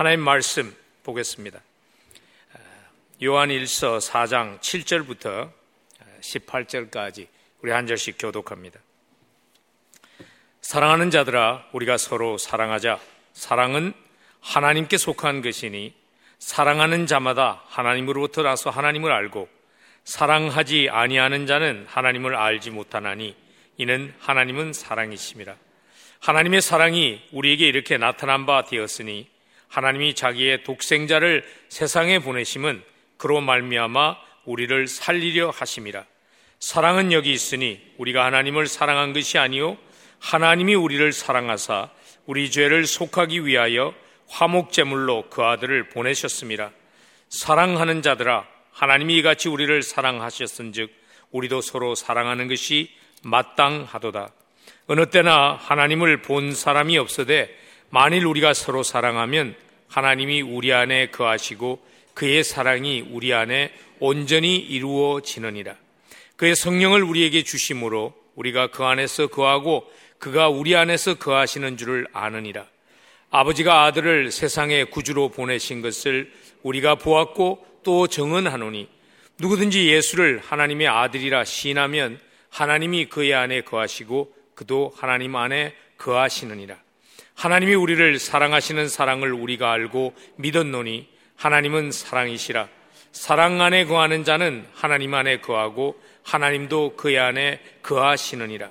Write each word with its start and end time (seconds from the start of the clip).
하나님 0.00 0.20
말씀 0.20 0.74
보겠습니다. 1.02 1.60
요한 3.22 3.50
1서 3.50 4.00
4장 4.00 4.58
7절부터 4.60 5.52
18절까지 6.22 7.26
우리 7.60 7.70
한 7.70 7.86
절씩 7.86 8.16
교독합니다. 8.18 8.80
사랑하는 10.62 11.10
자들아 11.10 11.66
우리가 11.72 11.98
서로 11.98 12.38
사랑하자. 12.38 12.98
사랑은 13.34 13.92
하나님께 14.40 14.96
속한 14.96 15.42
것이니 15.42 15.94
사랑하는 16.38 17.06
자마다 17.06 17.62
하나님으로부터 17.66 18.42
나서 18.42 18.70
하나님을 18.70 19.12
알고 19.12 19.50
사랑하지 20.04 20.88
아니하는 20.90 21.44
자는 21.44 21.84
하나님을 21.86 22.36
알지 22.36 22.70
못하나니 22.70 23.36
이는 23.76 24.14
하나님은 24.18 24.72
사랑이심이라. 24.72 25.56
하나님의 26.20 26.62
사랑이 26.62 27.22
우리에게 27.32 27.68
이렇게 27.68 27.98
나타난 27.98 28.46
바 28.46 28.64
되었으니 28.64 29.28
하나님이 29.70 30.14
자기의 30.14 30.64
독생자를 30.64 31.44
세상에 31.68 32.18
보내심은 32.18 32.82
그로 33.16 33.40
말미암아 33.40 34.16
우리를 34.44 34.88
살리려 34.88 35.50
하심이라. 35.50 36.04
사랑은 36.58 37.12
여기 37.12 37.32
있으니 37.32 37.80
우리가 37.96 38.24
하나님을 38.26 38.66
사랑한 38.66 39.12
것이 39.12 39.38
아니요 39.38 39.78
하나님이 40.18 40.74
우리를 40.74 41.12
사랑하사 41.12 41.88
우리 42.26 42.50
죄를 42.50 42.86
속하기 42.86 43.46
위하여 43.46 43.94
화목 44.28 44.72
제물로 44.72 45.30
그 45.30 45.42
아들을 45.42 45.88
보내셨습니다. 45.88 46.72
사랑하는 47.28 48.02
자들아 48.02 48.46
하나님이 48.72 49.18
이같이 49.18 49.48
우리를 49.48 49.82
사랑하셨은즉 49.82 50.90
우리도 51.30 51.60
서로 51.60 51.94
사랑하는 51.94 52.48
것이 52.48 52.90
마땅하도다. 53.22 54.32
어느 54.88 55.06
때나 55.06 55.54
하나님을 55.54 56.22
본 56.22 56.52
사람이 56.52 56.98
없어되 56.98 57.56
만일 57.90 58.24
우리가 58.24 58.54
서로 58.54 58.84
사랑하면 58.84 59.56
하나님이 59.88 60.42
우리 60.42 60.72
안에 60.72 61.10
거하시고 61.10 61.84
그의 62.14 62.44
사랑이 62.44 63.00
우리 63.10 63.34
안에 63.34 63.72
온전히 63.98 64.56
이루어지느니라. 64.56 65.74
그의 66.36 66.54
성령을 66.54 67.02
우리에게 67.02 67.42
주심으로 67.42 68.14
우리가 68.36 68.68
그 68.68 68.84
안에서 68.84 69.26
거하고 69.26 69.90
그가 70.18 70.48
우리 70.48 70.76
안에서 70.76 71.14
거하시는 71.14 71.76
줄을 71.76 72.06
아느니라. 72.12 72.66
아버지가 73.30 73.84
아들을 73.84 74.30
세상에 74.30 74.84
구주로 74.84 75.28
보내신 75.28 75.82
것을 75.82 76.32
우리가 76.62 76.94
보았고 76.94 77.66
또 77.82 78.06
정언하노니 78.06 78.88
누구든지 79.38 79.88
예수를 79.88 80.40
하나님의 80.44 80.86
아들이라 80.86 81.44
시인하면 81.44 82.20
하나님이 82.50 83.06
그의 83.06 83.34
안에 83.34 83.62
거하시고 83.62 84.32
그도 84.54 84.92
하나님 84.96 85.34
안에 85.34 85.74
거하시느니라. 85.96 86.76
하나님이 87.40 87.72
우리를 87.72 88.18
사랑하시는 88.18 88.90
사랑을 88.90 89.32
우리가 89.32 89.72
알고 89.72 90.12
믿었노니 90.36 91.08
하나님은 91.36 91.90
사랑이시라. 91.90 92.68
사랑 93.12 93.62
안에 93.62 93.86
거하는 93.86 94.24
자는 94.24 94.66
하나님 94.74 95.14
안에 95.14 95.40
거하고 95.40 95.98
하나님도 96.22 96.96
그의 96.96 97.18
안에 97.18 97.60
거하시느니라. 97.82 98.70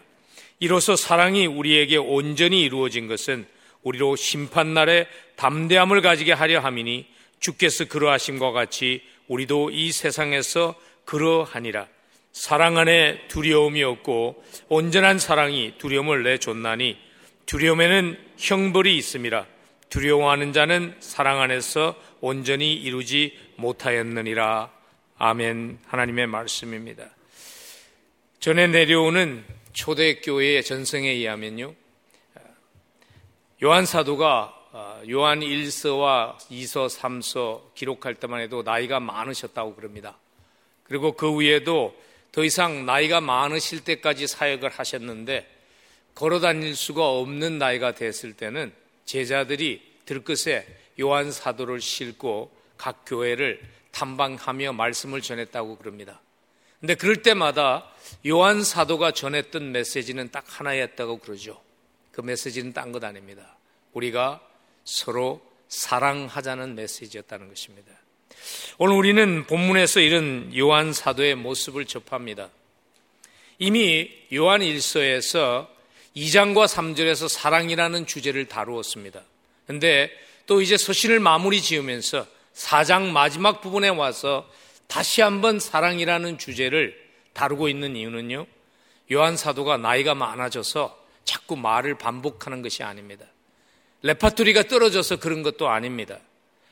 이로써 0.60 0.96
사랑이 0.96 1.48
우리에게 1.48 1.98
온전히 1.98 2.62
이루어진 2.62 3.08
것은 3.08 3.48
우리로 3.82 4.16
심판날에 4.16 5.08
담대함을 5.36 6.04
가지게 6.04 6.34
하려 6.34 6.60
함이니 6.60 7.08
주께서 7.40 7.86
그러하심과 7.86 8.52
같이 8.52 9.02
우리도 9.30 9.72
이 9.72 9.92
세상에서 9.92 10.76
그러하니라. 11.06 11.88
사랑 12.34 12.78
안에 12.78 13.30
두려움이 13.30 13.82
없고 13.82 14.44
온전한 14.68 15.18
사랑이 15.18 15.74
두려움을 15.80 16.22
내줬나니 16.22 17.09
두려움에는 17.50 18.16
형벌이 18.38 18.96
있습니다. 18.96 19.48
두려워하는 19.90 20.54
자는 20.54 20.96
사랑 21.00 21.42
안에서 21.42 21.96
온전히 22.22 22.76
이루지 22.76 23.36
못하였느니라. 23.56 24.72
아멘. 25.18 25.80
하나님의 25.88 26.28
말씀입니다. 26.28 27.10
전에 28.40 28.68
내려오는 28.68 29.44
초대교회의 29.74 30.64
전성에 30.64 31.10
의하면요. 31.10 31.74
요한 33.64 33.88
사도가 33.88 34.56
어, 34.72 35.02
요한 35.10 35.40
1서와 35.40 36.38
2서, 36.52 36.88
3서 36.88 37.74
기록할 37.74 38.14
때만 38.14 38.42
해도 38.42 38.62
나이가 38.62 39.00
많으셨다고 39.00 39.74
그럽니다. 39.74 40.20
그리고 40.84 41.14
그 41.14 41.40
위에도 41.40 42.00
더 42.32 42.44
이상 42.44 42.86
나이가 42.86 43.20
많으실 43.22 43.84
때까지 43.84 44.28
사역을 44.28 44.70
하셨는데 44.70 45.59
걸어 46.16 46.40
다닐 46.40 46.76
수가 46.76 47.08
없는 47.08 47.58
나이가 47.58 47.94
됐을 47.94 48.34
때는 48.34 48.74
제자들이 49.06 49.82
들끝에 50.06 50.66
요한 51.00 51.32
사도를 51.32 51.82
싣고 51.82 52.52
각 52.78 53.04
교회를 53.06 53.62
탐방하며 53.92 54.74
말씀을 54.74 55.22
전했다고 55.22 55.78
그럽니다. 55.78 56.22
근데 56.80 56.96
그럴 56.96 57.22
때마다 57.22 57.92
요한 58.28 58.64
사도가 58.64 59.12
전했던 59.12 59.72
메시지는 59.72 60.32
딱 60.32 60.46
하나였다고 60.48 61.20
그러죠. 61.20 61.62
그 62.12 62.22
메시지는 62.22 62.74
딴 62.74 62.92
것 62.92 63.04
아닙니다. 63.04 63.58
우리가 63.94 64.42
서로 64.86 65.42
사랑하자는 65.68 66.76
메시지였다는 66.76 67.50
것입니다. 67.50 67.92
오늘 68.78 68.96
우리는 68.96 69.46
본문에서 69.46 70.00
이런 70.00 70.56
요한 70.58 70.94
사도의 70.94 71.36
모습을 71.36 71.86
접합니다. 71.86 72.50
이미 73.58 74.10
요한 74.34 74.62
1서에서 74.62 75.68
2장과 76.20 76.68
3절에서 76.68 77.30
사랑이라는 77.30 78.06
주제를 78.06 78.46
다루었습니다. 78.46 79.22
근데 79.68 80.12
또 80.46 80.62
이제 80.62 80.78
서신을 80.78 81.20
마무리 81.20 81.62
지으면서 81.62 82.26
4장 82.56 83.12
마지막 83.12 83.62
부분에 83.62 83.90
와서 83.90 84.50
다시 84.88 85.22
한번 85.22 85.60
사랑이라는 85.60 86.38
주제를 86.38 87.00
다루고 87.34 87.70
있는 87.70 87.96
이유는요. 87.96 88.48
요한 89.12 89.38
사도가 89.38 89.78
나이가 89.78 90.14
많아져서 90.16 90.98
자꾸 91.24 91.56
말을 91.56 91.98
반복하는 91.98 92.62
것이 92.62 92.84
아닙니다. 92.84 93.26
레파토리가 94.02 94.64
떨어져서 94.64 95.18
그런 95.18 95.44
것도 95.44 95.70
아닙니다. 95.70 96.18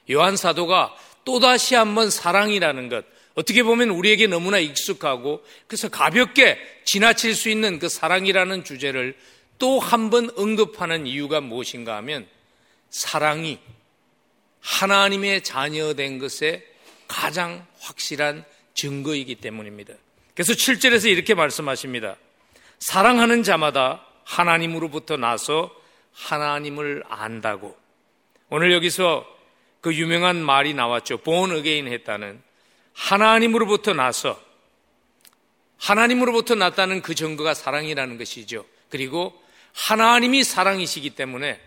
요한 0.09 0.35
사도가 0.35 0.95
또다시 1.25 1.75
한번 1.75 2.09
사랑이라는 2.09 2.89
것, 2.89 3.05
어떻게 3.35 3.61
보면 3.61 3.89
우리에게 3.89 4.25
너무나 4.25 4.57
익숙하고 4.57 5.45
그래서 5.67 5.89
가볍게 5.89 6.57
지나칠 6.85 7.35
수 7.35 7.49
있는 7.49 7.77
그 7.77 7.87
사랑이라는 7.87 8.63
주제를 8.63 9.15
또 9.59 9.79
한 9.79 10.09
번 10.09 10.29
언급하는 10.35 11.07
이유가 11.07 11.41
무엇인가 11.41 11.95
하면 11.97 12.27
사랑이 12.89 13.59
하나님의 14.61 15.43
자녀된 15.43 16.19
것에 16.19 16.65
가장 17.07 17.65
확실한 17.79 18.45
증거이기 18.73 19.35
때문입니다. 19.35 19.93
그래서 20.33 20.53
7절에서 20.53 21.09
이렇게 21.09 21.33
말씀하십니다. 21.33 22.17
사랑하는 22.79 23.43
자마다 23.43 24.05
하나님으로부터 24.23 25.17
나서 25.17 25.73
하나님을 26.13 27.03
안다고. 27.07 27.75
오늘 28.49 28.71
여기서 28.71 29.25
그 29.81 29.95
유명한 29.95 30.35
말이 30.43 30.73
나왔죠. 30.73 31.19
born 31.19 31.55
again 31.55 31.91
했다는 31.91 32.41
하나님으로부터 32.93 33.93
나서 33.93 34.39
하나님으로부터 35.77 36.55
났다는 36.55 37.01
그 37.01 37.15
증거가 37.15 37.53
사랑이라는 37.53 38.17
것이죠. 38.17 38.65
그리고 38.89 39.41
하나님이 39.77 40.43
사랑이시기 40.43 41.11
때문에 41.11 41.61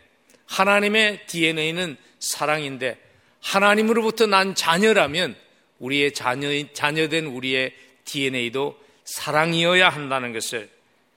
하나님의 0.47 1.27
DNA는 1.29 1.97
사랑인데 2.19 2.99
하나님으로부터 3.41 4.27
난 4.27 4.55
자녀라면 4.55 5.37
우리의 5.79 6.13
자녀, 6.13 6.49
자녀된 6.73 7.27
우리의 7.27 7.73
DNA도 8.05 8.79
사랑이어야 9.05 9.89
한다는 9.89 10.33
것을 10.33 10.69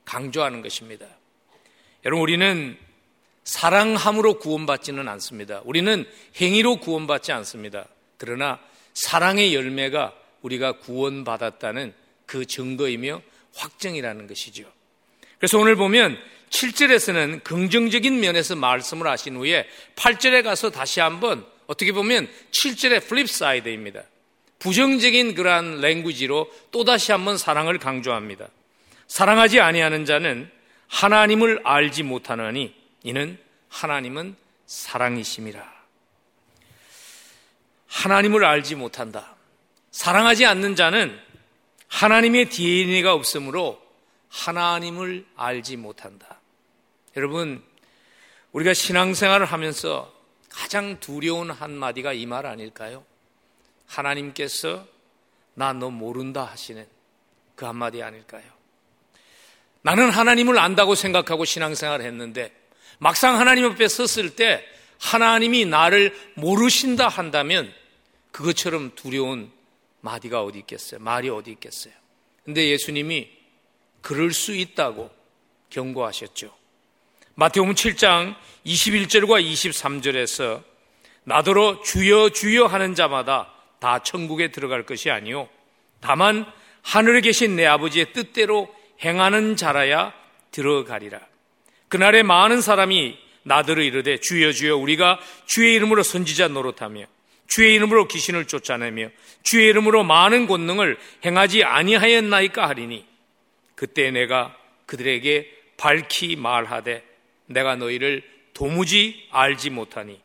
강조하는 0.05 0.61
것입니다. 0.61 1.07
여러분, 2.05 2.21
우리는 2.21 2.77
사랑함으로 3.43 4.39
구원받지는 4.39 5.07
않습니다. 5.09 5.61
우리는 5.65 6.07
행위로 6.39 6.77
구원받지 6.77 7.31
않습니다. 7.31 7.87
그러나 8.17 8.59
사랑의 8.93 9.53
열매가 9.55 10.13
우리가 10.43 10.73
구원받았다는 10.79 11.93
그 12.25 12.46
증거이며 12.46 13.22
확정이라는 13.55 14.28
것이죠. 14.28 14.72
그래서 15.39 15.57
오늘 15.59 15.75
본문 15.75 16.17
7절에서는 16.53 17.44
긍정적인 17.44 18.20
면에서 18.20 18.55
말씀을 18.55 19.08
하신 19.08 19.38
후에 19.38 19.67
8절에 19.96 20.44
가서 20.44 20.70
다시 20.70 21.00
한번 21.00 21.46
어떻게 21.66 21.91
보면 21.91 22.29
7절의 22.52 23.08
flip 23.08 23.29
side입니다. 23.29 24.03
부정적인 24.59 25.35
그러한 25.35 25.82
language로 25.81 26.52
또다시 26.72 27.11
한번 27.11 27.38
사랑을 27.38 27.79
강조합니다. 27.79 28.47
사랑하지 29.08 29.59
아니하는 29.59 30.05
자는 30.05 30.50
하나님을 30.88 31.61
알지 31.64 32.03
못하느니 32.03 32.73
이는 33.02 33.38
하나님은 33.70 34.35
사랑이심이라. 34.67 35.73
하나님을 37.88 38.46
알지 38.46 38.76
못한다. 38.76 39.35
사랑하지 39.91 40.46
않는 40.46 40.76
자는 40.76 41.20
하나님의 41.88 42.49
DNA가 42.49 43.14
없으므로 43.14 43.82
하나님을 44.29 45.26
알지 45.35 45.78
못한다. 45.78 46.33
여러분, 47.15 47.63
우리가 48.51 48.73
신앙생활을 48.73 49.45
하면서 49.45 50.11
가장 50.49 50.99
두려운 50.99 51.49
한마디가 51.51 52.13
이 52.13 52.25
말 52.25 52.45
아닐까요? 52.45 53.05
하나님께서 53.87 54.85
나 55.55 55.73
너 55.73 55.89
모른다 55.89 56.43
하시는 56.45 56.87
그 57.55 57.65
한마디 57.65 58.01
아닐까요? 58.01 58.43
나는 59.81 60.09
하나님을 60.09 60.57
안다고 60.57 60.95
생각하고 60.95 61.45
신앙생활을 61.45 62.05
했는데 62.05 62.51
막상 62.99 63.39
하나님 63.39 63.65
앞에 63.65 63.87
섰을 63.87 64.35
때 64.35 64.65
하나님이 64.99 65.65
나를 65.65 66.15
모르신다 66.35 67.07
한다면 67.09 67.71
그것처럼 68.31 68.95
두려운 68.95 69.51
마디가 70.01 70.41
어디 70.43 70.59
있겠어요? 70.59 70.99
말이 71.01 71.29
어디 71.29 71.51
있겠어요? 71.51 71.93
근데 72.45 72.69
예수님이 72.69 73.29
그럴 74.01 74.31
수 74.31 74.53
있다고 74.55 75.11
경고하셨죠. 75.69 76.55
마태복음 77.35 77.74
7장 77.74 78.35
21절과 78.64 79.44
23절에서 79.44 80.64
나더러 81.24 81.82
주여 81.82 82.30
주여 82.30 82.68
하는 82.68 82.94
자마다 82.94 83.52
다 83.80 84.00
천국에 84.03 84.52
들어갈 84.52 84.85
것이 84.85 85.09
아니요 85.09 85.50
다만 86.00 86.46
하늘에 86.84 87.22
계신 87.22 87.56
내 87.56 87.66
아버지의 87.66 88.14
뜻대로 88.14 88.74
행하는 89.03 89.56
자라야 89.56 90.14
들어가리라. 90.52 91.20
그날에 91.88 92.22
많은 92.22 92.62
사람이 92.62 93.18
나더러 93.44 93.82
이르되 93.82 94.20
주여 94.20 94.52
주여 94.52 94.78
우리가 94.78 95.20
주의 95.47 95.74
이름으로 95.74 96.03
선지자 96.03 96.50
노릇하며 96.50 97.06
주의 97.47 97.74
이름으로 97.76 98.08
귀신을 98.08 98.46
쫓아내며 98.46 99.09
주의 99.41 99.70
이름으로 99.70 100.03
많은 100.03 100.46
권능을 100.46 100.97
행하지 101.26 101.64
아니하였나이까 101.64 102.68
하리니 102.68 103.06
그때 103.76 104.12
내가 104.12 104.56
그들에게 104.85 105.50
밝히 105.78 106.35
말하되 106.35 107.12
내가 107.53 107.76
너희를 107.76 108.23
도무지 108.53 109.28
알지 109.32 109.70
못하니 109.70 110.22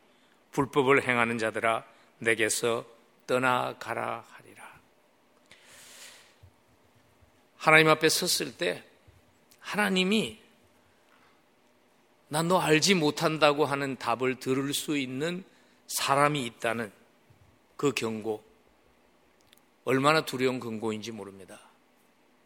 불법을 0.51 1.07
행하는 1.07 1.37
자들아 1.37 1.85
내게서 2.19 2.85
떠나가라 3.27 4.25
하리라. 4.29 4.79
하나님 7.57 7.87
앞에 7.89 8.09
섰을 8.09 8.57
때 8.57 8.83
하나님이 9.59 10.39
난 12.31 12.47
너 12.47 12.59
알지 12.59 12.93
못한다고 12.93 13.65
하는 13.65 13.95
답을 13.97 14.39
들을 14.39 14.71
수 14.73 14.97
있는 14.97 15.43
사람이 15.87 16.45
있다는 16.45 16.91
그 17.75 17.91
경고. 17.91 18.43
얼마나 19.83 20.23
두려운 20.23 20.59
경고인지 20.59 21.11
모릅니다. 21.11 21.59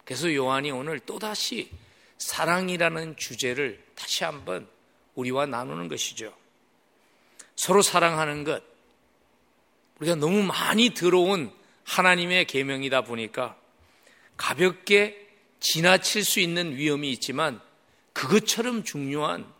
그래서 0.05 0.33
요한이 0.33 0.71
오늘 0.71 0.99
또다시 0.99 1.69
사랑이라는 2.17 3.17
주제를 3.17 3.83
다시 3.95 4.23
한번 4.23 4.69
우리와 5.15 5.45
나누는 5.45 5.87
것이죠. 5.87 6.33
서로 7.55 7.81
사랑하는 7.81 8.43
것. 8.43 8.63
우리가 9.99 10.15
너무 10.15 10.43
많이 10.43 10.89
들어온 10.89 11.51
하나님의 11.85 12.45
계명이다 12.45 13.01
보니까 13.01 13.57
가볍게 14.37 15.29
지나칠 15.59 16.23
수 16.23 16.39
있는 16.39 16.75
위험이 16.75 17.11
있지만 17.11 17.61
그것처럼 18.13 18.83
중요한 18.83 19.51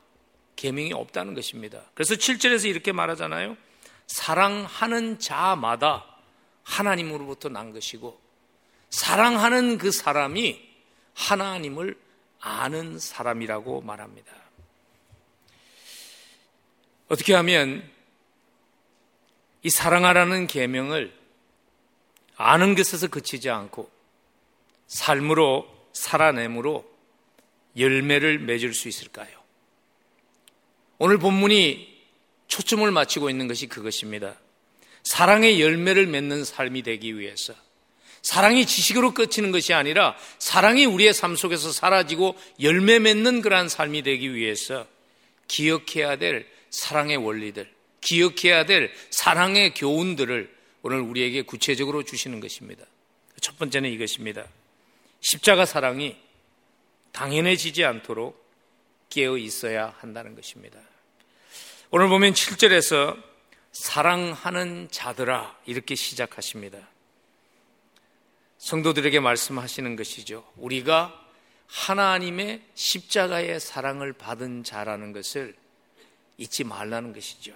계명이 0.56 0.94
없다는 0.94 1.34
것입니다. 1.34 1.82
그래서 1.94 2.16
7절에서 2.16 2.70
이렇게 2.70 2.92
말하잖아요. 2.92 3.58
사랑하는 4.08 5.20
자마다 5.20 6.06
하나님으로부터 6.64 7.50
난 7.50 7.72
것이고 7.72 8.20
사랑하는 8.90 9.78
그 9.78 9.92
사람이 9.92 10.62
하나님을 11.14 11.98
아는 12.40 13.00
사람이라고 13.00 13.82
말합니다. 13.82 14.43
어떻게 17.08 17.34
하면 17.34 17.84
이 19.62 19.70
사랑하라는 19.70 20.48
계명을 20.48 21.14
아는 22.36 22.76
것에서 22.76 23.08
그치지 23.08 23.50
않고 23.50 23.90
삶으로 24.88 25.68
살아내므로 25.94 26.86
열매를 27.78 28.40
맺을 28.40 28.74
수 28.74 28.88
있을까요? 28.88 29.30
오늘 30.98 31.18
본문이 31.18 31.94
초점을 32.48 32.90
맞추고 32.90 33.30
있는 33.30 33.48
것이 33.48 33.68
그것입니다. 33.68 34.36
사랑의 35.04 35.62
열매를 35.62 36.08
맺는 36.08 36.46
삶이 36.46 36.84
되기 36.84 37.18
위해서 37.18 37.54
사랑이 38.22 38.66
지식으로 38.66 39.14
끝이는 39.14 39.52
것이 39.52 39.74
아니라 39.74 40.16
사랑이 40.40 40.86
우리의 40.86 41.14
삶 41.14 41.36
속에서 41.36 41.72
사라지고 41.72 42.38
열매 42.62 43.00
맺는 43.00 43.42
그러한 43.42 43.68
삶이 43.68 44.02
되기 44.04 44.34
위해서 44.34 44.88
기억해야 45.48 46.16
될 46.16 46.48
사랑의 46.74 47.18
원리들, 47.18 47.72
기억해야 48.02 48.66
될 48.66 48.92
사랑의 49.12 49.75
교훈들을 49.75 50.54
오늘 50.81 51.00
우리에게 51.00 51.44
구체적으로 51.44 52.04
주시는 52.04 52.40
것입니다. 52.40 52.84
첫 53.40 53.58
번째는 53.60 53.92
이것입니다. 53.92 54.48
십자가 55.22 55.66
사랑이 55.66 56.18
당연해지지 57.12 57.86
않도록 57.86 58.44
깨어 59.10 59.38
있어야 59.38 59.94
한다는 60.00 60.36
것입니다. 60.36 60.80
오늘 61.92 62.10
보면 62.10 62.34
7절에서 62.34 63.22
사랑하는 63.72 64.88
자들아 64.90 65.56
이렇게 65.68 65.94
시작하십니다. 65.94 66.90
성도들에게 68.58 69.19
말씀하시는 69.19 69.96
것이죠. 69.96 70.52
우리가 70.56 71.24
하나님의 71.68 72.64
십자가의 72.74 73.60
사랑을 73.60 74.14
받은 74.14 74.64
자라는 74.64 75.14
것을 75.14 75.56
잊지 76.38 76.63
말라는 76.63 77.13
것이죠. 77.13 77.53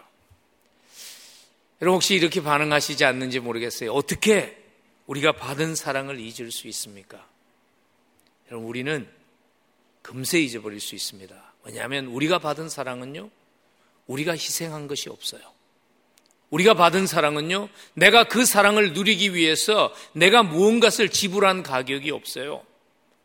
여러분 1.82 1.96
혹시 1.96 2.16
이렇게 2.16 2.42
반응하시지 2.42 3.06
않는지 3.06 3.40
모르겠어요. 3.40 3.92
어떻게 3.92 4.58
우리가 5.06 5.34
받은 5.34 5.76
사랑을 5.76 6.20
잊을 6.20 6.52
수 6.52 6.68
있습니까? 6.68 7.26
여러분 8.50 8.68
우리는 8.68 9.08
금세 10.02 10.40
잊어버릴 10.40 10.80
수 10.80 10.96
있습니다. 10.96 11.54
왜냐하면 11.64 12.06
우리가 12.08 12.40
받은 12.40 12.70
사랑은요, 12.70 13.30
우리가 14.08 14.32
희생한 14.32 14.88
것이 14.88 15.10
없어요. 15.10 15.42
우리가 16.50 16.76
받은 16.76 17.08
사랑은요, 17.08 17.68
내가 17.94 18.24
그 18.24 18.46
사랑을 18.46 18.94
누리기 18.94 19.36
위해서 19.36 19.94
내가 20.14 20.44
무언가를 20.44 21.10
지불한 21.10 21.62
가격이 21.62 22.10
없어요. 22.12 22.66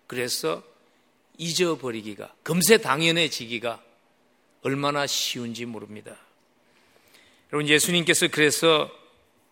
그래서 0.09 0.63
잊어버리기가, 1.39 2.35
금세 2.43 2.79
당연해지기가 2.79 3.81
얼마나 4.63 5.07
쉬운지 5.07 5.67
모릅니다. 5.67 6.17
여러분, 7.53 7.69
예수님께서 7.69 8.29
그래서 8.29 8.91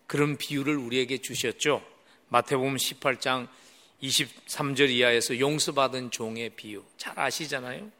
그런 0.07 0.37
비유를 0.37 0.75
우리에게 0.75 1.19
주셨죠. 1.19 1.85
마태복음 2.29 2.75
18장 2.75 3.47
23절 4.01 4.89
이하에서 4.89 5.39
용서받은 5.39 6.11
종의 6.11 6.51
비유. 6.51 6.83
잘 6.97 7.19
아시잖아요. 7.19 7.91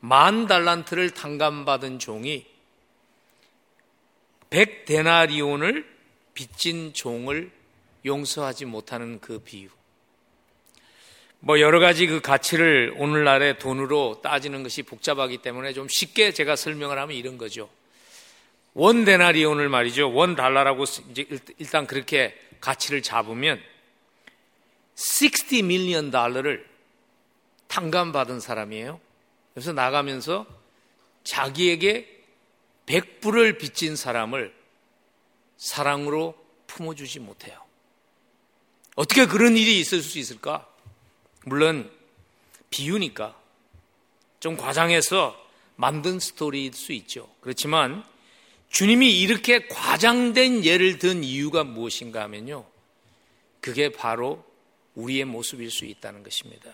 만 0.00 0.46
달란트를 0.46 1.10
탕감받은 1.10 1.98
종이 1.98 2.46
백 4.50 4.84
데나리온을 4.84 5.88
빚진 6.34 6.92
종을 6.92 7.50
용서하지 8.04 8.64
못하는 8.64 9.20
그 9.20 9.40
비유. 9.40 9.68
뭐 11.40 11.60
여러 11.60 11.78
가지 11.78 12.06
그 12.06 12.20
가치를 12.20 12.94
오늘날의 12.96 13.58
돈으로 13.58 14.20
따지는 14.22 14.62
것이 14.62 14.82
복잡하기 14.82 15.38
때문에 15.38 15.72
좀 15.72 15.86
쉽게 15.88 16.32
제가 16.32 16.56
설명을 16.56 16.98
하면 16.98 17.16
이런 17.16 17.38
거죠. 17.38 17.70
원 18.74 19.04
데나리온을 19.04 19.68
말이죠. 19.68 20.12
원 20.12 20.34
달러라고 20.34 20.84
이제 21.10 21.26
일단 21.58 21.86
그렇게 21.86 22.38
가치를 22.60 23.02
잡으면 23.02 23.60
60 24.96 25.64
밀리언 25.64 26.10
달러를 26.10 26.66
탕감받은 27.68 28.40
사람이에요. 28.40 29.00
그래서 29.54 29.72
나가면서 29.72 30.46
자기에게 31.22 32.16
백불을 32.86 33.58
빚진 33.58 33.96
사람을 33.96 34.52
사랑으로 35.56 36.36
품어주지 36.66 37.20
못해요. 37.20 37.58
어떻게 38.94 39.26
그런 39.26 39.56
일이 39.56 39.78
있을 39.78 40.02
수 40.02 40.18
있을까? 40.18 40.66
물론 41.48 41.90
비유니까 42.70 43.38
좀 44.40 44.56
과장해서 44.56 45.48
만든 45.76 46.18
스토리일 46.18 46.72
수 46.74 46.92
있죠. 46.92 47.28
그렇지만 47.40 48.04
주님이 48.70 49.20
이렇게 49.20 49.66
과장된 49.68 50.64
예를 50.64 50.98
든 50.98 51.24
이유가 51.24 51.64
무엇인가 51.64 52.22
하면요. 52.22 52.66
그게 53.60 53.90
바로 53.90 54.44
우리의 54.94 55.24
모습일 55.24 55.70
수 55.70 55.84
있다는 55.84 56.22
것입니다. 56.22 56.70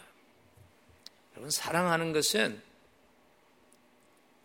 여러분, 1.33 1.51
사랑하는 1.51 2.13
것은 2.13 2.61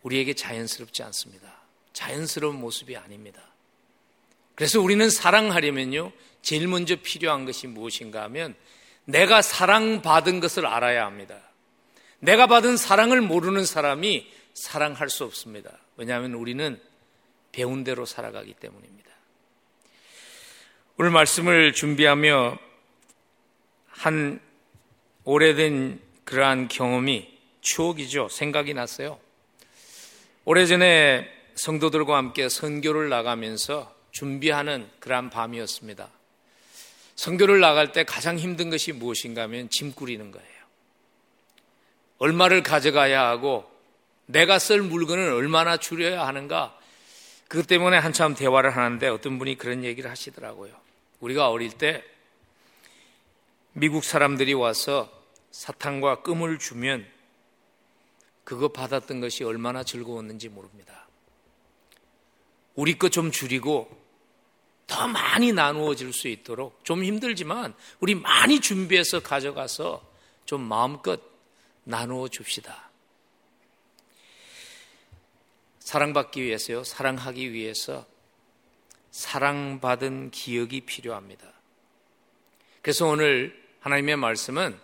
우리에게 0.03 0.33
자연스럽지 0.33 1.03
않습니다. 1.03 1.61
자연스러운 1.93 2.55
모습이 2.55 2.95
아닙니다. 2.95 3.41
그래서 4.55 4.81
우리는 4.81 5.09
사랑하려면요, 5.09 6.11
제일 6.41 6.67
먼저 6.67 6.95
필요한 6.95 7.45
것이 7.45 7.67
무엇인가 7.67 8.23
하면 8.23 8.55
내가 9.09 9.41
사랑받은 9.41 10.39
것을 10.39 10.67
알아야 10.67 11.05
합니다. 11.05 11.35
내가 12.19 12.45
받은 12.47 12.77
사랑을 12.77 13.21
모르는 13.21 13.65
사람이 13.65 14.31
사랑할 14.53 15.09
수 15.09 15.23
없습니다. 15.23 15.71
왜냐하면 15.97 16.33
우리는 16.33 16.79
배운 17.51 17.83
대로 17.83 18.05
살아가기 18.05 18.53
때문입니다. 18.53 19.09
오늘 20.97 21.11
말씀을 21.11 21.73
준비하며 21.73 22.59
한 23.87 24.39
오래된 25.23 25.99
그러한 26.25 26.67
경험이 26.67 27.35
추억이죠. 27.61 28.29
생각이 28.29 28.73
났어요. 28.75 29.19
오래전에 30.45 31.27
성도들과 31.55 32.15
함께 32.15 32.47
선교를 32.47 33.09
나가면서 33.09 33.93
준비하는 34.11 34.87
그러한 34.99 35.29
밤이었습니다. 35.29 36.18
선교를 37.19 37.59
나갈 37.59 37.91
때 37.91 38.05
가장 38.05 38.39
힘든 38.39 38.69
것이 38.69 38.93
무엇인가 38.93 39.41
하면 39.41 39.69
짐 39.69 39.91
꾸리는 39.91 40.31
거예요. 40.31 40.47
얼마를 42.17 42.63
가져가야 42.63 43.27
하고 43.27 43.69
내가 44.25 44.57
쓸 44.57 44.81
물건을 44.81 45.33
얼마나 45.33 45.75
줄여야 45.75 46.25
하는가 46.25 46.79
그것 47.49 47.67
때문에 47.67 47.97
한참 47.97 48.35
대화를 48.35 48.73
하는데 48.73 49.05
어떤 49.09 49.37
분이 49.37 49.57
그런 49.57 49.83
얘기를 49.83 50.09
하시더라고요. 50.09 50.73
우리가 51.19 51.49
어릴 51.49 51.71
때 51.71 52.05
미국 53.73 54.05
사람들이 54.05 54.53
와서 54.53 55.11
사탕과 55.51 56.21
끔을 56.21 56.57
주면 56.57 57.05
그거 58.45 58.69
받았던 58.69 59.19
것이 59.19 59.43
얼마나 59.43 59.83
즐거웠는지 59.83 60.47
모릅니다. 60.47 61.09
우리 62.75 62.97
것 62.97 63.09
좀 63.09 63.29
줄이고 63.29 63.98
더 64.89 65.07
많이 65.07 65.53
나누어질 65.53 66.11
수 66.11 66.27
있도록 66.27 66.83
좀 66.83 67.03
힘들지만 67.03 67.73
우리 67.99 68.15
많이 68.15 68.59
준비해서 68.59 69.21
가져가서 69.21 70.03
좀 70.45 70.61
마음껏 70.61 71.21
나누어 71.83 72.27
줍시다. 72.27 72.89
사랑받기 75.79 76.43
위해서요, 76.43 76.83
사랑하기 76.83 77.53
위해서 77.53 78.05
사랑받은 79.11 80.31
기억이 80.31 80.81
필요합니다. 80.81 81.47
그래서 82.81 83.05
오늘 83.05 83.63
하나님의 83.81 84.17
말씀은 84.17 84.79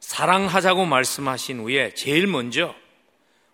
사랑하자고 0.00 0.86
말씀하신 0.86 1.60
후에 1.60 1.92
제일 1.94 2.26
먼저 2.26 2.74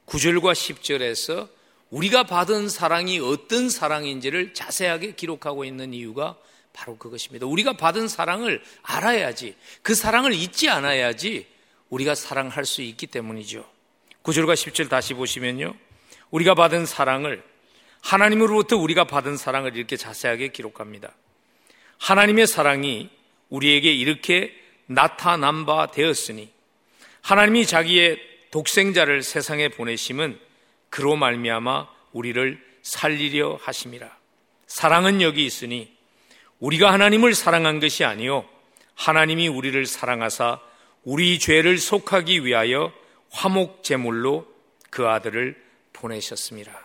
9절과 0.06 0.52
10절에서 0.52 1.48
우리가 1.90 2.24
받은 2.24 2.68
사랑이 2.68 3.18
어떤 3.18 3.68
사랑인지를 3.68 4.54
자세하게 4.54 5.12
기록하고 5.12 5.64
있는 5.64 5.92
이유가 5.92 6.36
바로 6.72 6.96
그것입니다. 6.96 7.46
우리가 7.46 7.74
받은 7.74 8.08
사랑을 8.08 8.62
알아야지, 8.82 9.56
그 9.82 9.94
사랑을 9.94 10.32
잊지 10.32 10.68
않아야지 10.68 11.46
우리가 11.88 12.14
사랑할 12.14 12.64
수 12.64 12.82
있기 12.82 13.08
때문이죠. 13.08 13.68
9절과 14.22 14.54
10절 14.54 14.88
다시 14.88 15.14
보시면요. 15.14 15.74
우리가 16.30 16.54
받은 16.54 16.86
사랑을 16.86 17.42
하나님으로부터 18.02 18.76
우리가 18.76 19.04
받은 19.04 19.36
사랑을 19.36 19.76
이렇게 19.76 19.96
자세하게 19.96 20.48
기록합니다. 20.48 21.12
하나님의 21.98 22.46
사랑이 22.46 23.10
우리에게 23.48 23.92
이렇게 23.92 24.54
나타난 24.86 25.66
바 25.66 25.90
되었으니 25.90 26.50
하나님이 27.20 27.66
자기의 27.66 28.18
독생자를 28.50 29.22
세상에 29.22 29.68
보내심은 29.68 30.38
그로 30.90 31.16
말미암아 31.16 31.88
우리를 32.12 32.60
살리려 32.82 33.58
하심이라. 33.62 34.10
사랑은 34.66 35.22
여기 35.22 35.46
있으니 35.46 35.92
우리가 36.58 36.92
하나님을 36.92 37.34
사랑한 37.34 37.80
것이 37.80 38.04
아니요 38.04 38.48
하나님이 38.94 39.48
우리를 39.48 39.86
사랑하사 39.86 40.60
우리 41.04 41.38
죄를 41.38 41.78
속하기 41.78 42.44
위하여 42.44 42.92
화목 43.30 43.82
제물로 43.82 44.46
그 44.90 45.08
아들을 45.08 45.56
보내셨습니다. 45.92 46.78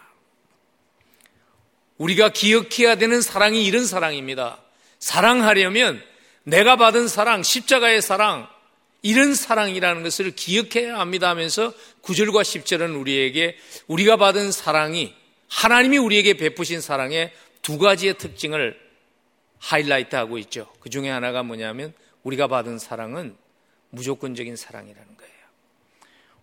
우리가 1.97 2.29
기억해야 2.29 2.95
되는 2.95 3.21
사랑이 3.21 3.65
이런 3.65 3.85
사랑입니다. 3.85 4.62
사랑하려면 5.00 6.01
내가 6.43 6.75
받은 6.75 7.07
사랑, 7.07 7.43
십자가의 7.43 8.01
사랑, 8.01 8.47
이런 9.05 9.35
사랑이라는 9.35 10.01
것을 10.01 10.31
기억해야 10.31 10.97
합니다 10.97 11.29
하면서 11.29 11.71
9절과 12.01 12.41
10절은 12.41 13.00
우리에게 13.00 13.55
우리가 13.85 14.17
받은 14.17 14.51
사랑이 14.51 15.13
하나님이 15.47 16.00
우리에게 16.00 16.33
베푸신 16.38 16.81
사랑의 16.81 17.31
두 17.62 17.77
가지의 17.77 18.17
특징을 18.17 18.75
하이라이트 19.59 20.15
하고 20.15 20.39
있죠. 20.39 20.74
그 20.79 20.89
중에 20.89 21.12
하나가 21.12 21.43
뭐냐면 21.43 21.93
우리가 22.24 22.47
받은 22.47 22.79
사랑은 22.79 23.38
무조건적인 23.91 24.55
사랑이라는 24.55 25.17
거예요. 25.17 25.33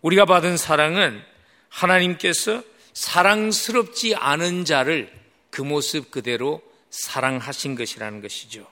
우리가 0.02 0.25
받은 0.25 0.57
사랑은 0.57 1.21
하나님께서 1.69 2.62
사랑스럽지 2.92 4.14
않은 4.14 4.64
자를 4.64 5.12
그 5.50 5.62
모습 5.62 6.12
그대로 6.12 6.62
사랑하신 6.90 7.75
것이라는 7.75 8.21
것이죠. 8.21 8.71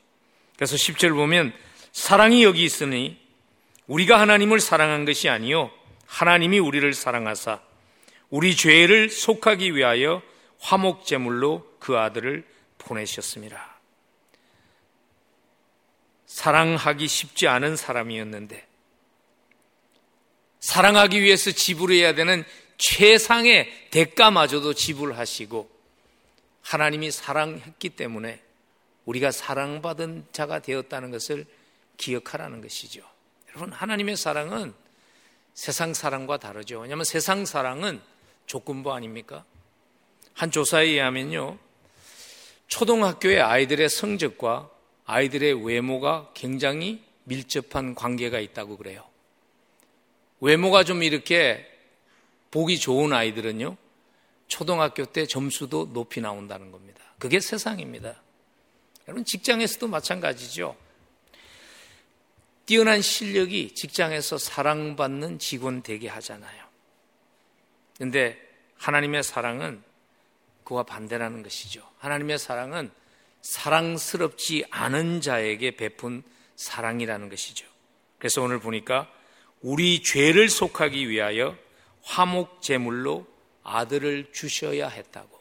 그래서 0.54 0.76
10절 0.76 1.12
보면 1.12 1.52
사랑이 1.90 2.44
여기 2.44 2.62
있으니 2.62 3.19
우리가 3.90 4.20
하나님을 4.20 4.60
사랑한 4.60 5.04
것이 5.04 5.28
아니요 5.28 5.68
하나님이 6.06 6.60
우리를 6.60 6.94
사랑하사 6.94 7.60
우리 8.30 8.54
죄를 8.54 9.10
속하기 9.10 9.74
위하여 9.74 10.22
화목 10.60 11.04
제물로 11.04 11.76
그 11.80 11.98
아들을 11.98 12.46
보내셨습니다. 12.78 13.80
사랑하기 16.26 17.08
쉽지 17.08 17.48
않은 17.48 17.74
사람이었는데 17.74 18.64
사랑하기 20.60 21.20
위해서 21.20 21.50
지불해야 21.50 22.14
되는 22.14 22.44
최상의 22.78 23.88
대가마저도 23.90 24.74
지불하시고 24.74 25.68
하나님이 26.62 27.10
사랑했기 27.10 27.88
때문에 27.90 28.40
우리가 29.04 29.32
사랑받은 29.32 30.28
자가 30.30 30.60
되었다는 30.60 31.10
것을 31.10 31.46
기억하라는 31.96 32.60
것이죠. 32.60 33.02
여러분, 33.50 33.72
하나님의 33.72 34.16
사랑은 34.16 34.72
세상 35.54 35.94
사랑과 35.94 36.38
다르죠. 36.38 36.80
왜냐하면 36.80 37.04
세상 37.04 37.44
사랑은 37.44 38.00
조건부 38.46 38.92
아닙니까? 38.92 39.44
한 40.32 40.50
조사에 40.50 40.86
의하면요. 40.86 41.58
초등학교의 42.68 43.40
아이들의 43.40 43.88
성적과 43.88 44.70
아이들의 45.04 45.66
외모가 45.66 46.30
굉장히 46.34 47.02
밀접한 47.24 47.94
관계가 47.94 48.38
있다고 48.38 48.76
그래요. 48.76 49.04
외모가 50.40 50.84
좀 50.84 51.02
이렇게 51.02 51.66
보기 52.50 52.78
좋은 52.78 53.12
아이들은요. 53.12 53.76
초등학교 54.48 55.04
때 55.04 55.26
점수도 55.26 55.92
높이 55.92 56.20
나온다는 56.20 56.72
겁니다. 56.72 57.02
그게 57.18 57.40
세상입니다. 57.40 58.20
여러분 59.06 59.24
직장에서도 59.24 59.86
마찬가지죠. 59.88 60.76
뛰어난 62.70 63.02
실력이 63.02 63.74
직장에서 63.74 64.38
사랑받는 64.38 65.40
직원 65.40 65.82
되게 65.82 66.06
하잖아요. 66.06 66.64
근데 67.98 68.40
하나님의 68.76 69.24
사랑은 69.24 69.82
그와 70.62 70.84
반대라는 70.84 71.42
것이죠. 71.42 71.82
하나님의 71.98 72.38
사랑은 72.38 72.92
사랑스럽지 73.42 74.66
않은 74.70 75.20
자에게 75.20 75.72
베푼 75.72 76.22
사랑이라는 76.54 77.28
것이죠. 77.28 77.66
그래서 78.18 78.40
오늘 78.40 78.60
보니까 78.60 79.10
우리 79.62 80.04
죄를 80.04 80.48
속하기 80.48 81.08
위하여 81.08 81.58
화목 82.04 82.62
제물로 82.62 83.26
아들을 83.64 84.30
주셔야 84.32 84.86
했다고. 84.86 85.40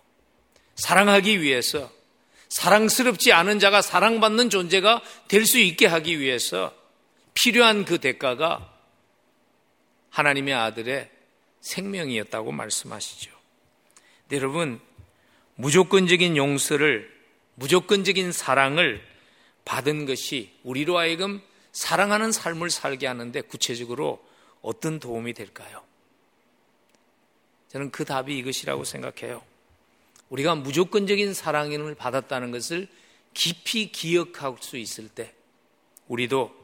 사랑하기 0.77 1.43
위해서 1.43 1.91
사랑스럽지 2.47 3.33
않은 3.33 3.59
자가 3.59 3.83
사랑받는 3.83 4.49
존재가 4.49 5.03
될 5.27 5.45
수 5.45 5.59
있게 5.59 5.85
하기 5.85 6.19
위해서 6.19 6.78
필요한 7.33 7.85
그 7.85 7.99
대가가 7.99 8.73
하나님의 10.09 10.53
아들의 10.53 11.09
생명이었다고 11.61 12.51
말씀하시죠. 12.51 13.31
네, 14.29 14.37
여러분, 14.37 14.79
무조건적인 15.55 16.37
용서를, 16.37 17.11
무조건적인 17.55 18.31
사랑을 18.31 19.05
받은 19.65 20.05
것이 20.05 20.53
우리로 20.63 20.97
하여금 20.97 21.41
사랑하는 21.71 22.31
삶을 22.31 22.69
살게 22.69 23.07
하는데 23.07 23.41
구체적으로 23.41 24.25
어떤 24.61 24.99
도움이 24.99 25.33
될까요? 25.33 25.83
저는 27.69 27.91
그 27.91 28.03
답이 28.03 28.37
이것이라고 28.37 28.83
생각해요. 28.83 29.43
우리가 30.29 30.55
무조건적인 30.55 31.33
사랑을 31.33 31.95
받았다는 31.95 32.51
것을 32.51 32.87
깊이 33.33 33.91
기억할 33.91 34.55
수 34.59 34.77
있을 34.77 35.07
때, 35.07 35.33
우리도 36.07 36.58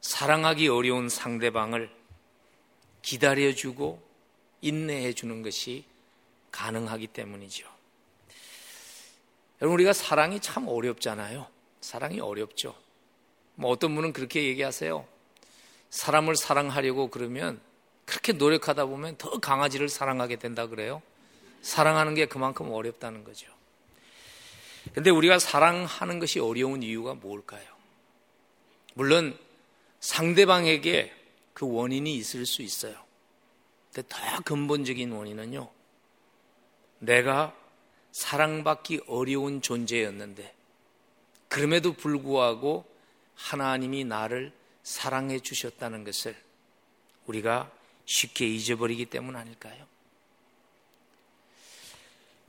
사랑하기 0.00 0.68
어려운 0.68 1.08
상대방을 1.08 1.90
기다려주고 3.02 4.02
인내해 4.60 5.12
주는 5.12 5.42
것이 5.42 5.84
가능하기 6.50 7.08
때문이죠. 7.08 7.66
여러분, 9.60 9.74
우리가 9.74 9.92
사랑이 9.92 10.40
참 10.40 10.68
어렵잖아요. 10.68 11.46
사랑이 11.80 12.20
어렵죠. 12.20 12.74
뭐 13.54 13.70
어떤 13.70 13.94
분은 13.94 14.12
그렇게 14.12 14.44
얘기하세요. 14.44 15.06
사람을 15.90 16.36
사랑하려고 16.36 17.08
그러면 17.08 17.60
그렇게 18.04 18.32
노력하다 18.32 18.86
보면 18.86 19.16
더 19.16 19.38
강아지를 19.38 19.88
사랑하게 19.88 20.36
된다 20.36 20.66
그래요. 20.66 21.02
사랑하는 21.62 22.14
게 22.14 22.26
그만큼 22.26 22.70
어렵다는 22.72 23.24
거죠. 23.24 23.46
근데 24.94 25.10
우리가 25.10 25.38
사랑하는 25.38 26.18
것이 26.18 26.40
어려운 26.40 26.82
이유가 26.82 27.14
뭘까요? 27.14 27.66
물론 28.94 29.38
상대방에게 30.00 31.12
그 31.54 31.70
원인이 31.70 32.14
있을 32.16 32.46
수 32.46 32.62
있어요. 32.62 32.94
근데 33.92 34.06
더 34.08 34.40
근본적인 34.44 35.10
원인은요. 35.10 35.68
내가 37.00 37.54
사랑받기 38.12 39.00
어려운 39.06 39.62
존재였는데 39.62 40.54
그럼에도 41.48 41.92
불구하고 41.92 42.84
하나님이 43.34 44.04
나를 44.04 44.52
사랑해 44.82 45.38
주셨다는 45.38 46.04
것을 46.04 46.36
우리가 47.26 47.70
쉽게 48.04 48.46
잊어버리기 48.46 49.06
때문 49.06 49.36
아닐까요? 49.36 49.86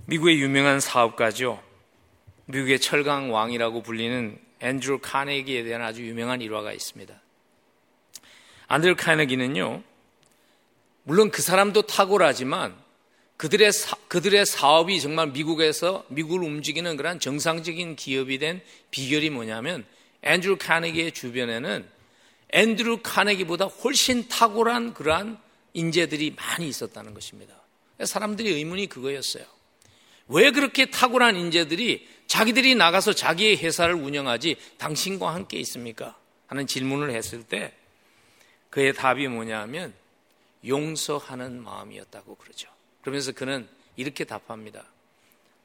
미국의 0.05 0.39
유명한 0.39 0.79
사업가죠. 0.79 1.61
미국의 2.45 2.79
철강 2.79 3.31
왕이라고 3.33 3.83
불리는 3.83 4.39
앤드루 4.61 4.99
카네기에 5.01 5.63
대한 5.63 5.81
아주 5.81 6.05
유명한 6.05 6.41
일화가 6.41 6.73
있습니다. 6.73 7.13
안드루 8.69 8.95
카네기는요, 8.95 9.81
물론 11.03 11.31
그 11.31 11.41
사람도 11.41 11.81
탁월하지만 11.83 12.75
그들의, 13.35 13.71
사, 13.71 13.95
그들의 14.07 14.45
사업이 14.45 15.01
정말 15.01 15.27
미국에서 15.29 16.05
미국을 16.09 16.43
움직이는 16.43 16.95
그런 16.95 17.19
정상적인 17.19 17.95
기업이 17.95 18.37
된 18.37 18.61
비결이 18.91 19.31
뭐냐면 19.31 19.85
앤드루 20.21 20.57
카네기의 20.59 21.13
주변에는 21.13 21.87
앤드루 22.51 22.99
카네기보다 23.01 23.65
훨씬 23.65 24.27
탁월한 24.27 24.93
그러한 24.93 25.39
인재들이 25.73 26.35
많이 26.35 26.67
있었다는 26.67 27.15
것입니다. 27.15 27.55
사람들이 28.03 28.51
의문이 28.51 28.87
그거였어요. 28.87 29.45
왜 30.27 30.51
그렇게 30.51 30.91
탁월한 30.91 31.37
인재들이 31.37 32.07
자기들이 32.27 32.75
나가서 32.75 33.13
자기의 33.13 33.57
회사를 33.57 33.95
운영하지 33.95 34.57
당신과 34.77 35.33
함께 35.33 35.57
있습니까? 35.59 36.15
하는 36.45 36.67
질문을 36.67 37.11
했을 37.11 37.41
때 37.43 37.73
그의 38.69 38.93
답이 38.93 39.27
뭐냐면 39.27 39.93
용서하는 40.65 41.63
마음이었다고 41.63 42.35
그러죠. 42.35 42.69
그러면서 43.01 43.31
그는 43.31 43.67
이렇게 43.95 44.23
답합니다. 44.23 44.85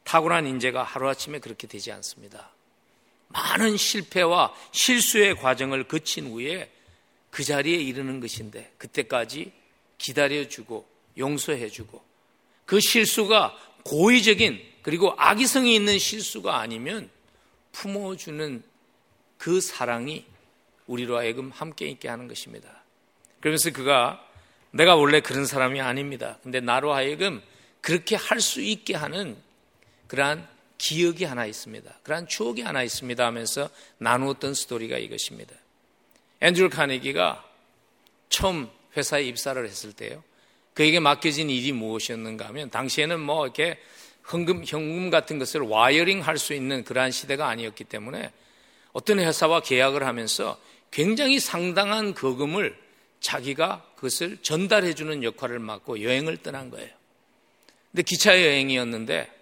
탁월한 0.05 0.47
인재가 0.47 0.83
하루아침에 0.83 1.39
그렇게 1.39 1.67
되지 1.67 1.93
않습니다. 1.93 2.51
많은 3.29 3.77
실패와 3.77 4.55
실수의 4.73 5.37
과정을 5.37 5.85
거친 5.89 6.31
후에 6.31 6.71
그 7.31 7.43
자리에 7.43 7.77
이르는 7.77 8.21
것인데 8.21 8.73
그때까지 8.79 9.53
기다려주고 9.99 10.87
용서해주고 11.19 12.03
그 12.67 12.81
실수가 12.81 13.57
고의적인 13.85 14.61
그리고 14.83 15.15
악의성이 15.17 15.75
있는 15.75 15.99
실수가 15.99 16.59
아니면 16.59 17.11
품어주는 17.73 18.63
그 19.39 19.61
사랑이 19.61 20.25
우리로 20.87 21.19
하여금 21.19 21.51
함께 21.51 21.89
있게 21.89 22.09
하는 22.09 22.29
것입니다. 22.29 22.84
그러면서 23.45 23.71
그가 23.73 24.27
내가 24.71 24.97
원래 24.97 25.21
그런 25.21 25.45
사람이 25.45 25.79
아닙니다. 25.79 26.39
근데 26.43 26.61
나로 26.61 26.95
하여금 26.95 27.43
그렇게 27.83 28.17
할 28.17 28.41
수 28.41 28.63
있게 28.63 28.95
하는 28.95 29.37
그러한 30.07 30.49
기억이 30.79 31.25
하나 31.25 31.45
있습니다. 31.45 31.93
그러한 32.05 32.27
추억이 32.27 32.63
하나 32.63 32.83
있습니다 32.83 33.23
하면서 33.23 33.69
나누었던 33.99 34.55
스토리가 34.55 34.97
이것입니다. 34.97 35.55
앤드류 36.41 36.71
카네기가 36.71 37.45
처음 38.31 38.71
회사에 38.97 39.25
입사를 39.25 39.63
했을 39.63 39.93
때요. 39.93 40.25
그에게 40.73 40.99
맡겨진 40.99 41.51
일이 41.51 41.73
무엇이었는가 41.73 42.49
하면 42.49 42.71
당시에는 42.71 43.21
뭐 43.21 43.45
이렇게 43.45 43.79
현금, 44.25 44.65
현금 44.65 45.11
같은 45.11 45.39
것을 45.39 45.61
wiring 45.61 46.23
할 46.23 46.39
수 46.39 46.55
있는 46.55 46.83
그러한 46.83 47.11
시대가 47.11 47.49
아니었기 47.49 47.85
때문에 47.85 48.33
어떤 48.95 49.19
회사와 49.19 49.61
계약을 49.61 50.03
하면서 50.03 50.59
굉장히 50.91 51.39
상당한 51.39 52.15
거금을 52.15 52.83
자기가 53.25 53.83
그것을 53.95 54.37
전달해 54.43 54.95
주는 54.95 55.23
역할을 55.23 55.59
맡고 55.59 56.03
여행을 56.03 56.37
떠난 56.43 56.69
거예요. 56.69 56.91
근데 57.91 58.03
기차 58.03 58.39
여행이었는데 58.39 59.33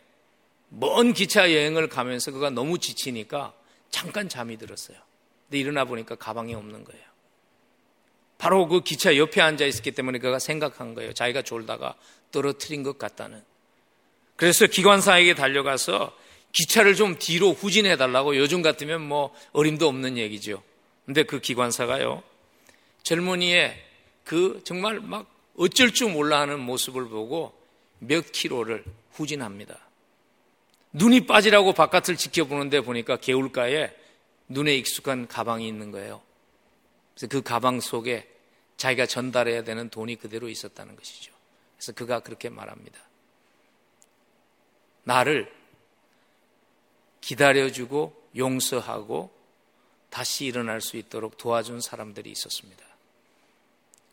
먼 0.69 1.13
기차 1.13 1.53
여행을 1.53 1.89
가면서 1.89 2.31
그가 2.31 2.51
너무 2.51 2.79
지치니까 2.79 3.53
잠깐 3.91 4.29
잠이 4.29 4.57
들었어요. 4.57 4.97
근데 5.49 5.59
일어나 5.59 5.85
보니까 5.85 6.15
가방이 6.15 6.55
없는 6.55 6.85
거예요. 6.85 7.03
바로 8.39 8.69
그 8.69 8.83
기차 8.83 9.17
옆에 9.17 9.41
앉아 9.41 9.67
있었기 9.67 9.91
때문에 9.91 10.21
그가 10.21 10.39
생각한 10.39 10.95
거예요. 10.95 11.13
자기가 11.13 11.43
졸다가 11.43 11.97
떨어뜨린 12.31 12.85
것 12.85 12.99
같다는. 12.99 13.43
그래서 14.37 14.69
기관사에게 14.69 15.35
달려가서 15.35 16.17
기차를 16.53 16.95
좀 16.95 17.19
뒤로 17.19 17.51
후진해 17.53 17.97
달라고 17.97 18.37
요즘 18.37 18.63
같으면 18.63 19.01
뭐 19.01 19.35
어림도 19.53 19.89
없는 19.89 20.19
얘기죠. 20.19 20.63
근데 21.05 21.25
그 21.25 21.41
기관사가요. 21.41 22.23
젊은이의 23.03 23.83
그 24.25 24.61
정말 24.65 25.01
막 25.01 25.27
어쩔 25.57 25.93
줄 25.93 26.13
몰라 26.13 26.41
하는 26.41 26.61
모습을 26.61 27.09
보고 27.09 27.53
몇 27.99 28.33
킬로를 28.33 28.85
후진합니다. 29.13 29.79
눈이 30.93 31.27
빠지라고 31.27 31.73
바깥을 31.73 32.17
지켜보는데 32.17 32.83
보니까 32.83 33.17
개울가에 33.17 33.95
눈에 34.49 34.77
익숙한 34.77 35.27
가방이 35.27 35.67
있는 35.67 35.91
거예요. 35.91 36.23
그래서 37.15 37.29
그 37.29 37.43
가방 37.43 37.81
속에 37.81 38.29
자기가 38.77 39.07
전달해야 39.07 39.65
되는 39.65 39.89
돈이 39.89 40.17
그대로 40.17 40.49
있었다는 40.49 40.97
것이죠. 40.97 41.33
그래서 41.77 41.93
그가 41.93 42.21
그렇게 42.21 42.49
말합니다. 42.49 43.01
나를 45.05 45.53
기다려주고 47.21 48.29
용서하고 48.37 49.31
다시 50.11 50.47
일어날 50.47 50.81
수 50.81 50.97
있도록 50.97 51.39
도와준 51.39 51.81
사람들이 51.81 52.31
있었습니다. 52.31 52.85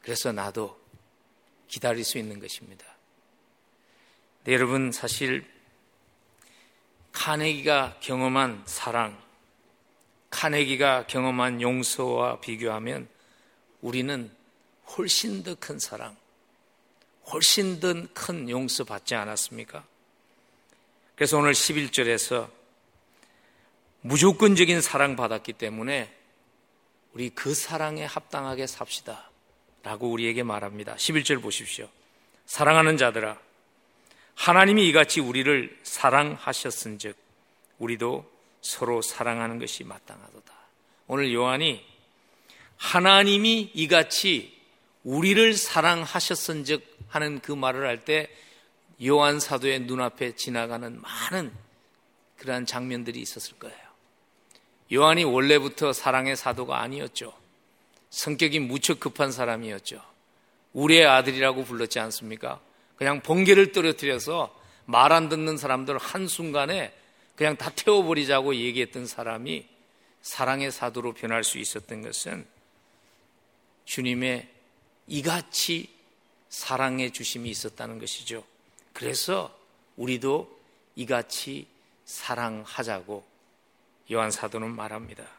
그래서 0.02 0.32
나도 0.32 0.80
기다릴 1.68 2.04
수 2.04 2.18
있는 2.18 2.40
것입니다. 2.40 2.86
네, 4.44 4.54
여러분 4.54 4.92
사실 4.92 5.46
카네기가 7.12 7.98
경험한 8.00 8.64
사랑, 8.66 9.22
카네기가 10.30 11.08
경험한 11.08 11.62
용서와 11.62 12.40
비교하면 12.40 13.08
우리는 13.82 14.32
훨씬 14.98 15.44
더 15.44 15.56
큰 15.56 15.78
사랑, 15.80 16.16
훨씬 17.32 17.80
더 17.80 17.94
큰 18.14 18.50
용서 18.50 18.84
받지 18.84 19.16
않았습니까? 19.16 19.86
그래서 21.16 21.38
오늘 21.38 21.52
11절에서 21.52 22.50
무조건적인 24.02 24.82
사랑 24.82 25.16
받았기 25.16 25.54
때문에 25.54 26.16
우리 27.14 27.30
그 27.30 27.54
사랑에 27.54 28.06
합당하게 28.06 28.66
삽시다. 28.66 29.29
라고 29.84 30.10
우리에게 30.12 30.44
말합니다. 30.44 30.96
11절 30.96 31.42
보십시오. 31.42 31.88
사랑하는 32.46 32.98
자들아, 32.98 33.38
하나님이 34.36 34.88
이같이 34.90 35.20
우리를 35.20 35.80
사랑하셨은 35.84 37.00
즉, 37.00 37.16
우리도 37.78 38.30
서로 38.62 39.02
사랑하는 39.02 39.60
것이 39.60 39.84
마땅하도다. 39.84 40.54
오늘 41.08 41.34
요한이 41.34 41.86
하나님이 42.78 43.72
이같이 43.74 44.58
우리를 45.04 45.54
사랑하셨은 45.54 46.66
즉 46.66 46.98
하는 47.08 47.40
그 47.40 47.52
말을 47.52 47.86
할 47.88 48.06
때 48.06 48.30
요한 49.06 49.40
사도의 49.40 49.82
눈앞에 49.82 50.36
지나가는 50.36 51.02
많은 51.02 51.54
그러한 52.38 52.66
장면들이 52.66 53.20
있었을 53.22 53.58
거예요. 53.58 53.78
요한이 54.92 55.24
원래부터 55.24 55.94
사랑의 55.94 56.36
사도가 56.36 56.82
아니었죠. 56.82 57.34
성격이 58.10 58.60
무척 58.60 59.00
급한 59.00 59.32
사람이었죠. 59.32 60.02
우리의 60.74 61.06
아들이라고 61.06 61.64
불렀지 61.64 62.00
않습니까? 62.00 62.60
그냥 62.96 63.22
번개를 63.22 63.72
떨어뜨려서 63.72 64.56
말 64.86 65.12
안 65.12 65.30
듣는 65.30 65.56
사람들 65.58 66.00
한순간에 66.00 66.92
그냥 67.36 67.56
다 67.56 67.70
태워버리자고 67.70 68.56
얘기했던 68.56 69.06
사람이 69.06 69.68
사랑의 70.24 70.72
사도로 70.72 71.14
변할 71.14 71.44
수 71.44 71.60
있었던 71.60 72.02
것은 72.02 72.46
주님의 73.86 74.50
이같이 75.08 75.94
사랑의 76.50 77.12
주심이 77.12 77.50
있었다는 77.50 78.00
것이죠. 78.00 78.44
그래서 78.94 79.56
우리도 79.96 80.60
이같이 80.96 81.68
사랑하자고 82.06 83.24
요한 84.12 84.32
사도는 84.32 84.76
말합니다. 84.76 85.39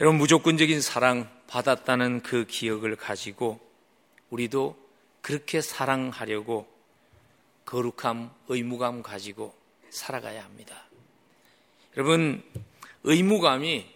여러분 0.00 0.16
무조건적인 0.16 0.80
사랑 0.80 1.28
받았다는 1.46 2.22
그 2.22 2.46
기억을 2.46 2.96
가지고 2.96 3.60
우리도 4.30 4.78
그렇게 5.20 5.60
사랑하려고 5.60 6.66
거룩함, 7.66 8.30
의무감 8.48 9.02
가지고 9.02 9.54
살아가야 9.90 10.42
합니다. 10.42 10.88
여러분, 11.98 12.42
의무감이 13.04 13.86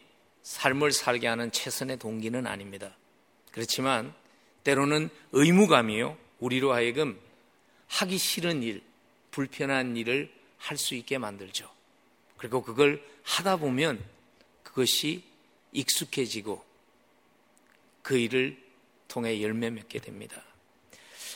삶을 0.42 0.92
살게 0.92 1.26
하는 1.26 1.50
최선의 1.50 1.96
동기는 1.96 2.46
아닙니다. 2.46 2.94
그렇지만 3.50 4.12
때로는 4.62 5.08
의무감이요, 5.32 6.18
우리로 6.38 6.74
하여금 6.74 7.18
하기 7.88 8.18
싫은 8.18 8.62
일, 8.62 8.82
불편한 9.30 9.96
일을 9.96 10.30
할 10.58 10.76
수 10.76 10.94
있게 10.94 11.16
만들죠. 11.16 11.70
그리고 12.36 12.62
그걸 12.62 13.02
하다 13.22 13.56
보면 13.56 14.04
그것이 14.62 15.33
익숙해지고 15.74 16.64
그 18.02 18.16
일을 18.16 18.56
통해 19.08 19.42
열매 19.42 19.68
맺게 19.70 19.98
됩니다. 19.98 20.42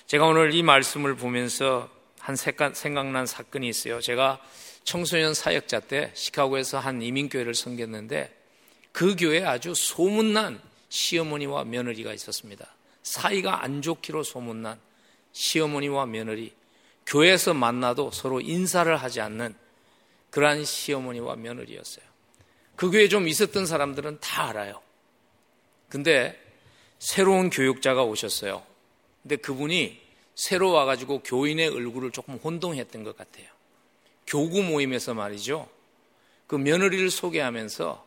제가 0.06 0.24
오늘 0.24 0.54
이 0.54 0.62
말씀을 0.62 1.16
보면서 1.16 1.90
한 2.18 2.34
생각난 2.36 3.26
사건이 3.26 3.68
있어요. 3.68 4.00
제가 4.00 4.40
청소년 4.84 5.34
사역자 5.34 5.80
때 5.80 6.10
시카고에서 6.14 6.78
한 6.78 7.02
이민교회를 7.02 7.54
섬겼는데 7.54 8.34
그 8.92 9.16
교회에 9.16 9.44
아주 9.44 9.74
소문난 9.74 10.60
시어머니와 10.88 11.64
며느리가 11.64 12.14
있었습니다. 12.14 12.66
사이가 13.02 13.62
안 13.62 13.82
좋기로 13.82 14.22
소문난 14.22 14.80
시어머니와 15.32 16.06
며느리. 16.06 16.52
교회에서 17.06 17.54
만나도 17.54 18.10
서로 18.10 18.40
인사를 18.40 18.94
하지 18.96 19.20
않는 19.20 19.54
그러한 20.30 20.64
시어머니와 20.64 21.36
며느리였어요. 21.36 22.07
그 22.78 22.92
교회에 22.92 23.08
좀 23.08 23.26
있었던 23.26 23.66
사람들은 23.66 24.20
다 24.20 24.50
알아요. 24.50 24.80
근데 25.88 26.40
새로운 27.00 27.50
교육자가 27.50 28.04
오셨어요. 28.04 28.62
근데 29.20 29.34
그분이 29.34 30.00
새로 30.36 30.70
와가지고 30.70 31.24
교인의 31.24 31.70
얼굴을 31.70 32.12
조금 32.12 32.36
혼동했던 32.36 33.02
것 33.02 33.16
같아요. 33.16 33.48
교구 34.28 34.62
모임에서 34.62 35.12
말이죠. 35.12 35.68
그 36.46 36.54
며느리를 36.54 37.10
소개하면서 37.10 38.06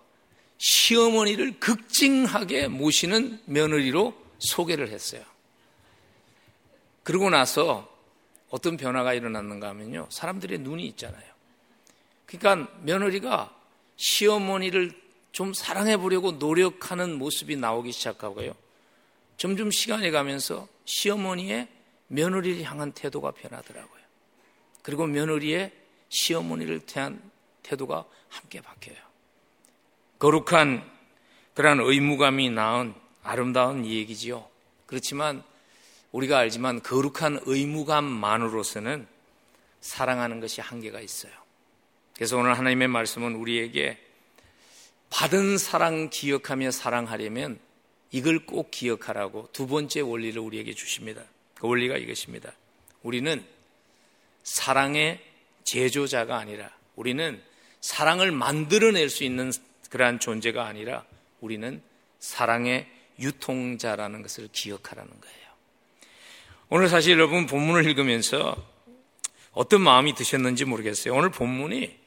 시어머니를 0.57 1.59
극징하게 1.59 2.69
모시는 2.69 3.41
며느리로 3.47 4.13
소개를 4.39 4.87
했어요. 4.87 5.21
그러고 7.03 7.29
나서 7.29 7.93
어떤 8.49 8.77
변화가 8.77 9.15
일어났는가 9.15 9.67
하면요. 9.67 10.07
사람들의 10.09 10.59
눈이 10.59 10.85
있잖아요. 10.87 11.29
그러니까 12.25 12.71
며느리가 12.83 13.60
시어머니를 14.01 14.99
좀 15.31 15.53
사랑해 15.53 15.95
보려고 15.95 16.31
노력하는 16.31 17.17
모습이 17.19 17.55
나오기 17.55 17.91
시작하고요. 17.91 18.55
점점 19.37 19.69
시간이 19.69 20.09
가면서 20.09 20.67
시어머니의 20.85 21.67
며느리를 22.07 22.63
향한 22.63 22.91
태도가 22.91 23.31
변하더라고요. 23.31 24.01
그리고 24.81 25.05
며느리의 25.05 25.71
시어머니를 26.09 26.79
대한 26.81 27.21
태도가 27.61 28.05
함께 28.29 28.59
바뀌어요. 28.59 28.97
거룩한 30.17 30.89
그러한 31.53 31.79
의무감이 31.79 32.49
낳은 32.49 32.95
아름다운 33.21 33.85
얘기지요. 33.85 34.47
그렇지만 34.87 35.43
우리가 36.11 36.39
알지만 36.39 36.81
거룩한 36.81 37.41
의무감만으로서는 37.45 39.07
사랑하는 39.79 40.39
것이 40.39 40.59
한계가 40.59 41.01
있어요. 41.01 41.40
그래서 42.21 42.37
오늘 42.37 42.55
하나님의 42.55 42.87
말씀은 42.87 43.33
우리에게 43.33 43.97
받은 45.09 45.57
사랑 45.57 46.11
기억하며 46.11 46.69
사랑하려면 46.69 47.57
이걸 48.11 48.45
꼭 48.45 48.69
기억하라고 48.69 49.49
두 49.53 49.65
번째 49.65 50.01
원리를 50.01 50.39
우리에게 50.39 50.75
주십니다. 50.75 51.23
그 51.55 51.67
원리가 51.67 51.97
이것입니다. 51.97 52.53
우리는 53.01 53.43
사랑의 54.43 55.19
제조자가 55.63 56.37
아니라 56.37 56.69
우리는 56.95 57.41
사랑을 57.79 58.31
만들어낼 58.31 59.09
수 59.09 59.23
있는 59.23 59.51
그러한 59.89 60.19
존재가 60.19 60.63
아니라 60.63 61.03
우리는 61.39 61.81
사랑의 62.19 62.87
유통자라는 63.17 64.21
것을 64.21 64.47
기억하라는 64.51 65.09
거예요. 65.09 65.47
오늘 66.69 66.87
사실 66.87 67.13
여러분 67.13 67.47
본문을 67.47 67.83
읽으면서 67.87 68.63
어떤 69.53 69.81
마음이 69.81 70.13
드셨는지 70.13 70.65
모르겠어요. 70.65 71.15
오늘 71.15 71.31
본문이 71.31 72.00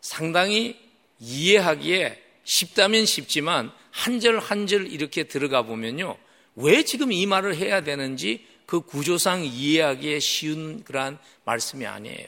상당히 0.00 0.78
이해하기에 1.20 2.22
쉽다면 2.44 3.04
쉽지만 3.06 3.72
한 3.90 4.20
절 4.20 4.38
한 4.38 4.66
절 4.66 4.90
이렇게 4.92 5.24
들어가 5.24 5.62
보면요. 5.62 6.16
왜 6.56 6.82
지금 6.84 7.12
이 7.12 7.26
말을 7.26 7.56
해야 7.56 7.82
되는지 7.82 8.46
그 8.66 8.80
구조상 8.80 9.44
이해하기에 9.44 10.18
쉬운 10.20 10.84
그러한 10.84 11.18
말씀이 11.44 11.86
아니에요. 11.86 12.26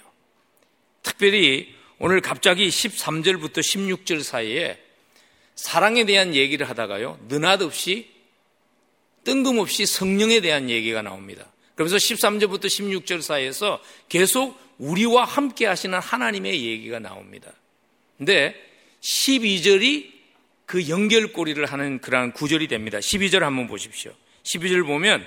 특별히 1.03 1.75
오늘 1.99 2.21
갑자기 2.21 2.69
13절부터 2.69 3.59
16절 3.59 4.23
사이에 4.23 4.79
사랑에 5.55 6.05
대한 6.05 6.35
얘기를 6.35 6.69
하다가요. 6.69 7.19
느닷없이 7.29 8.11
뜬금없이 9.25 9.85
성령에 9.87 10.41
대한 10.41 10.71
얘기가 10.71 11.03
나옵니다. 11.03 11.53
그러면서 11.75 11.97
13절부터 11.97 12.65
16절 12.67 13.21
사이에서 13.23 13.83
계속 14.09 14.59
우리와 14.79 15.25
함께 15.25 15.67
하시는 15.67 15.99
하나님의 15.99 16.65
얘기가 16.65 16.99
나옵니다. 16.99 17.53
근데 18.21 18.55
12절이 19.01 20.11
그 20.67 20.91
연결고리를 20.91 21.65
하는 21.65 22.01
그러한 22.01 22.33
구절이 22.33 22.69
됩니다. 22.69 22.99
12절 22.99 23.41
한번 23.41 23.67
보십시오. 23.67 24.13
12절 24.43 24.87
보면 24.87 25.27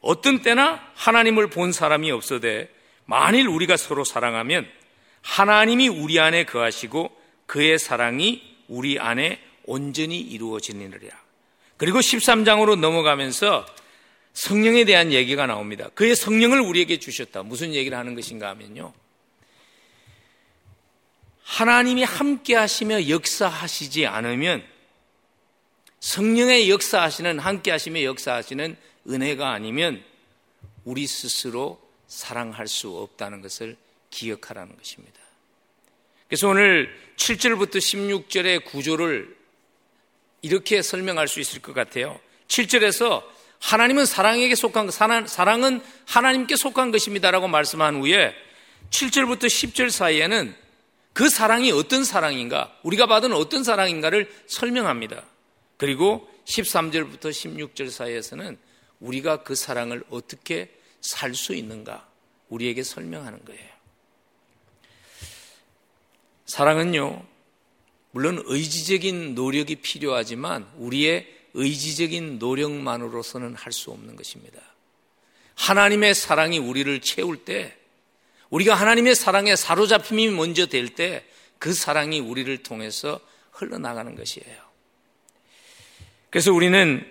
어떤 0.00 0.42
때나 0.42 0.84
하나님을 0.94 1.46
본 1.48 1.70
사람이 1.70 2.10
없어되 2.10 2.68
만일 3.04 3.46
우리가 3.46 3.76
서로 3.76 4.02
사랑하면 4.02 4.66
하나님이 5.22 5.86
우리 5.86 6.18
안에 6.18 6.44
거하시고 6.44 7.16
그의 7.46 7.78
사랑이 7.78 8.42
우리 8.66 8.98
안에 8.98 9.38
온전히 9.62 10.18
이루어지느니라. 10.18 11.16
그리고 11.76 12.00
13장으로 12.00 12.76
넘어가면서 12.80 13.64
성령에 14.32 14.84
대한 14.84 15.12
얘기가 15.12 15.46
나옵니다. 15.46 15.88
그의 15.94 16.16
성령을 16.16 16.60
우리에게 16.60 16.98
주셨다. 16.98 17.44
무슨 17.44 17.74
얘기를 17.74 17.96
하는 17.96 18.16
것인가 18.16 18.48
하면요. 18.48 18.92
하나님이 21.44 22.02
함께 22.02 22.54
하시며 22.54 23.08
역사하시지 23.08 24.06
않으면 24.06 24.64
성령의 26.00 26.70
역사하시는 26.70 27.38
함께 27.38 27.70
하시며 27.70 28.02
역사하시는 28.02 28.76
은혜가 29.08 29.52
아니면 29.52 30.02
우리 30.84 31.06
스스로 31.06 31.80
사랑할 32.08 32.66
수 32.66 32.96
없다는 32.96 33.40
것을 33.40 33.76
기억하라는 34.10 34.76
것입니다. 34.76 35.20
그래서 36.28 36.48
오늘 36.48 36.94
7절부터 37.16 37.76
16절의 37.76 38.64
구조를 38.64 39.36
이렇게 40.42 40.82
설명할 40.82 41.28
수 41.28 41.40
있을 41.40 41.60
것 41.60 41.74
같아요. 41.74 42.18
7절에서 42.48 43.22
하나님은 43.60 44.04
사랑에게 44.04 44.54
속한 44.54 44.90
사랑은 44.90 45.80
하나님께 46.06 46.56
속한 46.56 46.90
것입니다라고 46.90 47.48
말씀한 47.48 47.96
후에 47.96 48.34
7절부터 48.90 49.44
10절 49.44 49.90
사이에는 49.90 50.63
그 51.14 51.30
사랑이 51.30 51.70
어떤 51.70 52.04
사랑인가, 52.04 52.76
우리가 52.82 53.06
받은 53.06 53.32
어떤 53.32 53.64
사랑인가를 53.64 54.30
설명합니다. 54.46 55.24
그리고 55.78 56.28
13절부터 56.44 57.30
16절 57.30 57.88
사이에서는 57.88 58.58
우리가 59.00 59.42
그 59.44 59.54
사랑을 59.54 60.04
어떻게 60.10 60.70
살 61.00 61.34
수 61.34 61.54
있는가 61.54 62.08
우리에게 62.48 62.82
설명하는 62.82 63.44
거예요. 63.44 63.68
사랑은요, 66.46 67.24
물론 68.10 68.42
의지적인 68.46 69.34
노력이 69.34 69.76
필요하지만 69.76 70.68
우리의 70.76 71.32
의지적인 71.54 72.38
노력만으로서는 72.38 73.54
할 73.54 73.72
수 73.72 73.90
없는 73.90 74.16
것입니다. 74.16 74.60
하나님의 75.54 76.14
사랑이 76.14 76.58
우리를 76.58 77.00
채울 77.00 77.44
때, 77.44 77.76
우리가 78.54 78.76
하나님의 78.76 79.16
사랑에 79.16 79.56
사로잡힘이 79.56 80.28
먼저 80.28 80.66
될 80.66 80.90
때, 80.90 81.24
그 81.58 81.74
사랑이 81.74 82.20
우리를 82.20 82.56
통해서 82.62 83.18
흘러나가는 83.50 84.14
것이에요. 84.14 84.56
그래서 86.30 86.52
우리는 86.52 87.04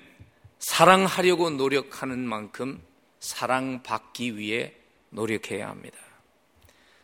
사랑하려고 0.59 1.49
노력하는 1.49 2.19
만큼 2.19 2.81
사랑받기 3.19 4.37
위해 4.37 4.73
노력해야 5.09 5.67
합니다. 5.67 5.97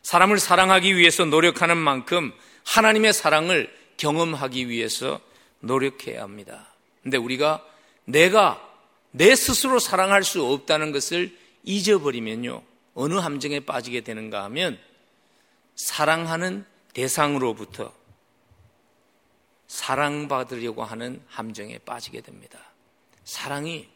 사람을 0.03 0.39
사랑하기 0.39 0.95
위해서 0.95 1.25
노력하는 1.25 1.75
만큼 1.75 2.31
하나님의 2.65 3.11
사랑을 3.11 3.69
경험하기 3.97 4.69
위해서 4.69 5.19
노력해야 5.59 6.23
합니다. 6.23 6.73
근데 7.03 7.17
우리가 7.17 7.65
내가 8.05 8.65
내 9.11 9.35
스스로 9.35 9.79
사랑할 9.79 10.23
수 10.23 10.45
없다는 10.45 10.93
것을 10.93 11.37
잊어버리면요. 11.63 12.68
어느 12.93 13.13
함정에 13.15 13.59
빠지게 13.59 14.01
되는가 14.01 14.43
하면 14.45 14.79
사랑하는 15.75 16.65
대상으로부터 16.93 17.93
사랑받으려고 19.67 20.83
하는 20.83 21.21
함정에 21.27 21.77
빠지게 21.77 22.21
됩니다. 22.21 22.59
사랑이 23.23 23.87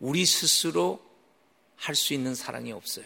우리 0.00 0.24
스스로 0.26 1.04
할 1.76 1.94
수 1.94 2.14
있는 2.14 2.34
사랑이 2.34 2.72
없어요. 2.72 3.04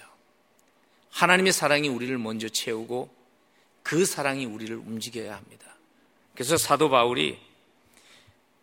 하나님의 1.10 1.52
사랑이 1.52 1.88
우리를 1.88 2.16
먼저 2.18 2.48
채우고 2.48 3.12
그 3.82 4.04
사랑이 4.06 4.44
우리를 4.44 4.74
움직여야 4.76 5.34
합니다. 5.34 5.74
그래서 6.34 6.56
사도 6.56 6.88
바울이 6.88 7.38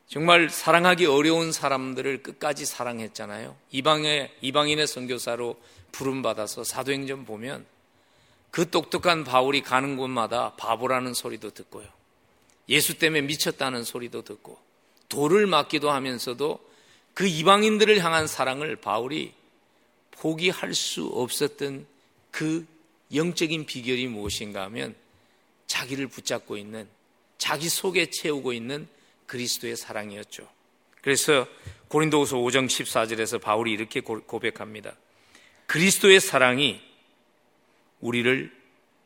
정말 0.08 0.50
사랑하기 0.50 1.06
어려운 1.08 1.52
사람들을 1.52 2.24
끝까지 2.24 2.66
사랑했잖아요. 2.66 3.58
이방의 3.72 4.34
이방인의 4.42 4.88
선교사로 4.88 5.60
부름 5.92 6.22
받아서 6.22 6.64
사도행전 6.64 7.26
보면 7.26 7.66
그 8.52 8.70
똑똑한 8.70 9.24
바울이 9.24 9.62
가는 9.62 9.98
곳마다 9.98 10.56
바보라는 10.56 11.14
소리도 11.14 11.52
듣고요. 11.52 11.88
예수 12.70 12.98
때문에 12.98 13.22
미쳤다는 13.22 13.84
소리도 13.84 14.24
듣고 14.24 14.58
돌을 15.10 15.48
맞기도 15.48 15.92
하면서도 15.92 16.60
그 17.14 17.28
이방인들을 17.28 18.04
향한 18.04 18.28
사랑을 18.28 18.76
바울이 18.76 19.34
포기할 20.12 20.74
수 20.74 21.06
없었던 21.08 21.86
그 22.32 22.66
영적인 23.14 23.66
비결이 23.66 24.08
무엇인가 24.08 24.64
하면 24.64 24.96
자기를 25.68 26.08
붙잡고 26.08 26.58
있는 26.58 26.88
자기 27.38 27.70
속에 27.70 28.10
채우고 28.10 28.54
있는 28.54 28.88
그리스도의 29.28 29.78
사랑이었죠. 29.78 30.48
그래서 31.02 31.48
고린도후서 31.88 32.38
5장 32.38 32.68
14절에서 32.68 33.42
바울이 33.42 33.72
이렇게 33.72 34.02
고백합니다. 34.02 34.96
그리스도의 35.68 36.20
사랑이 36.20 36.82
우리를 38.00 38.52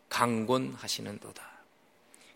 강권하시는도다. 0.10 1.43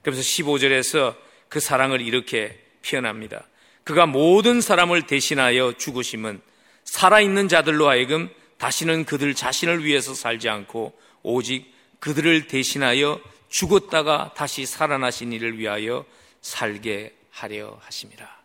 그래서 0.01 0.21
15절에서 0.21 1.15
그 1.49 1.59
사랑을 1.59 2.01
이렇게 2.01 2.59
표현합니다. 2.88 3.47
그가 3.83 4.05
모든 4.05 4.61
사람을 4.61 5.07
대신하여 5.07 5.73
죽으심은 5.77 6.41
살아있는 6.83 7.47
자들로 7.47 7.89
하여금 7.89 8.29
다시는 8.57 9.05
그들 9.05 9.35
자신을 9.35 9.83
위해서 9.83 10.13
살지 10.13 10.49
않고 10.49 10.97
오직 11.23 11.71
그들을 11.99 12.47
대신하여 12.47 13.21
죽었다가 13.49 14.33
다시 14.35 14.65
살아나신 14.65 15.33
이를 15.33 15.57
위하여 15.57 16.05
살게 16.41 17.15
하려 17.31 17.79
하심이라. 17.81 18.43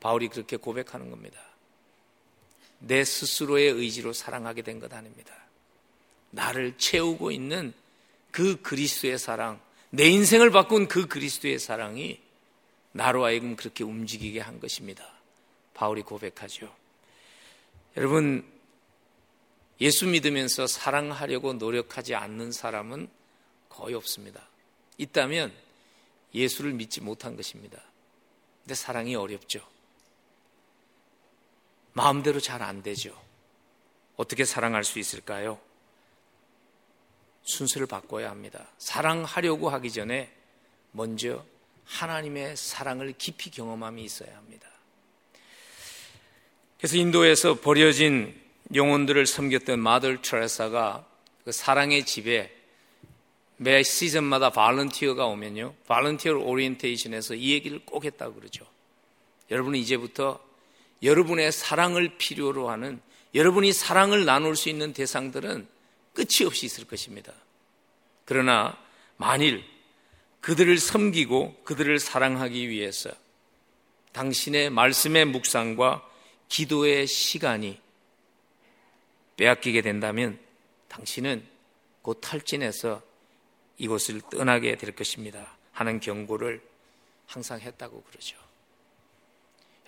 바울이 0.00 0.28
그렇게 0.28 0.56
고백하는 0.56 1.10
겁니다. 1.10 1.40
내 2.78 3.04
스스로의 3.04 3.70
의지로 3.72 4.12
사랑하게 4.12 4.62
된 4.62 4.80
것 4.80 4.92
아닙니다. 4.92 5.34
나를 6.30 6.76
채우고 6.78 7.30
있는 7.30 7.72
그 8.30 8.60
그리스도의 8.60 9.18
사랑, 9.18 9.60
내 9.90 10.04
인생을 10.08 10.50
바꾼 10.50 10.86
그 10.86 11.06
그리스도의 11.06 11.58
사랑이 11.58 12.20
나로 12.92 13.24
하여금 13.24 13.56
그렇게 13.56 13.84
움직이게 13.84 14.40
한 14.40 14.60
것입니다. 14.60 15.06
바울이 15.74 16.02
고백하죠. 16.02 16.72
여러분, 17.96 18.44
예수 19.80 20.06
믿으면서 20.06 20.66
사랑하려고 20.66 21.54
노력하지 21.54 22.14
않는 22.14 22.52
사람은 22.52 23.08
거의 23.68 23.94
없습니다. 23.94 24.42
있다면 24.98 25.52
예수를 26.34 26.72
믿지 26.72 27.00
못한 27.00 27.36
것입니다. 27.36 27.80
근데 28.62 28.74
사랑이 28.74 29.14
어렵죠. 29.14 29.60
마음대로 31.98 32.38
잘 32.38 32.62
안 32.62 32.82
되죠. 32.82 33.10
어떻게 34.16 34.44
사랑할 34.44 34.84
수 34.84 35.00
있을까요? 35.00 35.58
순서를 37.42 37.86
바꿔야 37.88 38.30
합니다. 38.30 38.68
사랑하려고 38.78 39.68
하기 39.70 39.90
전에 39.90 40.32
먼저 40.92 41.44
하나님의 41.86 42.56
사랑을 42.56 43.14
깊이 43.18 43.50
경험함이 43.50 44.04
있어야 44.04 44.36
합니다. 44.36 44.68
그래서 46.78 46.96
인도에서 46.96 47.60
버려진 47.60 48.40
영혼들을 48.74 49.26
섬겼던 49.26 49.80
마들 49.80 50.22
트레사가 50.22 51.04
그 51.44 51.50
사랑의 51.50 52.04
집에 52.06 52.54
매 53.56 53.82
시즌마다 53.82 54.50
발런티어가 54.50 55.26
오면요. 55.26 55.74
발런티어 55.88 56.38
오리엔테이션에서 56.38 57.34
이 57.34 57.52
얘기를 57.52 57.84
꼭 57.84 58.04
했다고 58.04 58.34
그러죠. 58.34 58.64
여러분은 59.50 59.80
이제부터 59.80 60.47
여러분의 61.02 61.52
사랑을 61.52 62.16
필요로 62.18 62.70
하는 62.70 63.00
여러분이 63.34 63.72
사랑을 63.72 64.24
나눌 64.24 64.56
수 64.56 64.68
있는 64.68 64.92
대상들은 64.92 65.68
끝이 66.14 66.46
없이 66.46 66.66
있을 66.66 66.86
것입니다. 66.86 67.32
그러나 68.24 68.76
만일 69.16 69.64
그들을 70.40 70.78
섬기고 70.78 71.62
그들을 71.64 71.98
사랑하기 71.98 72.68
위해서 72.68 73.10
당신의 74.12 74.70
말씀의 74.70 75.26
묵상과 75.26 76.08
기도의 76.48 77.06
시간이 77.06 77.80
빼앗기게 79.36 79.82
된다면 79.82 80.38
당신은 80.88 81.46
곧 82.02 82.20
탈진해서 82.20 83.02
이곳을 83.76 84.20
떠나게 84.30 84.76
될 84.76 84.94
것입니다. 84.96 85.56
하는 85.72 86.00
경고를 86.00 86.60
항상 87.26 87.60
했다고 87.60 88.02
그러죠. 88.02 88.36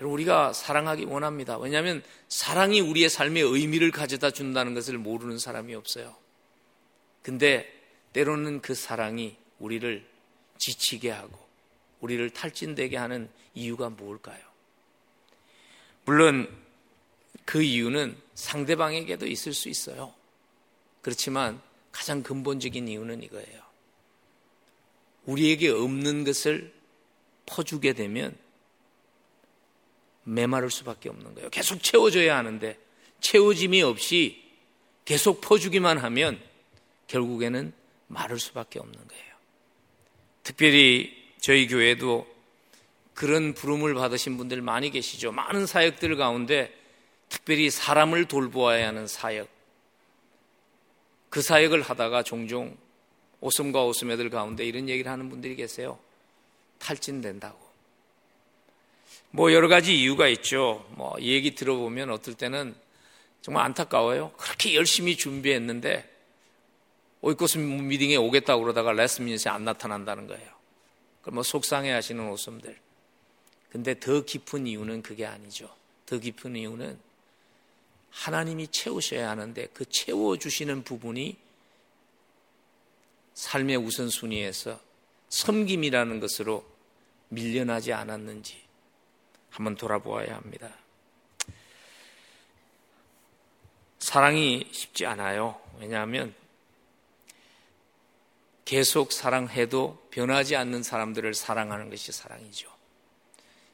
여러분, 0.00 0.14
우리가 0.14 0.54
사랑하기 0.54 1.04
원합니다. 1.04 1.58
왜냐하면 1.58 2.02
사랑이 2.28 2.80
우리의 2.80 3.10
삶에 3.10 3.40
의미를 3.40 3.90
가져다 3.90 4.30
준다는 4.30 4.72
것을 4.72 4.96
모르는 4.96 5.38
사람이 5.38 5.74
없어요. 5.74 6.16
근데 7.22 7.70
때로는 8.14 8.62
그 8.62 8.74
사랑이 8.74 9.36
우리를 9.58 10.06
지치게 10.58 11.10
하고 11.10 11.38
우리를 12.00 12.30
탈진되게 12.30 12.96
하는 12.96 13.28
이유가 13.54 13.90
무엇일까요? 13.90 14.40
물론 16.06 16.48
그 17.44 17.62
이유는 17.62 18.16
상대방에게도 18.34 19.26
있을 19.26 19.52
수 19.52 19.68
있어요. 19.68 20.14
그렇지만 21.02 21.60
가장 21.92 22.22
근본적인 22.22 22.88
이유는 22.88 23.22
이거예요. 23.22 23.60
우리에게 25.26 25.68
없는 25.68 26.24
것을 26.24 26.72
퍼주게 27.44 27.92
되면 27.92 28.36
메마를 30.30 30.70
수밖에 30.70 31.08
없는 31.08 31.34
거예요. 31.34 31.50
계속 31.50 31.82
채워줘야 31.82 32.36
하는데 32.36 32.78
채워짐이 33.20 33.82
없이 33.82 34.42
계속 35.04 35.40
퍼주기만 35.40 35.98
하면 35.98 36.40
결국에는 37.08 37.72
마를 38.06 38.38
수밖에 38.38 38.78
없는 38.78 38.94
거예요. 38.94 39.24
특별히 40.42 41.16
저희 41.40 41.66
교회도 41.66 42.26
그런 43.14 43.54
부름을 43.54 43.94
받으신 43.94 44.36
분들 44.36 44.62
많이 44.62 44.90
계시죠. 44.90 45.32
많은 45.32 45.66
사역들 45.66 46.16
가운데 46.16 46.74
특별히 47.28 47.70
사람을 47.70 48.26
돌보아야 48.26 48.88
하는 48.88 49.06
사역. 49.06 49.48
그 51.28 51.42
사역을 51.42 51.82
하다가 51.82 52.22
종종 52.22 52.76
오슴과 53.40 53.84
오슴애들 53.84 54.30
가운데 54.30 54.64
이런 54.64 54.88
얘기를 54.88 55.10
하는 55.10 55.28
분들이 55.28 55.54
계세요. 55.56 55.98
탈진된다고. 56.78 57.69
뭐 59.30 59.52
여러 59.52 59.68
가지 59.68 59.98
이유가 59.98 60.28
있죠. 60.28 60.86
뭐 60.90 61.16
얘기 61.20 61.54
들어보면 61.54 62.10
어떨 62.10 62.34
때는 62.34 62.74
정말 63.42 63.64
안타까워요. 63.66 64.32
그렇게 64.36 64.74
열심히 64.74 65.16
준비했는데 65.16 66.08
오이코스 67.22 67.58
미팅에 67.58 68.16
오겠다고 68.16 68.62
그러다가 68.62 68.92
레스미닛에 68.92 69.50
안 69.50 69.64
나타난다는 69.64 70.26
거예요. 70.26 70.50
그럼 71.22 71.34
뭐 71.34 71.42
속상해 71.42 71.90
하시는 71.90 72.28
오슴들. 72.28 72.76
근데 73.70 73.98
더 74.00 74.24
깊은 74.24 74.66
이유는 74.66 75.02
그게 75.02 75.26
아니죠. 75.26 75.68
더 76.06 76.18
깊은 76.18 76.56
이유는 76.56 76.98
하나님이 78.10 78.68
채우셔야 78.68 79.30
하는데 79.30 79.68
그 79.72 79.84
채워주시는 79.84 80.82
부분이 80.82 81.36
삶의 83.34 83.76
우선순위에서 83.76 84.80
섬김이라는 85.28 86.18
것으로 86.18 86.66
밀려나지 87.28 87.92
않았는지 87.92 88.59
한번 89.50 89.76
돌아보아야 89.76 90.36
합니다. 90.36 90.70
사랑이 93.98 94.68
쉽지 94.72 95.06
않아요. 95.06 95.60
왜냐하면 95.78 96.34
계속 98.64 99.12
사랑해도 99.12 100.08
변하지 100.10 100.56
않는 100.56 100.82
사람들을 100.82 101.34
사랑하는 101.34 101.90
것이 101.90 102.12
사랑이죠. 102.12 102.70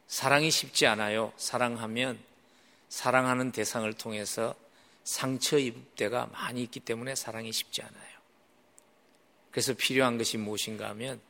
사랑이 0.06 0.50
쉽지 0.50 0.86
않아요. 0.86 1.32
사랑하면 1.36 2.18
사랑하는 2.88 3.52
대상을 3.52 3.92
통해서 3.94 4.54
상처 5.04 5.58
입을 5.58 5.84
때가 5.96 6.26
많이 6.32 6.62
있기 6.62 6.80
때문에 6.80 7.14
사랑이 7.14 7.52
쉽지 7.52 7.82
않아요. 7.82 8.16
그래서 9.50 9.74
필요한 9.74 10.18
것이 10.18 10.36
무엇인가 10.36 10.88
하면 10.90 11.20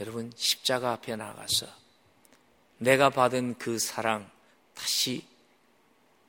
여러분 0.00 0.32
십자가 0.36 0.92
앞에 0.92 1.16
나가서 1.16 1.66
내가 2.82 3.10
받은 3.10 3.58
그 3.58 3.78
사랑 3.78 4.28
다시 4.74 5.24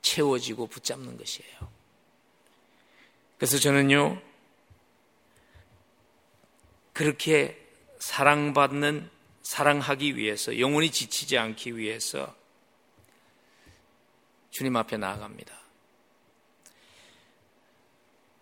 채워지고 0.02 0.68
붙잡는 0.68 1.16
것이에요. 1.16 1.52
그래서 3.36 3.58
저는요, 3.58 4.22
그렇게 6.92 7.60
사랑받는, 7.98 9.10
사랑하기 9.42 10.16
위해서, 10.16 10.58
영원히 10.60 10.90
지치지 10.90 11.36
않기 11.38 11.76
위해서 11.76 12.34
주님 14.50 14.76
앞에 14.76 14.96
나아갑니다. 14.96 15.52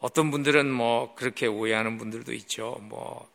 어떤 0.00 0.30
분들은 0.30 0.70
뭐 0.70 1.14
그렇게 1.14 1.46
오해하는 1.46 1.96
분들도 1.96 2.34
있죠. 2.34 2.76
뭐 2.82 3.30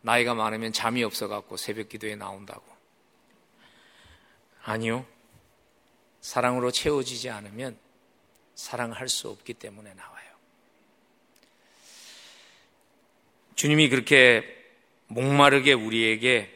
나이가 0.00 0.34
많으면 0.34 0.72
잠이 0.72 1.04
없어갖고 1.04 1.56
새벽 1.56 1.88
기도에 1.88 2.16
나온다고. 2.16 2.75
아니요. 4.66 5.06
사랑으로 6.20 6.72
채워지지 6.72 7.30
않으면 7.30 7.78
사랑할 8.56 9.08
수 9.08 9.28
없기 9.28 9.54
때문에 9.54 9.94
나와요. 9.94 10.26
주님이 13.54 13.88
그렇게 13.88 14.44
목마르게 15.06 15.72
우리에게 15.72 16.52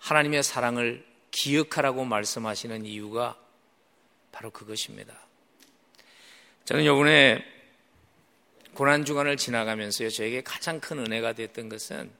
하나님의 0.00 0.42
사랑을 0.42 1.06
기억하라고 1.30 2.04
말씀하시는 2.04 2.84
이유가 2.84 3.38
바로 4.32 4.50
그것입니다. 4.50 5.14
저는 6.64 6.84
요번에 6.84 7.44
고난주간을 8.74 9.36
지나가면서요, 9.36 10.10
저에게 10.10 10.42
가장 10.42 10.80
큰 10.80 10.98
은혜가 10.98 11.34
됐던 11.34 11.68
것은 11.68 12.10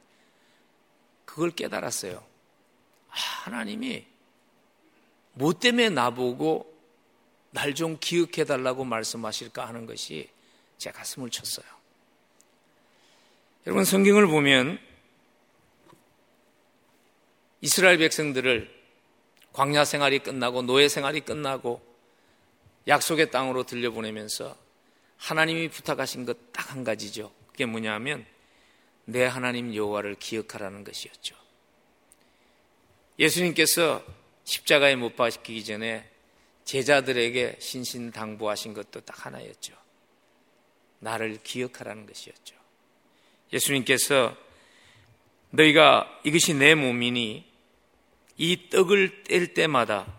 그걸 1.25 1.51
깨달았어요. 1.51 2.30
아, 3.11 3.14
하나님이 3.44 4.07
뭐 5.35 5.53
때문에 5.53 5.90
나보고 5.90 6.68
날 7.53 7.75
좀 7.75 7.96
기억해 7.99 8.44
달라고 8.44 8.85
말씀하실까 8.85 9.66
하는 9.66 9.87
것이 9.87 10.29
제 10.79 10.90
가슴을 10.90 11.31
쳤어요. 11.31 11.66
여러분 13.66 13.85
성경을 13.85 14.27
보면 14.29 14.79
이스라엘 17.61 17.99
백성들을 17.99 18.70
광야 19.53 19.85
생활이 19.85 20.20
끝나고 20.20 20.62
노예 20.62 20.88
생활이 20.88 21.20
끝나고 21.20 21.83
약속의 22.88 23.31
땅으로 23.31 23.64
들려보내면서 23.64 24.57
하나님이 25.18 25.68
부탁하신 25.68 26.25
것 26.25 26.38
딱 26.53 26.70
한 26.70 26.85
가지죠. 26.85 27.33
그게 27.49 27.66
뭐냐면 27.66 28.25
내 29.05 29.25
하나님 29.25 29.75
여호와를 29.75 30.14
기억하라는 30.14 30.85
것이었죠. 30.85 31.35
예수님께서 33.21 34.03
십자가에 34.45 34.97
못 34.97 35.15
박히기 35.15 35.65
전에 35.65 36.09
제자들에게 36.65 37.59
신신당부하신 37.61 38.73
것도 38.73 39.03
딱 39.03 39.27
하나였죠. 39.27 39.75
나를 41.01 41.39
기억하라는 41.43 42.07
것이었죠. 42.07 42.57
예수님께서 43.53 44.37
너희가 45.51 46.21
이것이 46.25 46.55
내 46.55 46.75
몸이니 46.75 47.45
이 48.39 48.69
떡을 48.71 49.25
뗄 49.25 49.53
때마다 49.53 50.19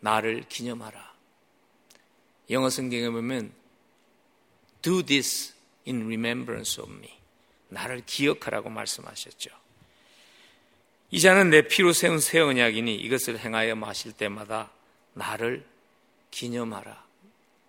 나를 0.00 0.44
기념하라. 0.48 1.12
영어 2.50 2.70
성경에 2.70 3.10
보면 3.10 3.52
do 4.80 5.02
this 5.02 5.54
in 5.86 6.02
remembrance 6.02 6.82
of 6.82 6.90
me. 6.90 7.10
나를 7.68 8.02
기억하라고 8.06 8.70
말씀하셨죠. 8.70 9.61
이 11.14 11.20
잔은 11.20 11.50
내 11.50 11.60
피로 11.60 11.92
세운 11.92 12.20
새 12.20 12.40
언약이니 12.40 12.96
이것을 12.96 13.38
행하여 13.38 13.74
마실 13.74 14.12
때마다 14.12 14.70
나를 15.12 15.62
기념하라. 16.30 17.04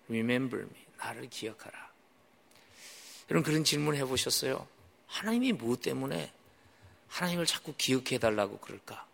Remember 0.08 0.64
me. 0.64 0.74
나를 0.96 1.28
기억하라. 1.28 1.90
여러분 3.30 3.44
그런 3.44 3.62
질문 3.62 3.96
해보셨어요? 3.96 4.66
하나님이 5.08 5.52
무엇 5.52 5.82
때문에 5.82 6.32
하나님을 7.08 7.44
자꾸 7.44 7.74
기억해 7.76 8.18
달라고 8.18 8.58
그럴까? 8.60 9.06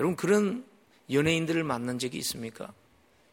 여러분 0.00 0.16
그런 0.16 0.66
연예인들을 1.12 1.62
만난 1.62 2.00
적이 2.00 2.18
있습니까? 2.18 2.74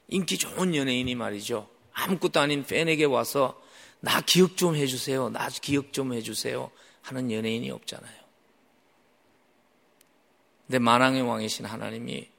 인기 0.08 0.38
좋은 0.38 0.76
연예인이 0.76 1.16
말이죠. 1.16 1.68
아무것도 1.94 2.40
아닌 2.40 2.64
팬에게 2.64 3.06
와서 3.06 3.60
나 4.02 4.22
기억 4.22 4.56
좀 4.56 4.76
해주세요. 4.76 5.30
나 5.30 5.50
기억 5.50 5.94
좀 5.94 6.14
해주세요. 6.14 6.70
하는 7.02 7.32
연예인이 7.32 7.72
없잖아요. 7.72 8.21
근데 10.72 10.80
만왕의 10.80 11.24
왕이신 11.24 11.66
하나님이 11.66 12.30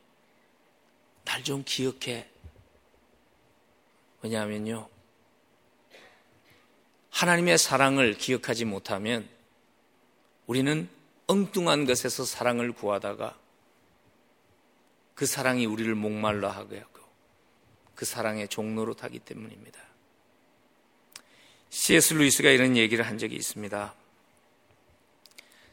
날 1.26 1.44
좀 1.44 1.62
기억해. 1.66 2.26
왜냐하면요. 4.22 4.88
하나님의 7.10 7.58
사랑을 7.58 8.14
기억하지 8.14 8.64
못하면 8.64 9.28
우리는 10.46 10.88
엉뚱한 11.26 11.84
것에서 11.84 12.24
사랑을 12.24 12.72
구하다가 12.72 13.38
그 15.14 15.26
사랑이 15.26 15.66
우리를 15.66 15.94
목말라 15.94 16.50
하게 16.50 16.78
하고 16.78 17.00
그 17.94 18.06
사랑의 18.06 18.48
종로로 18.48 18.94
타기 18.94 19.18
때문입니다. 19.18 19.78
C.S. 21.68 22.14
루이스가 22.14 22.48
이런 22.48 22.78
얘기를 22.78 23.06
한 23.06 23.18
적이 23.18 23.36
있습니다. 23.36 23.94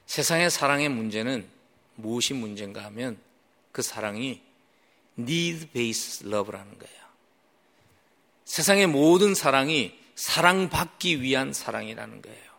세상의 0.07 0.51
사랑의 0.51 0.89
문제는 0.89 1.58
무엇이 2.01 2.33
문제인가 2.33 2.83
하면 2.85 3.19
그 3.71 3.81
사랑이 3.81 4.41
need 5.17 5.67
based 5.71 6.27
love라는 6.27 6.77
거예요. 6.77 6.99
세상의 8.45 8.87
모든 8.87 9.35
사랑이 9.35 9.97
사랑받기 10.15 11.21
위한 11.21 11.53
사랑이라는 11.53 12.21
거예요. 12.21 12.49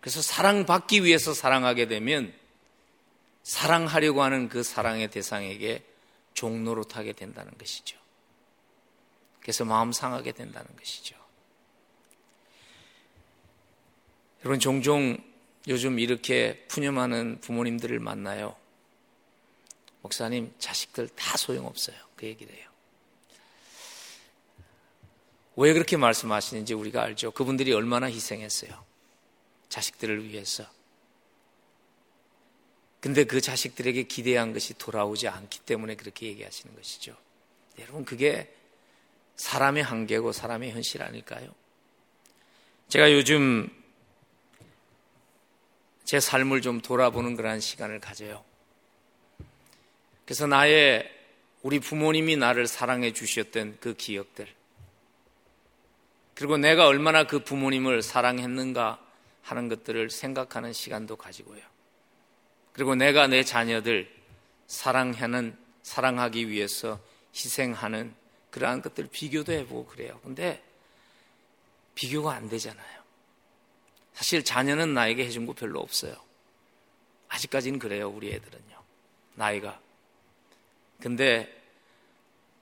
그래서 0.00 0.22
사랑받기 0.22 1.04
위해서 1.04 1.34
사랑하게 1.34 1.88
되면 1.88 2.32
사랑하려고 3.42 4.22
하는 4.22 4.48
그 4.48 4.62
사랑의 4.62 5.10
대상에게 5.10 5.84
종로로 6.34 6.84
타게 6.84 7.12
된다는 7.12 7.52
것이죠. 7.58 7.98
그래서 9.40 9.64
마음 9.64 9.92
상하게 9.92 10.32
된다는 10.32 10.74
것이죠. 10.76 11.16
여러분, 14.40 14.58
종종 14.60 15.18
요즘 15.68 15.98
이렇게 15.98 16.64
푸념하는 16.68 17.40
부모님들을 17.40 17.98
만나요. 18.00 18.56
목사님, 20.02 20.52
자식들 20.58 21.08
다 21.10 21.36
소용없어요. 21.36 21.96
그 22.16 22.26
얘기를 22.26 22.52
해요. 22.54 22.68
왜 25.54 25.72
그렇게 25.72 25.96
말씀하시는지 25.96 26.74
우리가 26.74 27.02
알죠. 27.02 27.30
그분들이 27.30 27.72
얼마나 27.72 28.06
희생했어요. 28.06 28.84
자식들을 29.68 30.28
위해서. 30.28 30.66
근데 33.00 33.24
그 33.24 33.40
자식들에게 33.40 34.04
기대한 34.04 34.52
것이 34.52 34.74
돌아오지 34.74 35.28
않기 35.28 35.60
때문에 35.60 35.96
그렇게 35.96 36.26
얘기하시는 36.26 36.74
것이죠. 36.74 37.16
여러분, 37.78 38.04
그게 38.04 38.54
사람의 39.36 39.82
한계고 39.82 40.32
사람의 40.32 40.72
현실 40.72 41.02
아닐까요? 41.02 41.52
제가 42.88 43.12
요즘 43.12 43.81
제 46.04 46.20
삶을 46.20 46.62
좀 46.62 46.80
돌아보는 46.80 47.36
그러한 47.36 47.60
시간을 47.60 48.00
가져요. 48.00 48.44
그래서 50.24 50.46
나의 50.46 51.10
우리 51.62 51.78
부모님이 51.78 52.36
나를 52.36 52.66
사랑해 52.66 53.12
주셨던 53.12 53.78
그 53.80 53.94
기억들, 53.94 54.48
그리고 56.34 56.56
내가 56.56 56.86
얼마나 56.86 57.24
그 57.24 57.40
부모님을 57.44 58.02
사랑했는가 58.02 58.98
하는 59.42 59.68
것들을 59.68 60.10
생각하는 60.10 60.72
시간도 60.72 61.16
가지고요. 61.16 61.60
그리고 62.72 62.94
내가 62.94 63.26
내 63.26 63.42
자녀들 63.42 64.10
사랑하는, 64.66 65.56
사랑하기 65.82 66.48
위해서 66.48 66.98
희생하는 67.34 68.14
그러한 68.50 68.82
것들 68.82 69.08
비교도 69.10 69.52
해보고 69.52 69.86
그래요. 69.86 70.18
근데 70.22 70.62
비교가 71.94 72.34
안 72.34 72.48
되잖아요. 72.48 73.01
사실 74.14 74.44
자녀는 74.44 74.94
나에게 74.94 75.24
해준 75.24 75.46
거 75.46 75.52
별로 75.52 75.80
없어요. 75.80 76.14
아직까지는 77.28 77.78
그래요, 77.78 78.08
우리 78.08 78.32
애들은요. 78.32 78.82
나이가. 79.34 79.80
근데 81.00 81.62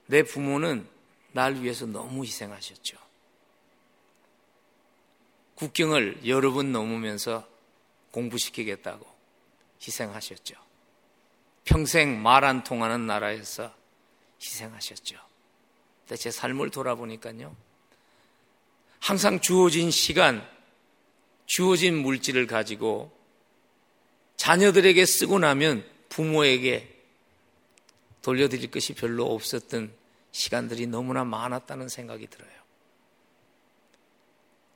내 0.07 0.23
부모는 0.23 0.87
날 1.33 1.55
위해서 1.55 1.87
너무 1.87 2.25
희생하셨죠. 2.25 2.97
국경을 5.57 6.27
여러 6.27 6.53
번 6.53 6.73
넘으면서 6.73 7.47
공부시키겠다고 8.13 9.07
희생하셨죠. 9.83 10.55
평생 11.65 12.21
말 12.23 12.45
안 12.45 12.65
통하는 12.65 13.07
나라에서 13.07 13.75
희생하셨죠. 14.41 15.17
근데 16.03 16.17
제 16.17 16.31
삶을 16.31 16.71
돌아보니까요. 16.71 17.55
항상 19.01 19.41
주어진 19.41 19.91
시간, 19.91 20.47
주어진 21.51 21.97
물질을 21.97 22.47
가지고 22.47 23.11
자녀들에게 24.37 25.05
쓰고 25.05 25.41
나면 25.41 25.85
부모에게 26.09 26.97
돌려드릴 28.23 28.71
것이 28.71 28.95
별로 28.95 29.27
없었던 29.35 29.93
시간들이 30.31 30.87
너무나 30.87 31.25
많았다는 31.25 31.89
생각이 31.89 32.29
들어요. 32.29 32.53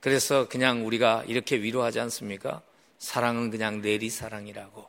그래서 0.01 0.49
그냥 0.49 0.85
우리가 0.85 1.23
이렇게 1.29 1.55
위로하지 1.55 2.01
않습니까? 2.01 2.61
사랑은 2.99 3.51
그냥 3.51 3.81
내리 3.81 4.09
사랑이라고. 4.09 4.85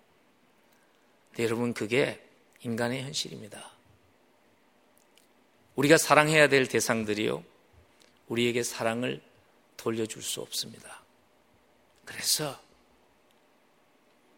여러분, 1.38 1.72
그게 1.72 2.20
인간의 2.62 3.04
현실입니다. 3.04 3.64
우리가 5.76 5.98
사랑해야 5.98 6.48
될 6.48 6.66
대상들이요. 6.66 7.44
우리에게 8.26 8.64
사랑을 8.64 9.22
돌려줄 9.76 10.20
수 10.22 10.40
없습니다. 10.40 11.05
그래서 12.06 12.58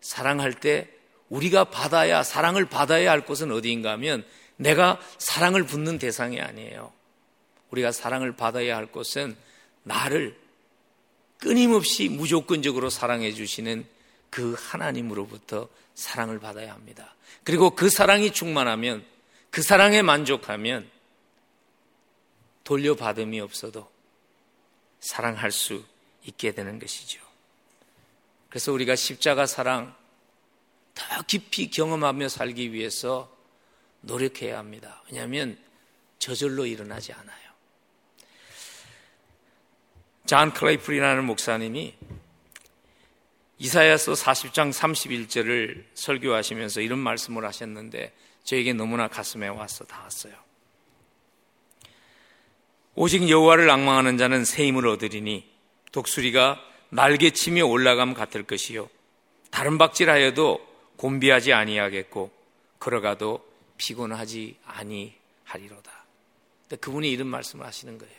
사랑할 0.00 0.52
때 0.54 0.90
우리가 1.28 1.64
받아야 1.64 2.24
사랑을 2.24 2.64
받아야 2.64 3.12
할 3.12 3.24
곳은 3.24 3.52
어디인가 3.52 3.92
하면 3.92 4.26
내가 4.56 5.00
사랑을 5.18 5.64
붙는 5.64 5.98
대상이 5.98 6.40
아니에요. 6.40 6.92
우리가 7.70 7.92
사랑을 7.92 8.34
받아야 8.34 8.76
할 8.76 8.86
곳은 8.86 9.36
나를 9.84 10.36
끊임없이 11.38 12.08
무조건적으로 12.08 12.90
사랑해 12.90 13.32
주시는 13.32 13.86
그 14.30 14.56
하나님으로부터 14.58 15.68
사랑을 15.94 16.40
받아야 16.40 16.72
합니다. 16.72 17.14
그리고 17.44 17.70
그 17.70 17.88
사랑이 17.88 18.32
충만하면 18.32 19.04
그 19.50 19.62
사랑에 19.62 20.02
만족하면 20.02 20.90
돌려받음이 22.64 23.40
없어도 23.40 23.90
사랑할 25.00 25.52
수 25.52 25.84
있게 26.24 26.52
되는 26.52 26.78
것이죠. 26.78 27.27
그래서 28.48 28.72
우리가 28.72 28.96
십자가 28.96 29.46
사랑 29.46 29.94
더 30.94 31.22
깊이 31.22 31.70
경험하며 31.70 32.28
살기 32.28 32.72
위해서 32.72 33.34
노력해야 34.00 34.58
합니다. 34.58 35.02
왜냐하면 35.08 35.58
저절로 36.18 36.66
일어나지 36.66 37.12
않아요. 37.12 37.48
잔 40.26 40.52
클레이플이라는 40.52 41.24
목사님이 41.24 41.94
이사야서 43.58 44.12
40장 44.12 44.72
31절을 44.72 45.84
설교하시면서 45.94 46.80
이런 46.80 46.98
말씀을 46.98 47.44
하셨는데 47.44 48.14
저에게 48.44 48.72
너무나 48.72 49.08
가슴에 49.08 49.48
와서 49.48 49.84
닿았어요. 49.84 50.34
오직 52.94 53.28
여호와를 53.28 53.70
악망하는 53.70 54.18
자는 54.18 54.44
새 54.44 54.66
힘을 54.66 54.86
얻으리니 54.86 55.48
독수리가 55.92 56.60
날개치며 56.90 57.66
올라감 57.66 58.14
같을 58.14 58.44
것이요 58.44 58.88
다른 59.50 59.78
박질하여도 59.78 60.66
곤비하지 60.96 61.52
아니하겠고 61.52 62.30
걸어가도 62.78 63.46
피곤하지 63.76 64.56
아니하리로다. 64.66 66.04
그분이 66.80 67.10
이런 67.10 67.28
말씀을 67.28 67.64
하시는 67.64 67.96
거예요. 67.96 68.14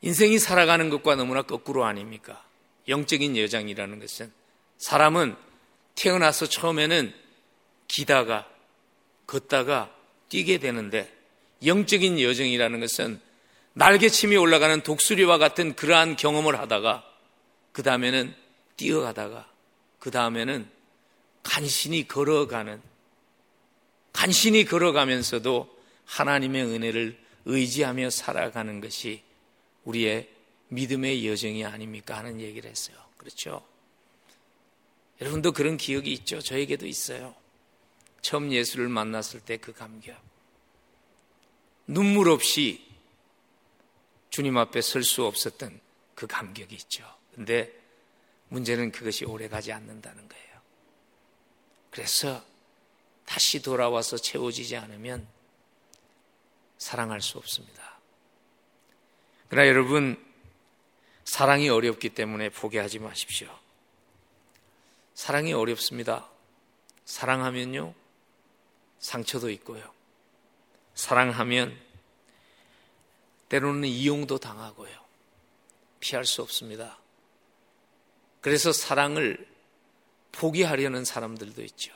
인생이 0.00 0.38
살아가는 0.38 0.90
것과 0.90 1.14
너무나 1.14 1.42
거꾸로 1.42 1.84
아닙니까? 1.84 2.44
영적인 2.88 3.36
여정이라는 3.36 4.00
것은 4.00 4.32
사람은 4.78 5.36
태어나서 5.94 6.46
처음에는 6.46 7.14
기다가 7.88 8.48
걷다가 9.26 9.94
뛰게 10.28 10.58
되는데 10.58 11.10
영적인 11.64 12.20
여정이라는 12.20 12.80
것은 12.80 13.20
날개침이 13.74 14.36
올라가는 14.36 14.82
독수리와 14.82 15.38
같은 15.38 15.74
그러한 15.74 16.16
경험을 16.16 16.58
하다가 16.58 17.04
그 17.74 17.82
다음에는 17.82 18.32
뛰어가다가 18.76 19.50
그 19.98 20.12
다음에는 20.12 20.70
간신히 21.42 22.06
걸어가는 22.06 22.80
간신히 24.12 24.64
걸어가면서도 24.64 25.76
하나님의 26.04 26.64
은혜를 26.66 27.18
의지하며 27.46 28.10
살아가는 28.10 28.80
것이 28.80 29.24
우리의 29.82 30.30
믿음의 30.68 31.26
여정이 31.28 31.64
아닙니까 31.64 32.16
하는 32.16 32.40
얘기를 32.40 32.70
했어요. 32.70 32.96
그렇죠? 33.16 33.66
여러분도 35.20 35.50
그런 35.50 35.76
기억이 35.76 36.12
있죠? 36.12 36.40
저에게도 36.40 36.86
있어요. 36.86 37.34
처음 38.22 38.52
예수를 38.52 38.88
만났을 38.88 39.40
때 39.40 39.56
그 39.56 39.72
감격. 39.72 40.16
눈물 41.88 42.28
없이 42.28 42.86
주님 44.30 44.56
앞에 44.58 44.80
설 44.80 45.02
수 45.02 45.24
없었던 45.26 45.80
그 46.14 46.28
감격이 46.28 46.72
있죠. 46.76 47.04
근데 47.34 47.72
문제는 48.48 48.92
그것이 48.92 49.24
오래 49.24 49.48
가지 49.48 49.72
않는다는 49.72 50.28
거예요. 50.28 50.60
그래서 51.90 52.44
다시 53.24 53.62
돌아와서 53.62 54.16
채워지지 54.16 54.76
않으면 54.76 55.26
사랑할 56.78 57.20
수 57.20 57.38
없습니다. 57.38 57.98
그러나 59.48 59.68
여러분, 59.68 60.22
사랑이 61.24 61.68
어렵기 61.68 62.10
때문에 62.10 62.50
포기하지 62.50 62.98
마십시오. 62.98 63.48
사랑이 65.14 65.52
어렵습니다. 65.52 66.28
사랑하면요, 67.04 67.94
상처도 68.98 69.50
있고요. 69.50 69.92
사랑하면 70.94 71.78
때로는 73.48 73.88
이용도 73.88 74.38
당하고요. 74.38 74.92
피할 76.00 76.24
수 76.24 76.42
없습니다. 76.42 76.98
그래서 78.44 78.74
사랑을 78.74 79.38
포기하려는 80.30 81.06
사람들도 81.06 81.62
있죠. 81.62 81.94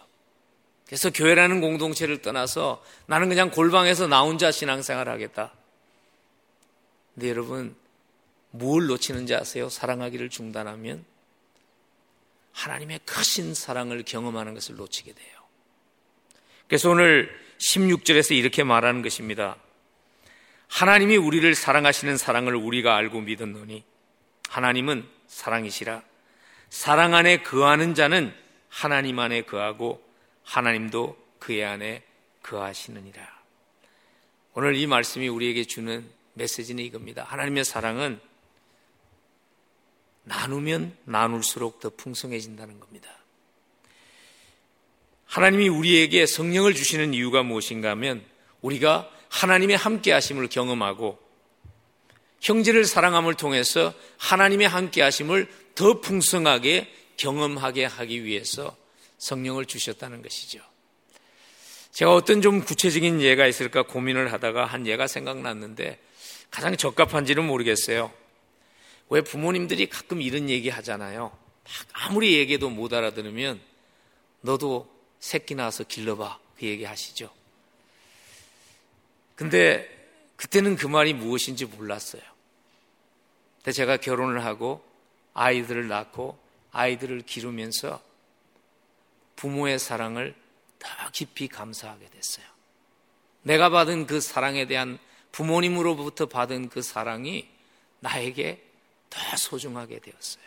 그래서 0.87 1.11
교회라는 1.11 1.61
공동체를 1.61 2.23
떠나서 2.23 2.83
나는 3.05 3.29
그냥 3.29 3.51
골방에서 3.51 4.07
나 4.07 4.23
혼자 4.23 4.51
신앙생활 4.51 5.11
하겠다. 5.11 5.53
근데 7.13 7.29
여러분, 7.29 7.77
뭘 8.51 8.87
놓치는지 8.87 9.35
아세요? 9.35 9.69
사랑하기를 9.69 10.31
중단하면 10.31 11.05
하나님의 12.53 13.01
크신 13.05 13.53
사랑을 13.53 14.03
경험하는 14.03 14.55
것을 14.55 14.77
놓치게 14.77 15.13
돼요. 15.13 15.39
그래서 16.67 16.89
오늘 16.89 17.31
16절에서 17.59 18.35
이렇게 18.35 18.65
말하는 18.65 19.03
것입니다. 19.03 19.59
하나님이 20.69 21.19
우리를 21.19 21.55
사랑하시는 21.55 22.17
사랑을 22.17 22.55
우리가 22.55 22.97
알고 22.97 23.21
믿었노니 23.21 23.85
하나님은 24.49 25.07
사랑이시라. 25.27 26.09
사랑 26.71 27.15
안에 27.15 27.43
거하는 27.43 27.95
자는 27.95 28.35
하나님 28.69 29.19
안에 29.19 29.43
거하고 29.43 30.03
하나님도 30.45 31.17
그의 31.39 31.65
안에 31.65 32.03
거하시느니라. 32.43 33.39
오늘 34.55 34.77
이 34.77 34.87
말씀이 34.87 35.29
우리에게 35.29 35.65
주는 35.65 36.09
메시지는 36.35 36.85
이겁니다. 36.85 37.25
하나님의 37.25 37.65
사랑은 37.65 38.21
나누면 40.25 40.97
나눌수록 41.05 41.81
더 41.81 41.91
풍성해진다는 41.91 42.81
겁니다. 42.81 43.11
하나님이 45.27 45.69
우리에게 45.69 46.27
성령을 46.27 46.75
주시는 46.75 47.15
이유가 47.15 47.43
무엇인가 47.43 47.91
하면 47.91 48.25
우리가 48.61 49.11
하나님의 49.29 49.77
함께 49.77 50.13
하심을 50.13 50.49
경험하고 50.49 51.19
형제를 52.41 52.85
사랑함을 52.85 53.35
통해서 53.35 53.93
하나님의 54.19 54.69
함께 54.69 55.03
하심을 55.03 55.49
더 55.79 56.01
풍성하게 56.01 56.93
경험하게 57.19 57.85
하기 57.85 58.25
위해서 58.25 58.77
성령을 59.19 59.65
주셨다는 59.65 60.23
것이죠. 60.23 60.61
제가 61.93 62.13
어떤 62.13 62.43
좀 62.43 62.65
구체적인 62.65 63.23
예가 63.23 63.47
있을까 63.47 63.85
고민을 63.85 64.33
하다가 64.33 64.65
한 64.65 64.89
예가 64.89 65.07
생각났는데 65.07 66.01
가장 66.51 66.77
적합한지는 66.77 67.47
모르겠어요. 67.47 68.13
왜 69.09 69.21
부모님들이 69.21 69.89
가끔 69.89 70.21
이런 70.21 70.51
얘기 70.51 70.69
하잖아요. 70.69 71.31
아무리 71.93 72.37
얘기해도 72.39 72.71
못 72.71 72.93
알아들으면 72.93 73.61
너도 74.41 74.93
새끼 75.21 75.55
낳아서 75.55 75.85
길러봐. 75.85 76.41
그 76.59 76.67
얘기 76.67 76.83
하시죠. 76.83 77.31
근데 79.37 79.89
그때는 80.35 80.75
그 80.75 80.89
말이 80.89 81.15
무엇인지 81.15 81.67
몰랐어요. 81.67 82.23
근데 83.59 83.71
제가 83.71 83.99
결혼을 83.99 84.45
하고 84.45 84.88
아이들을 85.39 85.87
낳고 85.87 86.37
아이들을 86.73 87.23
기르면서 87.23 88.03
부모의 89.37 89.79
사랑을 89.79 90.35
더 90.81 90.89
깊이 91.13 91.47
감사하게 91.47 92.11
됐어요. 92.11 92.45
내가 93.43 93.71
받은 93.71 94.07
그 94.09 94.21
사랑에 94.21 94.67
대한 94.67 94.99
부모님으로부터 95.31 96.27
받은 96.27 96.71
그 96.71 96.83
사랑이 96.83 97.49
나에게 98.01 98.65
더 99.11 99.37
소중하게 99.37 100.01
되었어요. 100.01 100.45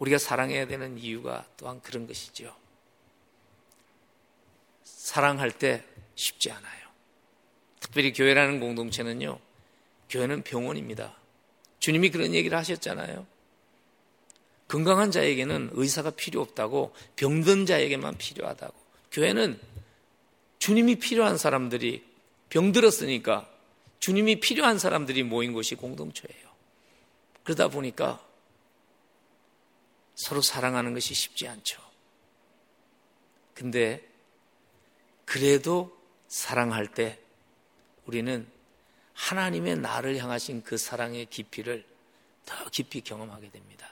우리가 0.00 0.18
사랑해야 0.18 0.66
되는 0.66 0.98
이유가 0.98 1.46
또한 1.56 1.80
그런 1.80 2.08
것이죠. 2.08 2.56
사랑할 4.82 5.52
때 5.52 5.84
쉽지 6.16 6.50
않아요. 6.50 6.88
특별히 7.78 8.12
교회라는 8.12 8.58
공동체는요, 8.58 9.38
교회는 10.10 10.42
병원입니다. 10.42 11.21
주님이 11.82 12.10
그런 12.10 12.32
얘기를 12.32 12.56
하셨잖아요. 12.56 13.26
건강한 14.68 15.10
자에게는 15.10 15.70
의사가 15.72 16.10
필요 16.10 16.40
없다고 16.40 16.94
병든 17.16 17.66
자에게만 17.66 18.18
필요하다고. 18.18 18.74
교회는 19.10 19.60
주님이 20.60 20.96
필요한 20.96 21.36
사람들이 21.36 22.04
병들었으니까 22.50 23.50
주님이 23.98 24.38
필요한 24.38 24.78
사람들이 24.78 25.24
모인 25.24 25.52
곳이 25.52 25.74
공동체예요. 25.74 26.48
그러다 27.42 27.66
보니까 27.66 28.24
서로 30.14 30.40
사랑하는 30.40 30.94
것이 30.94 31.14
쉽지 31.14 31.48
않죠. 31.48 31.82
근데 33.54 34.08
그래도 35.24 36.00
사랑할 36.28 36.86
때 36.86 37.18
우리는 38.06 38.46
하나님의 39.22 39.76
나를 39.76 40.18
향하신 40.18 40.64
그 40.64 40.76
사랑의 40.76 41.26
깊이를 41.26 41.84
더 42.44 42.68
깊이 42.70 43.00
경험하게 43.02 43.50
됩니다. 43.50 43.88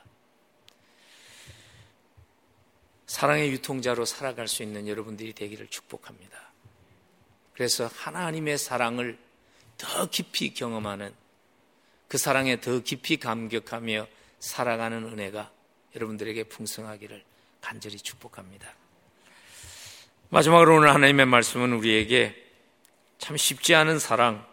사랑의 3.06 3.50
유통자로 3.52 4.04
살아갈 4.04 4.48
수 4.48 4.64
있는 4.64 4.88
여러분들이 4.88 5.32
되기를 5.32 5.68
축복합니다. 5.68 6.36
그래서 7.54 7.86
하나님의 7.86 8.58
사랑을 8.58 9.18
더 9.78 10.10
깊이 10.10 10.52
경험하는 10.52 11.14
그 12.08 12.18
사랑에 12.18 12.60
더 12.60 12.80
깊이 12.80 13.16
감격하며 13.16 14.08
살아가는 14.40 15.04
은혜가 15.04 15.52
여러분들에게 15.94 16.44
풍성하기를 16.44 17.22
간절히 17.60 17.98
축복합니다. 17.98 18.68
마지막으로 20.30 20.76
오늘 20.76 20.90
하나님의 20.90 21.26
말씀은 21.26 21.72
우리에게 21.72 22.34
참 23.18 23.36
쉽지 23.36 23.74
않은 23.76 24.00
사랑, 24.00 24.49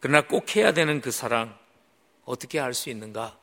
그러나 0.00 0.26
꼭 0.26 0.56
해야 0.56 0.72
되는 0.72 1.00
그 1.00 1.10
사랑, 1.10 1.56
어떻게 2.24 2.58
할수 2.58 2.90
있는가 2.90 3.38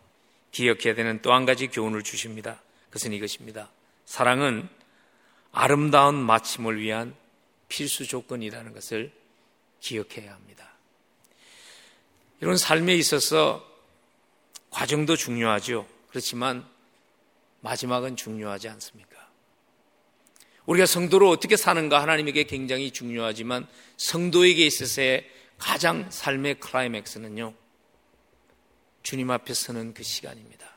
기억해야 0.51 0.95
되는 0.95 1.21
또 1.21 1.33
한 1.33 1.45
가지 1.45 1.67
교훈을 1.67 2.03
주십니다. 2.03 2.61
그것은 2.87 3.13
이것입니다. 3.13 3.69
사랑은 4.05 4.67
아름다운 5.51 6.15
마침을 6.15 6.79
위한 6.79 7.15
필수 7.67 8.05
조건이라는 8.07 8.73
것을 8.73 9.11
기억해야 9.81 10.33
합니다. 10.33 10.71
이런 12.41 12.57
삶에 12.57 12.95
있어서 12.95 13.65
과정도 14.69 15.15
중요하죠. 15.15 15.87
그렇지만 16.09 16.65
마지막은 17.61 18.15
중요하지 18.15 18.69
않습니까? 18.69 19.27
우리가 20.65 20.85
성도로 20.85 21.29
어떻게 21.29 21.55
사는가 21.55 22.01
하나님에게 22.01 22.43
굉장히 22.43 22.91
중요하지만 22.91 23.67
성도에게 23.97 24.65
있어서의 24.65 25.29
가장 25.57 26.09
삶의 26.09 26.59
클라이맥스는요. 26.59 27.53
주님 29.03 29.31
앞에 29.31 29.53
서는 29.53 29.93
그 29.93 30.03
시간입니다. 30.03 30.67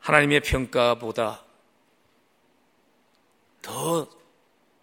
하나님의 0.00 0.40
평가보다 0.40 1.44
더 3.62 4.08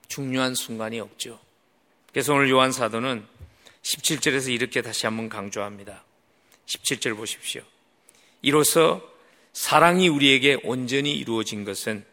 중요한 0.07 0.55
순간이 0.55 0.99
없죠. 0.99 1.39
그래서 2.11 2.33
오늘 2.33 2.49
요한 2.49 2.71
사도는 2.71 3.25
17절에서 3.83 4.51
이렇게 4.51 4.81
다시 4.81 5.05
한번 5.05 5.29
강조합니다. 5.29 6.03
17절 6.65 7.15
보십시오. 7.15 7.61
이로써 8.41 9.01
사랑이 9.53 10.07
우리에게 10.07 10.59
온전히 10.63 11.13
이루어진 11.13 11.63
것은 11.63 12.05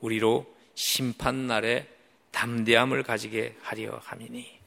우리로 0.00 0.52
심판날에 0.74 1.88
담대함을 2.36 3.02
가지게 3.02 3.56
하려 3.62 3.98
함이니. 4.04 4.58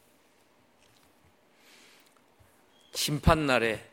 심판 2.96 3.46
날에 3.46 3.88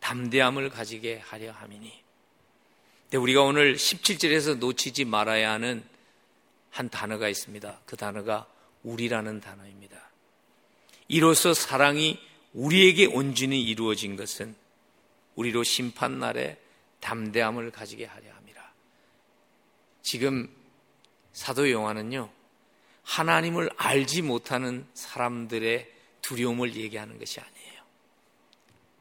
담대함을 0.00 0.70
가지게 0.70 1.18
하려 1.18 1.52
함이니. 1.52 2.02
근데 3.02 3.18
우리가 3.18 3.42
오늘 3.42 3.76
17절에서 3.76 4.56
놓치지 4.56 5.04
말아야 5.04 5.52
하는 5.52 5.84
한 6.70 6.88
단어가 6.88 7.28
있습니다. 7.28 7.80
그 7.84 7.98
단어가 7.98 8.46
우리라는 8.84 9.42
단어입니다. 9.42 10.10
이로써 11.08 11.52
사랑이 11.52 12.18
우리에게 12.54 13.04
온전히 13.04 13.62
이루어진 13.62 14.16
것은 14.16 14.56
우리로 15.34 15.62
심판 15.62 16.20
날에 16.20 16.58
담대함을 17.00 17.70
가지게 17.70 18.06
하려 18.06 18.32
함이라. 18.32 18.72
지금 20.00 20.48
사도 21.34 21.70
요한은요, 21.70 22.30
하나님을 23.12 23.68
알지 23.76 24.22
못하는 24.22 24.86
사람들의 24.94 25.86
두려움을 26.22 26.74
얘기하는 26.76 27.18
것이 27.18 27.40
아니에요. 27.40 27.82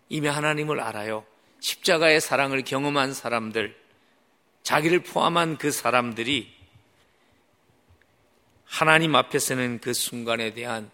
이미 0.09 0.28
하나님을 0.28 0.82
알아요. 0.82 1.26
십자가의 1.62 2.20
사랑을 2.20 2.64
경험한 2.64 3.14
사람들, 3.14 3.74
자기를 4.64 5.03
포함한 5.03 5.57
그 5.57 5.72
사람들이 5.72 6.53
하나님 8.66 9.16
앞에서는 9.16 9.80
그 9.80 9.93
순간에 9.93 10.53
대한 10.53 10.91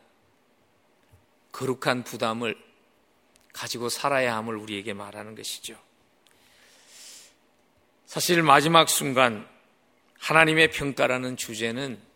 거룩한 1.53 2.03
부담을 2.03 2.55
가지고 3.51 3.89
살아야 3.89 4.35
함을 4.35 4.55
우리에게 4.57 4.93
말하는 4.93 5.33
것이죠. 5.33 5.75
사실 8.05 8.43
마지막 8.43 8.89
순간 8.89 9.47
하나님의 10.19 10.69
평가라는 10.69 11.35
주제는 11.35 12.06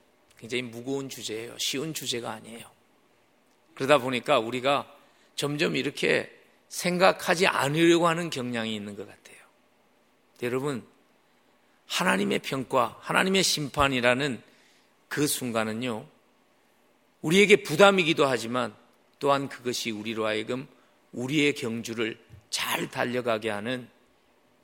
굉장히 0.42 0.64
무거운 0.64 1.08
주제예요. 1.08 1.56
쉬운 1.60 1.94
주제가 1.94 2.32
아니에요. 2.32 2.66
그러다 3.76 4.00
보니까 4.00 4.40
우리가 4.40 4.92
점점 5.36 5.76
이렇게 5.76 6.36
생각하지 6.68 7.46
않으려고 7.46 8.08
하는 8.08 8.32
경향이 8.32 8.76
있는 8.76 8.96
것 8.96 9.08
같아요. 9.08 9.38
여러분, 10.42 10.84
하나님의 11.86 12.40
평가, 12.40 12.98
하나님의 13.02 13.44
심판이라는 13.44 14.42
그 15.10 15.28
순간은요, 15.28 16.08
우리에게 17.22 17.58
부담이기도 17.62 18.26
하지만 18.26 18.74
또한 19.20 19.48
그것이 19.48 19.92
우리로 19.92 20.26
하여금 20.26 20.68
우리의 21.12 21.54
경주를 21.54 22.18
잘 22.50 22.90
달려가게 22.90 23.52
하는 23.52 23.88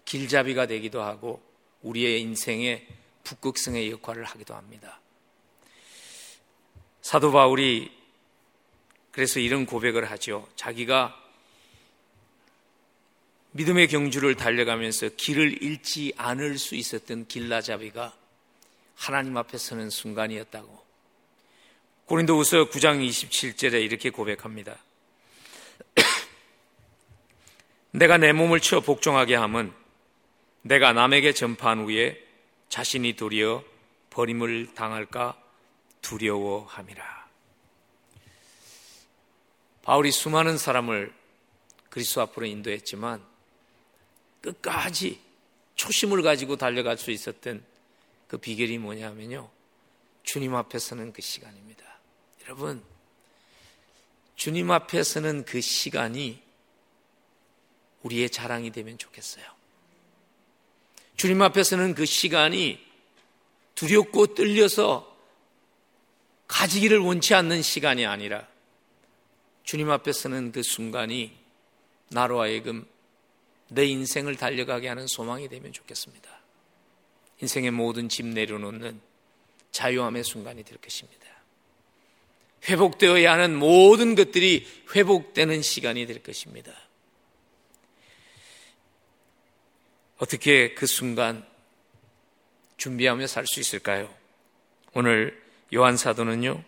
길잡이가 0.05 0.65
되기도 0.65 1.03
하고 1.03 1.43
우리의 1.83 2.21
인생의 2.21 2.87
북극성의 3.23 3.91
역할을 3.91 4.23
하기도 4.23 4.55
합니다. 4.55 4.99
사도 7.07 7.31
바울이 7.31 7.89
그래서 9.13 9.39
이런 9.39 9.65
고백을 9.65 10.11
하죠. 10.11 10.45
자기가 10.57 11.17
믿음의 13.51 13.87
경주를 13.87 14.35
달려가면서 14.35 15.11
길을 15.15 15.63
잃지 15.63 16.11
않을 16.17 16.57
수 16.57 16.75
있었던 16.75 17.27
길라잡이가 17.27 18.13
하나님 18.95 19.37
앞에 19.37 19.57
서는 19.57 19.89
순간이었다고. 19.89 20.83
고린도후서 22.07 22.71
9장 22.71 23.07
27절에 23.07 23.81
이렇게 23.81 24.09
고백합니다. 24.09 24.77
내가 27.91 28.17
내 28.17 28.33
몸을 28.33 28.59
치어 28.59 28.81
복종하게 28.81 29.35
함은 29.35 29.71
내가 30.61 30.91
남에게 30.91 31.31
전파한 31.31 31.85
후에 31.85 32.21
자신이 32.67 33.13
도리어 33.13 33.63
버림을 34.09 34.73
당할까 34.75 35.46
두려워함이라. 36.01 37.27
바울이 39.83 40.11
수많은 40.11 40.57
사람을 40.57 41.13
그리스도 41.89 42.21
앞으로 42.21 42.45
인도했지만 42.45 43.23
끝까지 44.41 45.21
초심을 45.75 46.21
가지고 46.21 46.57
달려갈 46.57 46.97
수 46.97 47.11
있었던 47.11 47.63
그 48.27 48.37
비결이 48.37 48.77
뭐냐면요. 48.79 49.49
주님 50.23 50.55
앞에 50.55 50.79
서는 50.79 51.13
그 51.13 51.21
시간입니다. 51.21 51.83
여러분, 52.43 52.83
주님 54.35 54.69
앞에 54.71 55.03
서는 55.03 55.45
그 55.45 55.61
시간이 55.61 56.41
우리의 58.03 58.29
자랑이 58.29 58.71
되면 58.71 58.97
좋겠어요. 58.97 59.45
주님 61.15 61.41
앞에 61.41 61.63
서는 61.63 61.95
그 61.95 62.05
시간이 62.05 62.85
두렵고 63.75 64.33
떨려서 64.35 65.16
가지기를 66.47 66.99
원치 66.99 67.33
않는 67.33 67.61
시간이 67.61 68.05
아니라 68.05 68.47
주님 69.63 69.89
앞에 69.89 70.13
서는 70.13 70.51
그 70.51 70.63
순간이 70.63 71.37
나로 72.09 72.39
하여금 72.41 72.87
내 73.69 73.85
인생을 73.85 74.37
달려가게 74.37 74.87
하는 74.87 75.07
소망이 75.07 75.49
되면 75.49 75.73
좋겠습니다. 75.73 76.29
인생의 77.41 77.71
모든 77.71 78.07
짐 78.07 78.31
내려놓는 78.31 79.01
자유함의 79.71 80.23
순간이 80.23 80.63
될 80.63 80.77
것입니다. 80.77 81.27
회복되어야 82.67 83.33
하는 83.33 83.55
모든 83.55 84.15
것들이 84.15 84.65
회복되는 84.95 85.61
시간이 85.61 86.07
될 86.07 86.23
것입니다. 86.23 86.73
어떻게 90.17 90.73
그 90.73 90.87
순간 90.87 91.45
준비하며 92.77 93.27
살 93.27 93.45
수 93.45 93.59
있을까요? 93.59 94.13
오늘 94.93 95.46
요한 95.73 95.97
사도는요, 95.97 96.63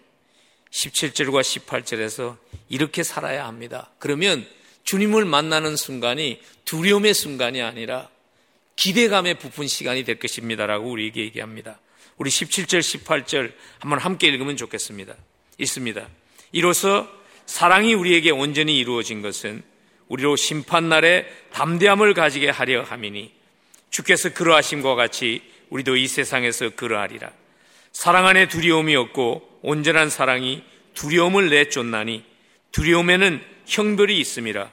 17절과 0.72 1.41
18절에서 1.41 2.38
이렇게 2.68 3.04
살아야 3.04 3.45
합니다. 3.47 3.91
그러면 4.00 4.45
주님을 4.84 5.26
만나는 5.26 5.76
순간이 5.76 6.41
두려움의 6.66 7.14
순간이 7.14 7.62
아니라 7.62 8.10
기대감에 8.76 9.36
부푼 9.36 9.68
시간이 9.68 10.04
될 10.04 10.20
것입니다라고 10.20 10.89
우리에게 10.89 11.22
얘기합니다. 11.22 11.80
우리 12.18 12.30
17절, 12.30 12.80
18절 12.80 13.54
한번 13.80 14.00
함께 14.00 14.28
읽으면 14.28 14.58
좋겠습니다. 14.58 15.16
있습니다. 15.58 16.08
이로써 16.52 17.08
사랑이 17.45 17.93
우리에게 17.93 18.32
온전히 18.32 18.78
이루어진 18.78 19.22
것은 19.22 19.64
우리로 20.08 20.36
심판날에 20.36 21.26
담대함을 21.52 22.14
가지게 22.14 22.50
하려 22.50 22.84
함이니 22.84 23.34
주께서 23.89 24.34
그러하심과 24.34 24.95
같이 24.95 25.41
우리도 25.70 25.95
이 25.95 26.08
세상에서 26.08 26.72
그러하리라. 26.72 27.32
사랑 27.92 28.28
안에 28.28 28.48
두려움이 28.48 28.96
없고 28.96 29.60
온전한 29.62 30.10
사랑이 30.10 30.64
두려움을 30.94 31.50
내쫓나니 31.50 32.24
두려움에는 32.72 33.42
형별이 33.66 34.20
있음이라. 34.20 34.72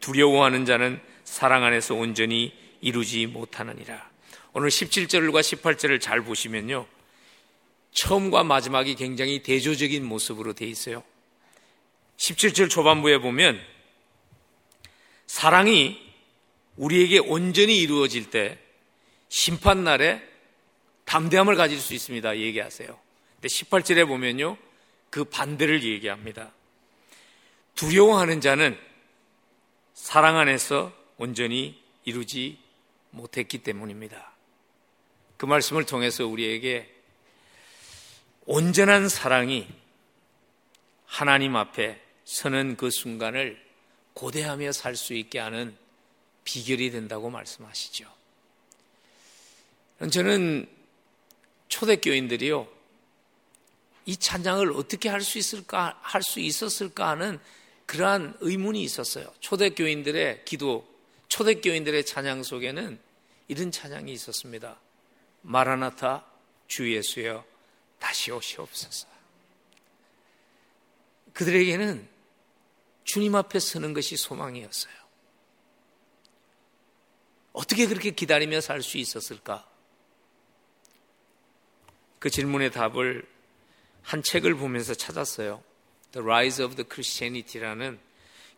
두려워하는 0.00 0.64
자는 0.64 1.00
사랑 1.24 1.64
안에서 1.64 1.94
온전히 1.94 2.52
이루지 2.80 3.26
못하느니라. 3.26 4.08
오늘 4.52 4.68
17절과 4.70 5.40
18절을 5.40 6.00
잘 6.00 6.22
보시면요. 6.22 6.86
처음과 7.92 8.44
마지막이 8.44 8.94
굉장히 8.94 9.42
대조적인 9.42 10.04
모습으로 10.04 10.52
돼 10.52 10.66
있어요. 10.66 11.02
17절 12.16 12.70
초반부에 12.70 13.18
보면 13.18 13.60
사랑이 15.26 16.00
우리에게 16.76 17.18
온전히 17.18 17.78
이루어질 17.78 18.30
때 18.30 18.58
심판날에 19.28 20.22
담대함을 21.08 21.56
가질 21.56 21.80
수 21.80 21.94
있습니다. 21.94 22.36
얘기하세요. 22.36 22.86
근데 23.36 23.48
18절에 23.48 24.06
보면요. 24.06 24.58
그 25.08 25.24
반대를 25.24 25.82
얘기합니다. 25.82 26.52
두려워하는 27.74 28.42
자는 28.42 28.78
사랑 29.94 30.36
안에서 30.36 30.92
온전히 31.16 31.82
이루지 32.04 32.58
못했기 33.10 33.58
때문입니다. 33.58 34.32
그 35.38 35.46
말씀을 35.46 35.86
통해서 35.86 36.26
우리에게 36.26 36.94
온전한 38.44 39.08
사랑이 39.08 39.66
하나님 41.06 41.56
앞에 41.56 42.02
서는 42.26 42.76
그 42.76 42.90
순간을 42.90 43.58
고대하며 44.12 44.72
살 44.72 44.94
수 44.94 45.14
있게 45.14 45.38
하는 45.38 45.74
비결이 46.44 46.90
된다고 46.90 47.30
말씀하시죠. 47.30 48.04
저는 50.10 50.77
초대교인들이요, 51.68 52.68
이 54.06 54.16
찬양을 54.16 54.72
어떻게 54.72 55.08
할 55.08 55.20
수 55.20 55.38
있을까, 55.38 55.98
할 56.02 56.22
수 56.22 56.40
있었을까 56.40 57.08
하는 57.10 57.38
그러한 57.86 58.36
의문이 58.40 58.82
있었어요. 58.82 59.32
초대교인들의 59.40 60.44
기도, 60.44 60.86
초대교인들의 61.28 62.06
찬양 62.06 62.42
속에는 62.42 62.98
이런 63.48 63.70
찬양이 63.70 64.12
있었습니다. 64.12 64.80
마라나타 65.42 66.26
주 66.66 66.94
예수여 66.94 67.44
다시 67.98 68.30
오시옵소서. 68.30 69.08
그들에게는 71.32 72.08
주님 73.04 73.34
앞에 73.34 73.58
서는 73.58 73.94
것이 73.94 74.16
소망이었어요. 74.16 74.94
어떻게 77.52 77.86
그렇게 77.86 78.10
기다리며 78.10 78.60
살 78.60 78.82
수 78.82 78.98
있었을까? 78.98 79.66
그 82.18 82.30
질문의 82.30 82.70
답을 82.70 83.24
한 84.02 84.22
책을 84.22 84.54
보면서 84.54 84.94
찾았어요. 84.94 85.62
The 86.12 86.24
Rise 86.24 86.64
of 86.64 86.76
the 86.76 86.86
Christianity라는 86.88 87.98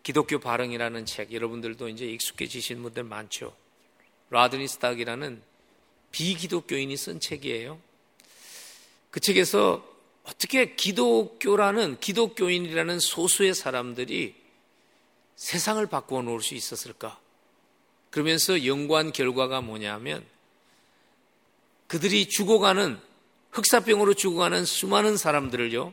기독교 0.03 0.39
발흥이라는 0.39 1.07
책. 1.07 1.33
여러분들도 1.33 1.89
이제 1.89 2.07
익숙해지신 2.07 2.83
분들 2.83 3.05
많죠. 3.05 3.55
라드니 4.31 4.69
스탁이라는 4.69 5.43
비기독교인이 6.13 6.97
쓴 6.97 7.21
책이에요. 7.21 7.81
그 9.11 9.21
책에서 9.21 9.87
어떻게 10.25 10.75
기독교라는 10.75 11.99
기독교인이라는 11.99 13.01
소수의 13.01 13.55
사람들이 13.55 14.35
세상을 15.37 15.85
바꾸어 15.87 16.23
놓을 16.23 16.43
수 16.43 16.55
있었을까? 16.55 17.19
그러면서 18.11 18.65
연구한 18.65 19.13
결과가 19.13 19.61
뭐냐면 19.61 20.25
그들이 21.87 22.29
죽어가는 22.29 23.10
흑사병으로 23.53 24.15
죽어가는 24.15 24.65
수많은 24.65 25.17
사람들을요, 25.17 25.93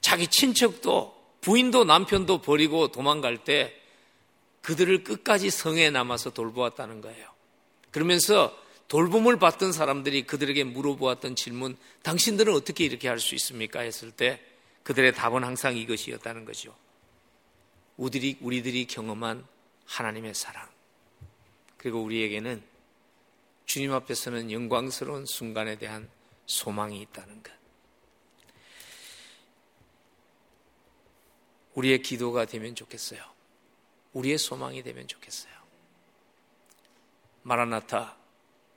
자기 0.00 0.26
친척도 0.28 1.16
부인도 1.40 1.84
남편도 1.84 2.42
버리고 2.42 2.88
도망갈 2.88 3.44
때 3.44 3.74
그들을 4.62 5.04
끝까지 5.04 5.50
성에 5.50 5.90
남아서 5.90 6.30
돌보았다는 6.30 7.00
거예요. 7.00 7.28
그러면서 7.90 8.56
돌봄을 8.88 9.38
받던 9.38 9.72
사람들이 9.72 10.22
그들에게 10.26 10.64
물어보았던 10.64 11.36
질문, 11.36 11.76
당신들은 12.02 12.54
어떻게 12.54 12.84
이렇게 12.84 13.08
할 13.08 13.18
수 13.20 13.34
있습니까? 13.34 13.80
했을 13.80 14.10
때 14.10 14.40
그들의 14.82 15.14
답은 15.14 15.44
항상 15.44 15.76
이것이었다는 15.76 16.44
거죠. 16.44 16.74
우리들이, 17.96 18.38
우리들이 18.40 18.86
경험한 18.86 19.44
하나님의 19.84 20.34
사랑. 20.34 20.66
그리고 21.76 22.02
우리에게는 22.02 22.62
주님 23.66 23.92
앞에서는 23.92 24.50
영광스러운 24.50 25.26
순간에 25.26 25.76
대한 25.76 26.08
소망이 26.48 27.00
있다는 27.02 27.40
것. 27.44 27.52
우리의 31.74 32.02
기도가 32.02 32.44
되면 32.44 32.74
좋겠어요. 32.74 33.22
우리의 34.14 34.36
소망이 34.36 34.82
되면 34.82 35.06
좋겠어요. 35.06 35.54
마라나타 37.42 38.16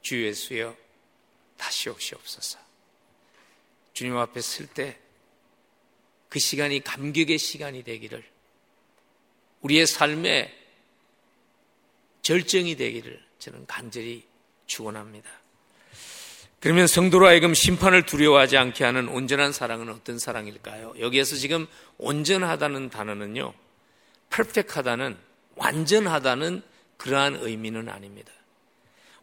주 0.04 0.24
예수여 0.24 0.78
다시 1.58 1.90
오시옵소서. 1.90 2.60
주님 3.94 4.16
앞에 4.16 4.40
쓸 4.40 4.68
때 4.68 5.02
그 6.32 6.40
시간이 6.40 6.80
감격의 6.80 7.38
시간이 7.38 7.84
되기를 7.84 8.24
우리의 9.60 9.86
삶의 9.86 10.58
절정이 12.22 12.78
되기를 12.78 13.22
저는 13.38 13.66
간절히 13.66 14.26
축원합니다. 14.66 15.41
그러면 16.62 16.86
성도로 16.86 17.26
하여금 17.26 17.56
심판을 17.56 18.06
두려워하지 18.06 18.56
않게 18.56 18.84
하는 18.84 19.10
온전한 19.10 19.52
사랑은 19.52 19.90
어떤 19.90 20.20
사랑일까요? 20.20 20.94
여기에서 21.00 21.36
지금 21.36 21.66
온전하다는 21.98 22.92
단어는요, 22.92 23.54
퍼펙하다는, 24.30 25.18
완전하다는 25.56 26.62
그러한 26.98 27.38
의미는 27.42 27.90
아닙니다. 27.90 28.32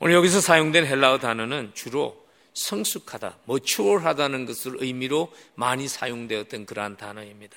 오늘 0.01 0.17
여기서 0.17 0.41
사용된 0.41 0.85
헬라어 0.85 1.21
단어는 1.21 1.71
주로 1.75 2.27
성숙하다, 2.55 3.39
머추얼하다는 3.45 4.45
것을 4.45 4.83
의미로 4.83 5.33
많이 5.55 5.87
사용되었던 5.87 6.67
그러한 6.67 6.97
단어입니다. 6.97 7.57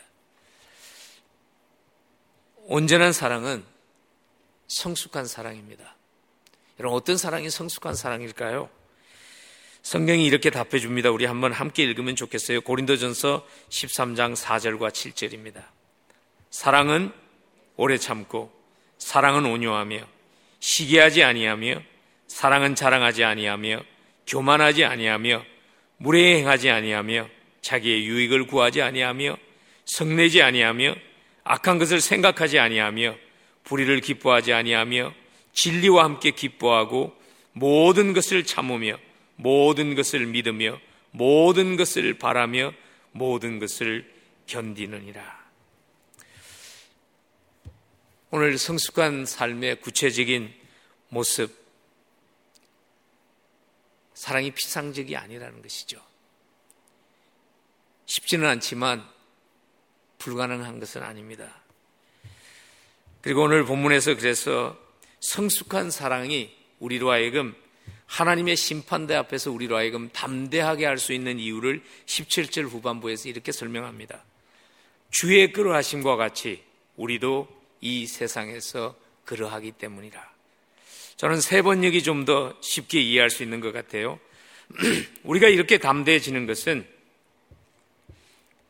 온전한 2.66 3.14
사랑은 3.14 3.64
성숙한 4.68 5.26
사랑입니다. 5.26 5.96
여러분, 6.80 6.96
어떤 6.96 7.18
사랑이 7.18 7.50
성숙한 7.50 7.96
사랑일까요? 7.96 8.70
성경이 9.84 10.26
이렇게 10.26 10.50
답해 10.50 10.80
줍니다. 10.80 11.10
우리 11.12 11.26
한번 11.26 11.52
함께 11.52 11.84
읽으면 11.84 12.16
좋겠어요. 12.16 12.62
고린도전서 12.62 13.46
13장 13.70 14.36
4절과 14.36 14.92
7절입니다. 14.92 15.64
사랑은 16.52 17.12
오래 17.78 17.98
참고 17.98 18.52
사랑은 19.00 19.46
온유하며 19.46 20.06
시기하지 20.60 21.24
아니하며 21.24 21.82
사랑은 22.28 22.76
자랑하지 22.76 23.24
아니하며 23.24 23.82
교만하지 24.28 24.86
아니하며 24.86 25.44
무례 25.98 26.38
행하지 26.38 26.70
아니하며 26.70 27.28
자기의 27.62 28.06
유익을 28.06 28.46
구하지 28.46 28.82
아니하며 28.82 29.38
성내지 29.86 30.44
아니하며 30.44 30.96
악한 31.44 31.80
것을 31.80 32.02
생각하지 32.02 32.60
아니하며 32.60 33.16
불의를 33.64 34.02
기뻐하지 34.02 34.54
아니하며 34.54 35.14
진리와 35.54 36.04
함께 36.04 36.32
기뻐하고 36.32 37.16
모든 37.54 38.14
것을 38.14 38.46
참으며 38.46 38.98
모든 39.42 39.96
것을 39.96 40.28
믿으며 40.28 40.80
모든 41.10 41.76
것을 41.76 42.18
바라며 42.20 42.74
모든 43.12 43.60
것을 43.60 44.10
견디느니라. 44.46 45.42
오늘 48.30 48.58
성숙한 48.58 49.26
삶의 49.26 49.82
구체적인 49.82 50.54
모습, 51.10 51.52
사랑이 54.14 54.52
피상적이 54.52 55.18
아니라는 55.18 55.62
것이죠. 55.62 56.00
쉽지는 58.06 58.48
않지만 58.48 59.06
불가능한 60.20 60.80
것은 60.80 61.02
아닙니다. 61.02 61.62
그리고 63.22 63.44
오늘 63.44 63.66
본문에서 63.66 64.16
그래서 64.16 64.78
성숙한 65.20 65.92
사랑이 65.92 66.56
우리로 66.80 67.12
하여금 67.12 67.56
하나님의 68.12 68.58
심판대 68.58 69.16
앞에서 69.16 69.52
우리로 69.52 69.78
하여금 69.78 70.10
담대하게 70.10 70.86
할 70.86 70.98
수 70.98 71.14
있는 71.14 71.40
이유를 71.40 71.82
17절 72.06 72.70
후반부에서 72.70 73.30
이렇게 73.30 73.54
설명합니다. 73.54 74.24
주의 75.10 75.52
그러하심과 75.54 76.18
같이 76.18 76.62
우리도 76.98 77.48
이 77.80 78.06
세상에서 78.08 78.98
그러하기 79.24 79.72
때문이라. 79.72 80.30
저는 81.16 81.40
세 81.40 81.62
번역이 81.62 82.04
좀 82.04 82.26
더 82.26 82.54
쉽게 82.62 83.00
이해할 83.00 83.30
수 83.30 83.44
있는 83.44 83.62
것 83.62 83.72
같아요. 83.72 84.20
우리가 85.24 85.48
이렇게 85.48 85.78
담대해지는 85.78 86.46
것은 86.46 86.86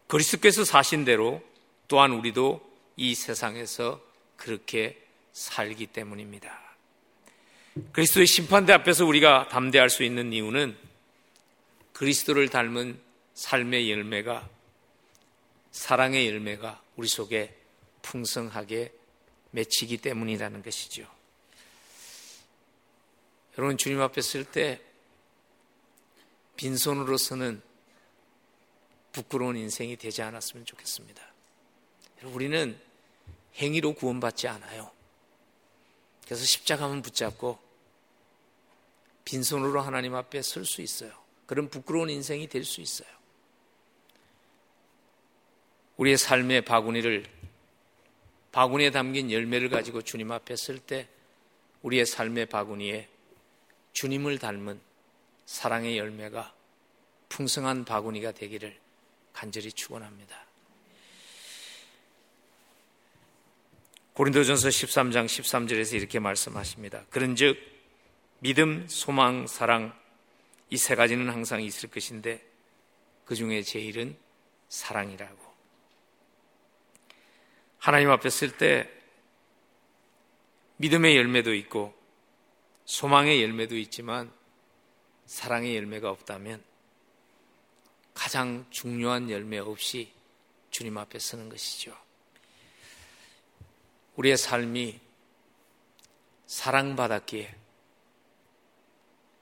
그리스도께서 0.07 0.63
사신 0.63 1.03
대로 1.03 1.41
또한 1.87 2.11
우리도 2.11 2.61
이 2.95 3.15
세상에서 3.15 4.01
그렇게 4.37 5.01
살기 5.33 5.87
때문입니다. 5.87 6.70
그리스도의 7.93 8.28
심판대 8.28 8.74
앞에서 8.74 9.05
우리가 9.05 9.47
담대할 9.47 9.89
수 9.89 10.03
있는 10.03 10.34
이유는 10.34 10.78
그리스도를 11.93 12.49
닮은 12.49 12.99
삶의 13.34 13.89
열매가 13.91 14.49
사랑의 15.72 16.28
열매가 16.28 16.82
우리 16.97 17.07
속에 17.07 17.55
풍성하게 18.01 18.91
맺히기 19.51 19.97
때문이라는 19.97 20.63
것이죠. 20.63 21.07
여러분 23.57 23.78
주님 23.78 24.01
앞에 24.01 24.22
쓸 24.22 24.43
때 24.43 24.82
빈손으로서는 26.57 27.61
부끄러운 29.11 29.57
인생이 29.57 29.97
되지 29.97 30.22
않았으면 30.22 30.65
좋겠습니다. 30.65 31.22
우리는 32.24 32.80
행위로 33.55 33.93
구원받지 33.93 34.47
않아요. 34.47 34.91
그래서 36.32 36.45
십자가만 36.45 37.01
붙잡고 37.01 37.59
빈손으로 39.25 39.82
하나님 39.82 40.15
앞에 40.15 40.41
설 40.41 40.63
수 40.63 40.82
있어요. 40.82 41.11
그런 41.45 41.69
부끄러운 41.69 42.09
인생이 42.09 42.47
될 42.47 42.63
수 42.63 42.79
있어요. 42.79 43.09
우리의 45.97 46.17
삶의 46.17 46.61
바구니를 46.61 47.25
바구니에 48.53 48.91
담긴 48.91 49.29
열매를 49.29 49.67
가지고 49.67 50.03
주님 50.03 50.32
앞에 50.32 50.55
쓸때 50.55 51.09
우리의 51.82 52.05
삶의 52.05 52.45
바구니에 52.45 53.09
주님을 53.91 54.39
닮은 54.39 54.79
사랑의 55.45 55.97
열매가 55.97 56.55
풍성한 57.27 57.84
바구니가 57.84 58.32
되기를 58.32 58.79
간절히 59.34 59.69
축원합니다. 59.73 60.45
고린도전서 64.14 64.70
13장 64.70 65.26
13절에서 65.26 65.93
이렇게 65.95 66.20
말씀하십니다. 66.20 67.05
그런즉 67.09 67.57
믿음, 68.39 68.86
소망, 68.88 69.47
사랑 69.47 69.93
이 70.72 70.78
세 70.78 70.95
가지는 70.95 71.30
항상 71.30 71.62
있을 71.62 71.89
것인데 71.89 72.41
그 73.26 73.36
중에 73.36 73.62
제일은 73.62 74.18
사랑이라고. 74.70 75.51
하나님 77.78 78.09
앞에 78.09 78.30
쓸 78.30 78.57
때 78.57 78.89
믿음의 80.78 81.18
열매도 81.18 81.53
있고 81.55 81.93
소망의 82.86 83.43
열매도 83.43 83.76
있지만 83.78 84.32
사랑의 85.26 85.76
열매가 85.76 86.09
없다면 86.09 86.64
가장 88.14 88.66
중요한 88.70 89.30
열매 89.30 89.57
없이 89.57 90.12
주님 90.70 90.97
앞에 90.97 91.20
서는 91.20 91.49
것이죠. 91.49 91.95
우리의 94.16 94.38
삶이 94.38 94.99
사랑받았기에 96.47 97.55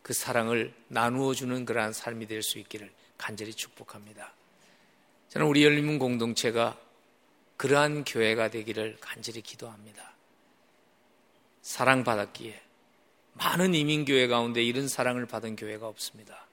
그 0.04 0.14
사랑을 0.14 0.74
나누어 0.88 1.34
주는 1.34 1.66
그러한 1.66 1.94
삶이 1.94 2.28
될 2.28 2.42
수 2.44 2.60
있기를 2.60 2.92
간절히 3.18 3.54
축복합니다. 3.54 4.34
저는 5.30 5.48
우리 5.48 5.64
열림문 5.64 6.00
공동체가 6.00 6.80
그러한 7.58 8.06
교회가 8.06 8.50
되기를 8.50 8.98
간절히 9.02 9.42
기도합니다. 9.42 10.14
사랑받았기에 11.62 12.62
많은 13.34 13.76
이민교회 13.76 14.28
가운데 14.28 14.64
이런 14.64 14.88
사랑을 14.88 15.26
받은 15.26 15.56
교회가 15.56 15.88
없습니다. 15.88 16.48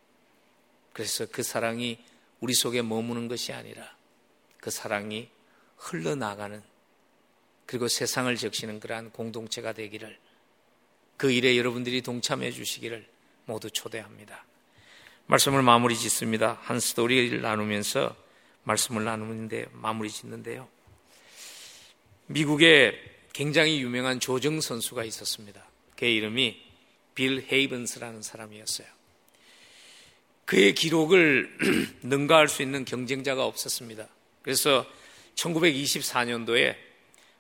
그래서 0.93 1.27
그 1.27 1.43
사랑이 1.43 1.99
우리 2.41 2.55
속에 2.55 2.83
머무는 2.83 3.29
것이 3.29 3.53
아니라 3.53 3.97
그 4.59 4.71
사랑이 4.71 5.31
흘러나가는 5.77 6.63
그리고 7.67 7.89
세상을 7.89 8.35
적시는 8.37 8.81
그러한 8.81 9.11
공동체가 9.11 9.73
되기를 9.73 10.17
그 11.17 11.31
일에 11.31 11.57
여러분들이 11.57 12.03
동참해 12.03 12.53
주시기를 12.53 13.07
모두 13.47 13.71
초대합니다. 13.71 14.45
말씀을 15.27 15.63
마무리 15.63 15.97
짓습니다. 15.97 16.59
한 16.63 16.79
스토리를 16.79 17.41
나누면서 17.41 18.15
말씀을 18.65 19.05
나누는데 19.05 19.67
마무리 19.73 20.11
짓는데요. 20.11 20.69
미국에 22.27 22.95
굉장히 23.33 23.81
유명한 23.81 24.21
조정 24.21 24.61
선수가 24.61 25.05
있었습니다. 25.05 25.65
그의 25.97 26.17
이름이 26.17 26.63
빌 27.15 27.47
헤이븐스라는 27.51 28.23
사람이었어요. 28.23 28.87
그의 30.45 30.75
기록을 30.75 31.57
능가할 32.03 32.49
수 32.49 32.63
있는 32.63 32.85
경쟁자가 32.85 33.45
없었습니다. 33.45 34.09
그래서 34.43 34.87
1924년도에 35.35 36.86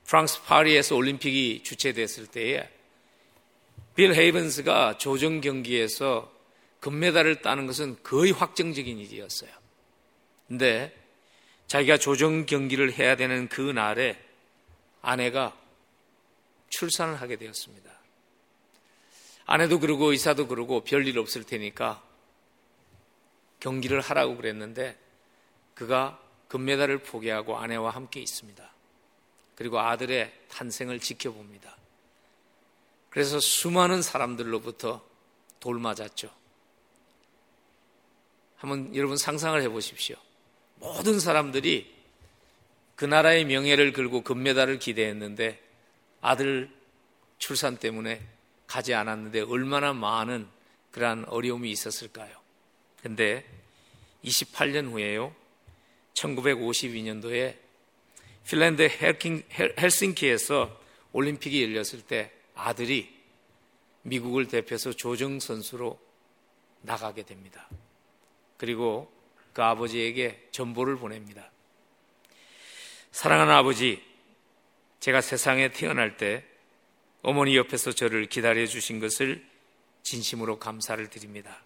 프랑스 0.06 0.42
파리에서 0.42 0.94
올림픽이 0.94 1.62
주최됐을 1.64 2.28
때에 2.28 2.68
빌 3.96 4.14
헤이븐스가 4.14 4.98
조정 4.98 5.40
경기에서 5.40 6.32
금메달을 6.80 7.42
따는 7.42 7.66
것은 7.66 7.96
거의 8.02 8.30
확정적인 8.30 8.98
일이었어요. 8.98 9.50
근데 10.46 10.96
자기가 11.66 11.96
조정 11.96 12.46
경기를 12.46 12.92
해야 12.92 13.16
되는 13.16 13.48
그 13.48 13.60
날에 13.60 14.22
아내가 15.02 15.58
출산을 16.68 17.20
하게 17.20 17.36
되었습니다. 17.36 17.90
아내도 19.46 19.80
그러고 19.80 20.12
의사도 20.12 20.46
그러고 20.46 20.84
별일 20.84 21.18
없을 21.18 21.42
테니까 21.42 22.02
경기를 23.58 24.00
하라고 24.00 24.36
그랬는데 24.36 24.96
그가 25.74 26.20
금메달을 26.48 26.98
포기하고 26.98 27.58
아내와 27.58 27.90
함께 27.90 28.20
있습니다. 28.20 28.75
그리고 29.56 29.80
아들의 29.80 30.32
탄생을 30.48 31.00
지켜봅니다. 31.00 31.76
그래서 33.10 33.40
수많은 33.40 34.02
사람들로부터 34.02 35.04
돌맞았죠. 35.58 36.30
한번 38.56 38.94
여러분 38.94 39.16
상상을 39.16 39.60
해보십시오. 39.62 40.16
모든 40.76 41.18
사람들이 41.18 41.94
그 42.94 43.04
나라의 43.04 43.44
명예를 43.46 43.92
걸고 43.92 44.22
금메달을 44.22 44.78
기대했는데 44.78 45.62
아들 46.20 46.70
출산 47.38 47.76
때문에 47.76 48.22
가지 48.66 48.94
않았는데 48.94 49.40
얼마나 49.42 49.92
많은 49.92 50.46
그러한 50.90 51.26
어려움이 51.28 51.70
있었을까요? 51.70 52.34
근데 53.02 53.46
28년 54.24 54.90
후에요. 54.90 55.34
1952년도에 56.14 57.65
핀란드 58.48 58.88
헬싱키에서 59.78 60.80
올림픽이 61.12 61.62
열렸을 61.64 62.02
때 62.06 62.30
아들이 62.54 63.12
미국을 64.02 64.46
대표해서 64.46 64.92
조정 64.92 65.40
선수로 65.40 65.98
나가게 66.82 67.24
됩니다. 67.24 67.68
그리고 68.56 69.12
그 69.52 69.62
아버지에게 69.62 70.48
전보를 70.52 70.96
보냅니다. 70.96 71.50
사랑하는 73.10 73.52
아버지, 73.52 74.02
제가 75.00 75.20
세상에 75.20 75.70
태어날 75.70 76.16
때 76.16 76.44
어머니 77.22 77.56
옆에서 77.56 77.92
저를 77.92 78.26
기다려 78.26 78.66
주신 78.66 79.00
것을 79.00 79.44
진심으로 80.02 80.60
감사를 80.60 81.04
드립니다. 81.10 81.64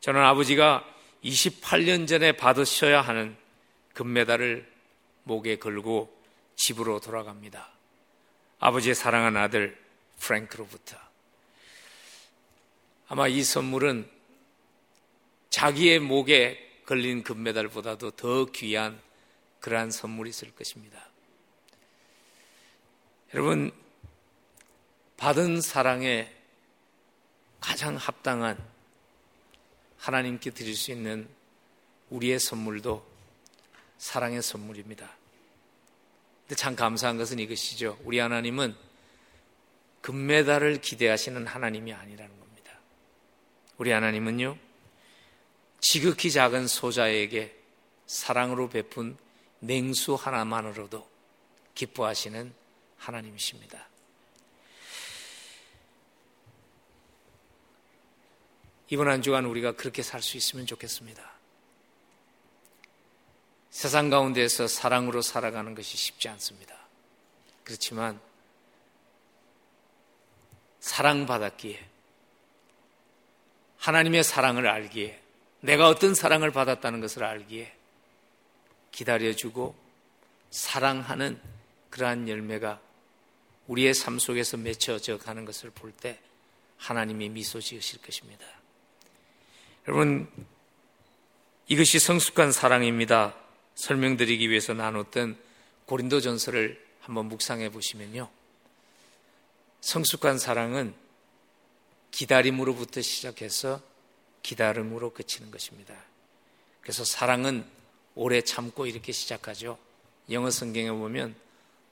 저는 0.00 0.20
아버지가 0.20 0.84
28년 1.24 2.06
전에 2.06 2.32
받으셔야 2.32 3.00
하는 3.00 3.36
금메달을 3.94 4.73
목에 5.24 5.56
걸고 5.56 6.14
집으로 6.56 7.00
돌아갑니다. 7.00 7.70
아버지의 8.60 8.94
사랑하는 8.94 9.40
아들 9.40 9.78
프랭크로부터. 10.20 10.96
아마 13.08 13.28
이 13.28 13.42
선물은 13.42 14.08
자기의 15.50 15.98
목에 15.98 16.82
걸린 16.86 17.22
금메달보다도 17.22 18.12
더 18.12 18.46
귀한 18.46 19.00
그러한 19.60 19.90
선물이 19.90 20.30
있을 20.30 20.54
것입니다. 20.54 21.08
여러분, 23.32 23.72
받은 25.16 25.60
사랑에 25.60 26.30
가장 27.60 27.96
합당한 27.96 28.62
하나님께 29.98 30.50
드릴 30.50 30.76
수 30.76 30.92
있는 30.92 31.28
우리의 32.10 32.38
선물도 32.38 33.13
사랑의 34.04 34.42
선물입니다. 34.42 35.16
근데 36.42 36.54
참 36.56 36.76
감사한 36.76 37.16
것은 37.16 37.38
이것이죠. 37.38 37.98
우리 38.04 38.18
하나님은 38.18 38.76
금메달을 40.02 40.82
기대하시는 40.82 41.46
하나님이 41.46 41.94
아니라는 41.94 42.38
겁니다. 42.38 42.78
우리 43.78 43.92
하나님은요, 43.92 44.58
지극히 45.80 46.30
작은 46.30 46.66
소자에게 46.66 47.58
사랑으로 48.06 48.68
베푼 48.68 49.16
냉수 49.60 50.16
하나만으로도 50.16 51.08
기뻐하시는 51.74 52.52
하나님이십니다. 52.98 53.88
이번 58.90 59.08
한 59.08 59.22
주간 59.22 59.46
우리가 59.46 59.72
그렇게 59.72 60.02
살 60.02 60.20
수 60.20 60.36
있으면 60.36 60.66
좋겠습니다. 60.66 61.33
세상 63.74 64.08
가운데에서 64.08 64.68
사랑으로 64.68 65.20
살아가는 65.20 65.74
것이 65.74 65.96
쉽지 65.96 66.28
않습니다. 66.28 66.76
그렇지만 67.64 68.20
사랑받았기에 70.78 71.84
하나님의 73.78 74.22
사랑을 74.22 74.68
알기에 74.68 75.20
내가 75.60 75.88
어떤 75.88 76.14
사랑을 76.14 76.52
받았다는 76.52 77.00
것을 77.00 77.24
알기에 77.24 77.74
기다려주고 78.92 79.74
사랑하는 80.52 81.40
그러한 81.90 82.28
열매가 82.28 82.80
우리의 83.66 83.92
삶 83.92 84.20
속에서 84.20 84.56
맺혀져 84.56 85.18
가는 85.18 85.44
것을 85.44 85.70
볼 85.70 85.90
때 85.90 86.20
하나님이 86.78 87.28
미소 87.28 87.60
지으실 87.60 88.00
것입니다. 88.02 88.46
여러분, 89.88 90.30
이것이 91.66 91.98
성숙한 91.98 92.52
사랑입니다. 92.52 93.34
설명드리기 93.74 94.50
위해서 94.50 94.74
나눴던 94.74 95.36
고린도 95.86 96.20
전설을 96.20 96.82
한번 97.00 97.26
묵상해 97.26 97.70
보시면요. 97.70 98.28
성숙한 99.80 100.38
사랑은 100.38 100.94
기다림으로부터 102.10 103.02
시작해서 103.02 103.82
기다림으로 104.42 105.12
그치는 105.12 105.50
것입니다. 105.50 105.94
그래서 106.80 107.04
사랑은 107.04 107.64
오래 108.14 108.40
참고 108.42 108.86
이렇게 108.86 109.12
시작하죠. 109.12 109.78
영어 110.30 110.50
성경에 110.50 110.90
보면 110.90 111.34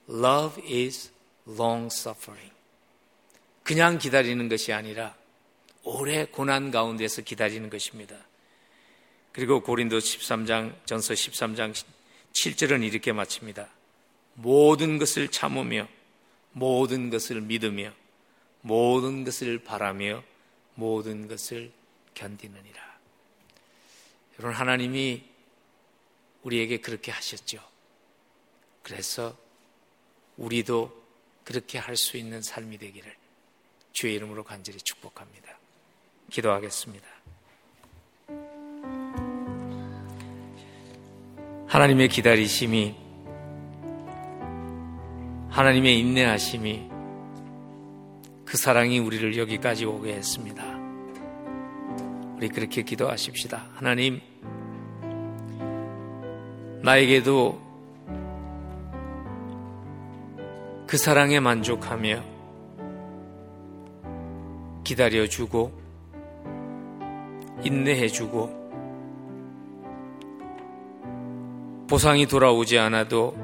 love 0.09 0.63
is 0.65 1.11
long 1.49 1.87
suffering. 1.93 2.53
그냥 3.63 3.99
기다리는 3.99 4.49
것이 4.49 4.73
아니라 4.73 5.15
오래 5.83 6.27
고난 6.27 6.71
가운데서 6.71 7.23
기다리는 7.23 7.69
것입니다. 7.69 8.17
그리고 9.33 9.63
고린도 9.63 9.99
13장 9.99 10.87
전서 10.87 11.15
13장 11.15 11.75
7절은 12.33 12.85
이렇게 12.85 13.13
마칩니다. 13.13 13.69
모든 14.35 14.99
것을 14.99 15.29
참으며 15.29 15.89
모든 16.53 17.11
것을 17.11 17.41
믿으며 17.41 17.93
모든 18.61 19.25
것을 19.25 19.59
바라며 19.59 20.23
모든 20.75 21.29
것을 21.29 21.73
견디느니라. 22.15 22.99
여러분 24.39 24.57
하나님이 24.57 25.25
우리에게 26.43 26.79
그렇게 26.79 27.11
하셨죠. 27.13 27.59
그래서 28.83 29.37
우리도 30.37 31.03
그렇게 31.45 31.79
할 31.79 31.97
수 31.97 32.17
있는 32.17 32.43
삶이 32.43 32.79
되기를 32.79 33.15
주의 33.93 34.15
이름으로 34.15 34.45
간절히 34.45 34.79
축복합니다. 34.79 35.59
기도하겠습니다. 36.31 37.07
하나님의 41.73 42.09
기다리심이 42.09 42.95
하나님의 45.49 45.99
인내하심이 46.01 46.91
그 48.45 48.59
사랑이 48.59 48.99
우리를 48.99 49.39
여기까지 49.39 49.87
오게 49.87 50.13
했습니다. 50.13 50.63
우리 52.37 52.51
그렇게 52.51 52.83
기도하십시다. 52.83 53.71
하나님, 53.73 54.21
나에게도 56.83 57.59
그 60.87 60.99
사랑에 60.99 61.41
만족하며 61.41 62.23
기다려주고 64.85 65.73
인내해주고 67.65 68.62
보상이 71.93 72.25
돌아오지 72.25 72.79
않아도 72.79 73.37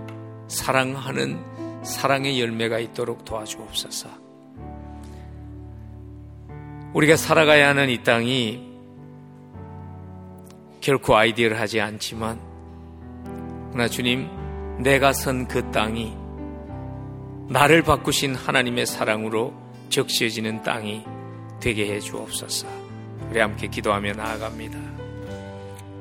사랑하는 0.48 1.84
사랑의 1.84 2.40
열매가 2.40 2.78
있도록 2.78 3.26
도와주옵소서. 3.26 4.08
우리가 6.94 7.16
살아가야 7.16 7.68
하는 7.68 7.90
이 7.90 8.02
땅이 8.02 8.66
결코 10.80 11.14
아이디어를하지 11.14 11.82
않지만, 11.82 12.40
그러나 13.70 13.86
주님, 13.86 14.30
내가 14.82 15.12
선 15.12 15.46
그 15.46 15.70
땅이 15.70 16.16
나를 17.50 17.82
바꾸신 17.82 18.34
하나님의 18.34 18.86
사랑으로 18.86 19.52
적시해지는 19.90 20.62
땅이 20.62 21.04
되게 21.60 21.92
해 21.92 22.00
주옵소서. 22.00 22.66
우리 23.28 23.40
함께 23.40 23.68
기도하며 23.68 24.14
나아갑니다. 24.14 24.78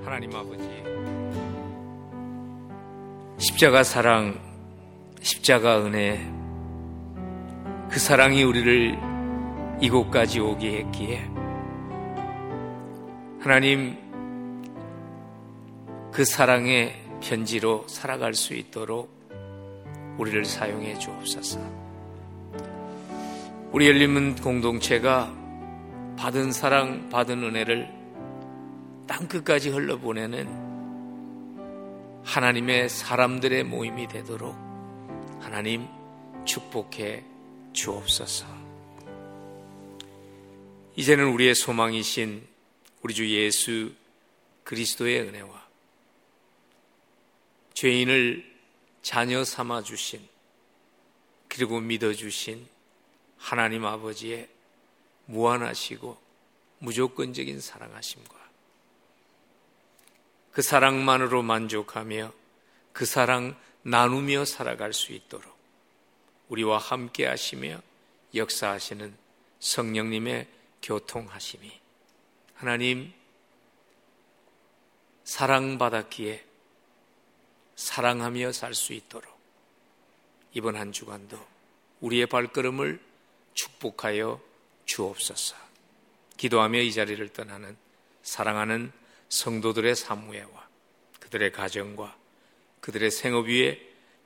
하나님 0.05 0.33
아버지, 0.33 0.63
십자가 3.47 3.81
사랑, 3.81 4.37
십자가 5.21 5.79
은혜, 5.79 6.19
그 7.89 7.97
사랑이 7.97 8.43
우리를 8.43 8.99
이곳까지 9.79 10.41
오게 10.41 10.79
했기에 10.79 11.29
하나님 13.39 13.95
그 16.11 16.25
사랑의 16.25 16.93
편지로 17.21 17.87
살아갈 17.87 18.33
수 18.33 18.53
있도록 18.53 19.09
우리를 20.17 20.43
사용해 20.43 20.99
주옵소서. 20.99 21.61
우리 23.71 23.87
열림은 23.87 24.35
공동체가 24.35 25.33
받은 26.17 26.51
사랑, 26.51 27.07
받은 27.09 27.41
은혜를 27.41 27.87
땅끝까지 29.07 29.69
흘러보내는 29.69 30.66
하나님의 32.27 32.89
사람들의 32.89 33.63
모임이 33.63 34.09
되도록 34.09 34.53
하나님 35.39 35.87
축복해 36.43 37.23
주옵소서. 37.71 38.45
이제는 40.97 41.29
우리의 41.29 41.55
소망이신 41.55 42.45
우리 43.01 43.13
주 43.13 43.29
예수 43.33 43.93
그리스도의 44.65 45.21
은혜와 45.21 45.67
죄인을 47.75 48.45
자녀 49.01 49.45
삼아 49.45 49.83
주신 49.83 50.19
그리고 51.47 51.79
믿어 51.79 52.13
주신 52.13 52.67
하나님 53.37 53.85
아버지의 53.85 54.49
무한하시고 55.27 56.17
무조건적인 56.79 57.61
사랑하심과 57.61 58.36
그 60.57 60.63
사랑만으로 60.63 61.43
만족하며 61.43 62.33
그 62.91 63.05
사랑 63.05 63.55
나누며 63.83 64.45
살아갈 64.45 64.91
수 64.91 65.11
있도록 65.11 65.55
우리와 66.49 66.79
함께 66.79 67.27
하시며 67.27 67.79
역사하시는 68.33 69.15
성령님의 69.59 70.47
교통하심이 70.81 71.79
하나님 72.55 73.13
사랑받았기에 75.25 76.43
사랑하며 77.75 78.51
살 78.51 78.73
수 78.73 78.93
있도록 78.93 79.39
이번 80.53 80.75
한 80.75 80.91
주간도 80.91 81.39
우리의 82.01 82.25
발걸음을 82.25 82.99
축복하여 83.53 84.41
주옵소서. 84.85 85.55
기도하며 86.37 86.79
이 86.79 86.91
자리를 86.91 87.29
떠나는 87.29 87.77
사랑하는 88.23 88.91
성도들의 89.29 89.95
사무회와 89.95 90.67
그들의 91.19 91.51
가정과 91.51 92.15
그들의 92.81 93.11
생업 93.11 93.47
위에 93.47 93.79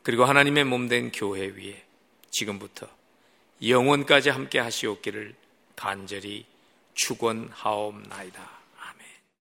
그리고 0.03 0.25
하나님의 0.25 0.63
몸된 0.65 1.11
교회 1.11 1.47
위에 1.47 1.83
지금부터 2.29 2.87
영원까지 3.65 4.29
함께 4.29 4.59
하시옵기를 4.59 5.35
간절히 5.75 6.45
축원하옵나이다. 6.95 8.60